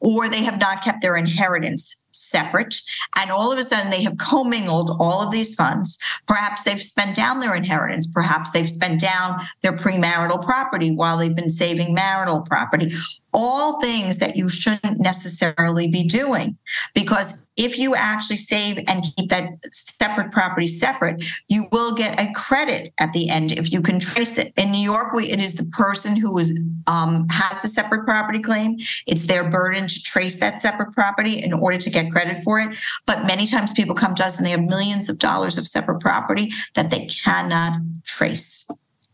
or 0.00 0.28
they 0.28 0.44
have 0.44 0.60
not 0.60 0.82
kept 0.82 1.02
their 1.02 1.16
inheritance 1.16 2.08
separate. 2.12 2.80
And 3.16 3.30
all 3.30 3.52
of 3.52 3.58
a 3.58 3.62
sudden, 3.62 3.90
they 3.90 4.02
have 4.02 4.16
commingled 4.18 4.90
all 5.00 5.26
of 5.26 5.32
these 5.32 5.54
funds. 5.54 5.98
Perhaps 6.26 6.64
they've 6.64 6.80
spent 6.80 7.16
down 7.16 7.40
their 7.40 7.54
inheritance. 7.54 8.06
Perhaps 8.06 8.50
they've 8.50 8.68
spent 8.68 9.00
down 9.00 9.40
their 9.62 9.72
premarital 9.72 10.44
property 10.44 10.94
while 10.94 11.16
they've 11.16 11.34
been 11.34 11.50
saving 11.50 11.94
marital 11.94 12.42
property 12.42 12.92
all 13.34 13.80
things 13.80 14.18
that 14.18 14.36
you 14.36 14.48
shouldn't 14.48 15.00
necessarily 15.00 15.88
be 15.88 16.06
doing. 16.06 16.56
Because 16.94 17.48
if 17.56 17.78
you 17.78 17.94
actually 17.96 18.36
save 18.36 18.78
and 18.78 19.04
keep 19.16 19.28
that 19.30 19.50
separate 19.72 20.30
property 20.32 20.66
separate, 20.66 21.22
you 21.48 21.66
will 21.72 21.94
get 21.94 22.18
a 22.20 22.32
credit 22.32 22.92
at 22.98 23.12
the 23.12 23.28
end 23.28 23.52
if 23.52 23.72
you 23.72 23.82
can 23.82 24.00
trace 24.00 24.38
it. 24.38 24.52
In 24.56 24.70
New 24.70 24.80
York, 24.80 25.12
we, 25.12 25.24
it 25.24 25.40
is 25.40 25.54
the 25.54 25.70
person 25.76 26.16
who 26.16 26.36
is 26.38 26.58
um, 26.86 27.26
has 27.30 27.60
the 27.60 27.68
separate 27.68 28.04
property 28.04 28.40
claim. 28.40 28.76
It's 29.06 29.26
their 29.26 29.48
burden 29.50 29.88
to 29.88 30.02
trace 30.02 30.38
that 30.40 30.60
separate 30.60 30.92
property 30.92 31.42
in 31.42 31.52
order 31.52 31.78
to 31.78 31.90
get 31.90 32.12
credit 32.12 32.38
for 32.42 32.60
it. 32.60 32.76
But 33.06 33.26
many 33.26 33.46
times 33.46 33.72
people 33.72 33.94
come 33.94 34.14
to 34.14 34.24
us 34.24 34.38
and 34.38 34.46
they 34.46 34.50
have 34.50 34.62
millions 34.64 35.08
of 35.08 35.18
dollars 35.18 35.58
of 35.58 35.66
separate 35.66 36.00
property 36.00 36.50
that 36.74 36.90
they 36.90 37.06
cannot 37.24 37.80
trace. 38.04 38.68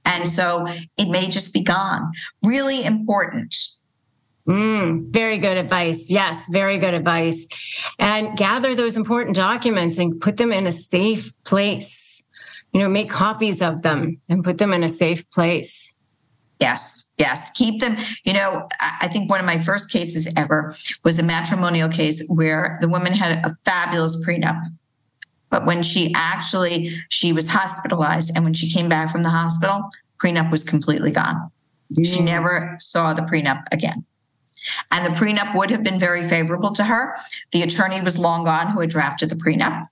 And 0.05 0.29
so 0.29 0.67
it 0.99 1.09
may 1.09 1.31
just 1.31 1.55
be 1.55 1.63
gone. 1.63 2.13
Really 2.43 2.85
important 2.85 3.55
Mm, 4.49 5.11
very 5.11 5.39
good 5.39 5.57
advice. 5.57 6.11
Yes, 6.11 6.49
very 6.51 6.79
good 6.79 6.95
advice. 6.95 7.49
And 7.99 8.37
gather 8.37 8.75
those 8.75 8.97
important 8.97 9.37
documents 9.37 9.99
and 9.99 10.21
put 10.21 10.37
them 10.37 10.53
in 10.53 10.67
a 10.67 10.73
safe 10.73 11.33
place. 11.45 12.25
You 12.73 12.81
know, 12.81 12.89
make 12.89 13.11
copies 13.11 13.61
of 13.61 13.83
them 13.83 14.21
and 14.29 14.45
put 14.45 14.59
them 14.59 14.73
in 14.73 14.83
a 14.83 14.89
safe 14.89 15.29
place. 15.31 15.95
Yes, 16.61 17.15
yes. 17.19 17.51
Keep 17.51 17.81
them. 17.81 17.97
You 18.25 18.35
know, 18.35 18.69
I 19.01 19.09
think 19.09 19.31
one 19.31 19.41
of 19.41 19.47
my 19.47 19.59
first 19.59 19.91
cases 19.91 20.33
ever 20.37 20.73
was 21.05 21.19
a 21.19 21.25
matrimonial 21.25 21.89
case 21.89 22.27
where 22.35 22.79
the 22.81 22.89
woman 22.89 23.13
had 23.13 23.45
a 23.45 23.57
fabulous 23.65 24.25
prenup. 24.27 24.61
But 25.49 25.67
when 25.67 25.83
she 25.83 26.13
actually 26.15 26.91
she 27.09 27.33
was 27.33 27.49
hospitalized 27.49 28.37
and 28.37 28.45
when 28.45 28.55
she 28.55 28.71
came 28.71 28.89
back 28.89 29.11
from 29.11 29.23
the 29.23 29.31
hospital, 29.31 29.91
prenup 30.23 30.51
was 30.51 30.63
completely 30.63 31.11
gone. 31.11 31.51
Mm. 31.99 32.07
She 32.07 32.23
never 32.23 32.77
saw 32.79 33.15
the 33.15 33.23
prenup 33.23 33.63
again. 33.73 34.05
And 34.91 35.07
the 35.07 35.19
prenup 35.19 35.57
would 35.57 35.71
have 35.71 35.85
been 35.85 35.99
very 35.99 36.29
favorable 36.29 36.71
to 36.75 36.85
her. 36.85 37.15
The 37.53 37.63
attorney 37.63 38.01
was 38.01 38.19
long 38.19 38.45
gone 38.45 38.69
who 38.69 38.81
had 38.81 38.91
drafted 38.91 39.31
the 39.31 39.37
prenup. 39.37 39.89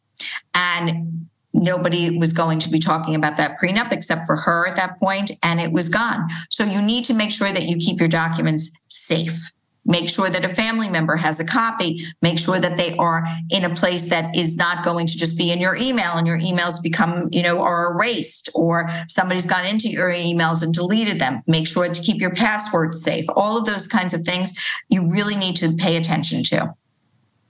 And 0.54 1.28
nobody 1.52 2.18
was 2.18 2.32
going 2.32 2.58
to 2.60 2.70
be 2.70 2.78
talking 2.78 3.14
about 3.14 3.36
that 3.36 3.58
prenup 3.60 3.92
except 3.92 4.26
for 4.26 4.36
her 4.36 4.66
at 4.68 4.76
that 4.76 4.98
point, 4.98 5.32
and 5.42 5.60
it 5.60 5.72
was 5.72 5.88
gone. 5.88 6.28
So 6.50 6.64
you 6.64 6.82
need 6.82 7.04
to 7.06 7.14
make 7.14 7.30
sure 7.30 7.48
that 7.48 7.64
you 7.64 7.76
keep 7.76 8.00
your 8.00 8.08
documents 8.08 8.82
safe. 8.88 9.50
Make 9.88 10.08
sure 10.08 10.28
that 10.28 10.44
a 10.44 10.48
family 10.48 10.88
member 10.90 11.16
has 11.16 11.40
a 11.40 11.46
copy. 11.46 11.98
Make 12.22 12.38
sure 12.38 12.60
that 12.60 12.76
they 12.76 12.94
are 12.98 13.24
in 13.50 13.64
a 13.64 13.74
place 13.74 14.10
that 14.10 14.36
is 14.36 14.56
not 14.56 14.84
going 14.84 15.06
to 15.06 15.16
just 15.16 15.36
be 15.36 15.50
in 15.50 15.60
your 15.60 15.76
email 15.80 16.12
and 16.14 16.26
your 16.26 16.38
emails 16.38 16.82
become, 16.82 17.28
you 17.32 17.42
know, 17.42 17.60
are 17.60 17.94
erased 17.94 18.50
or 18.54 18.88
somebody's 19.08 19.46
gone 19.46 19.66
into 19.66 19.88
your 19.88 20.12
emails 20.12 20.62
and 20.62 20.74
deleted 20.74 21.18
them. 21.18 21.42
Make 21.46 21.66
sure 21.66 21.88
to 21.88 22.02
keep 22.02 22.20
your 22.20 22.34
passwords 22.34 23.02
safe. 23.02 23.24
All 23.34 23.58
of 23.58 23.64
those 23.64 23.88
kinds 23.88 24.12
of 24.12 24.20
things 24.22 24.52
you 24.90 25.10
really 25.10 25.36
need 25.36 25.56
to 25.56 25.74
pay 25.76 25.96
attention 25.96 26.44
to. 26.44 26.74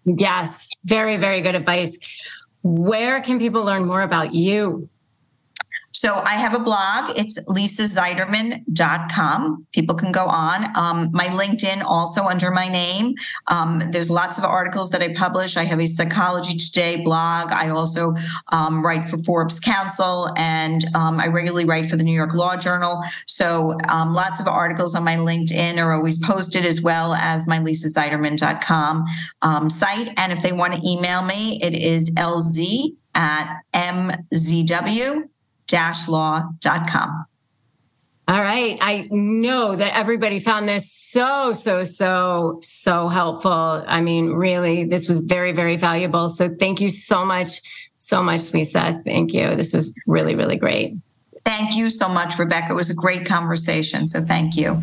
Yes, 0.04 0.70
very, 0.84 1.16
very 1.16 1.42
good 1.42 1.54
advice. 1.54 1.98
Where 2.62 3.20
can 3.20 3.38
people 3.38 3.64
learn 3.64 3.84
more 3.84 4.02
about 4.02 4.32
you? 4.32 4.88
So 5.92 6.14
I 6.14 6.34
have 6.34 6.54
a 6.54 6.60
blog. 6.60 7.16
It's 7.16 7.42
lisazeiderman.com. 7.48 9.66
People 9.72 9.96
can 9.96 10.12
go 10.12 10.26
on. 10.26 10.64
Um, 10.76 11.10
my 11.12 11.24
LinkedIn 11.24 11.82
also 11.82 12.24
under 12.24 12.50
my 12.50 12.68
name. 12.68 13.14
Um, 13.50 13.80
there's 13.90 14.10
lots 14.10 14.36
of 14.38 14.44
articles 14.44 14.90
that 14.90 15.00
I 15.02 15.14
publish. 15.14 15.56
I 15.56 15.64
have 15.64 15.80
a 15.80 15.86
Psychology 15.86 16.58
Today 16.58 17.00
blog. 17.02 17.50
I 17.52 17.70
also 17.70 18.12
um, 18.52 18.84
write 18.84 19.06
for 19.06 19.16
Forbes 19.18 19.58
Council 19.60 20.26
and 20.36 20.84
um, 20.94 21.18
I 21.18 21.28
regularly 21.28 21.64
write 21.64 21.86
for 21.86 21.96
the 21.96 22.04
New 22.04 22.14
York 22.14 22.34
Law 22.34 22.54
Journal. 22.56 23.02
So 23.26 23.72
um, 23.88 24.12
lots 24.12 24.40
of 24.40 24.46
articles 24.46 24.94
on 24.94 25.04
my 25.04 25.16
LinkedIn 25.16 25.82
are 25.82 25.94
always 25.94 26.22
posted 26.24 26.66
as 26.66 26.82
well 26.82 27.14
as 27.14 27.48
my 27.48 27.58
lisazeiderman.com 27.58 29.04
um, 29.42 29.70
site. 29.70 30.12
And 30.18 30.32
if 30.32 30.42
they 30.42 30.52
want 30.52 30.74
to 30.74 30.86
email 30.86 31.24
me, 31.24 31.58
it 31.62 31.72
is 31.74 32.12
lz 32.16 32.90
at 33.14 33.62
mzw 33.74 35.28
law.com. 36.08 37.26
All 38.28 38.42
right. 38.42 38.76
I 38.82 39.08
know 39.10 39.74
that 39.74 39.96
everybody 39.96 40.38
found 40.38 40.68
this 40.68 40.92
so, 40.92 41.54
so, 41.54 41.82
so, 41.84 42.58
so 42.60 43.08
helpful. 43.08 43.84
I 43.88 44.02
mean, 44.02 44.32
really, 44.32 44.84
this 44.84 45.08
was 45.08 45.20
very, 45.22 45.52
very 45.52 45.78
valuable. 45.78 46.28
So 46.28 46.54
thank 46.60 46.82
you 46.82 46.90
so 46.90 47.24
much, 47.24 47.62
so 47.94 48.22
much, 48.22 48.52
Lisa. 48.52 49.00
Thank 49.06 49.32
you. 49.32 49.56
This 49.56 49.72
was 49.72 49.94
really, 50.06 50.34
really 50.34 50.56
great. 50.56 50.94
Thank 51.46 51.74
you 51.74 51.88
so 51.88 52.06
much, 52.06 52.38
Rebecca. 52.38 52.72
It 52.72 52.76
was 52.76 52.90
a 52.90 52.94
great 52.94 53.24
conversation. 53.24 54.06
So 54.06 54.20
thank 54.20 54.56
you. 54.56 54.82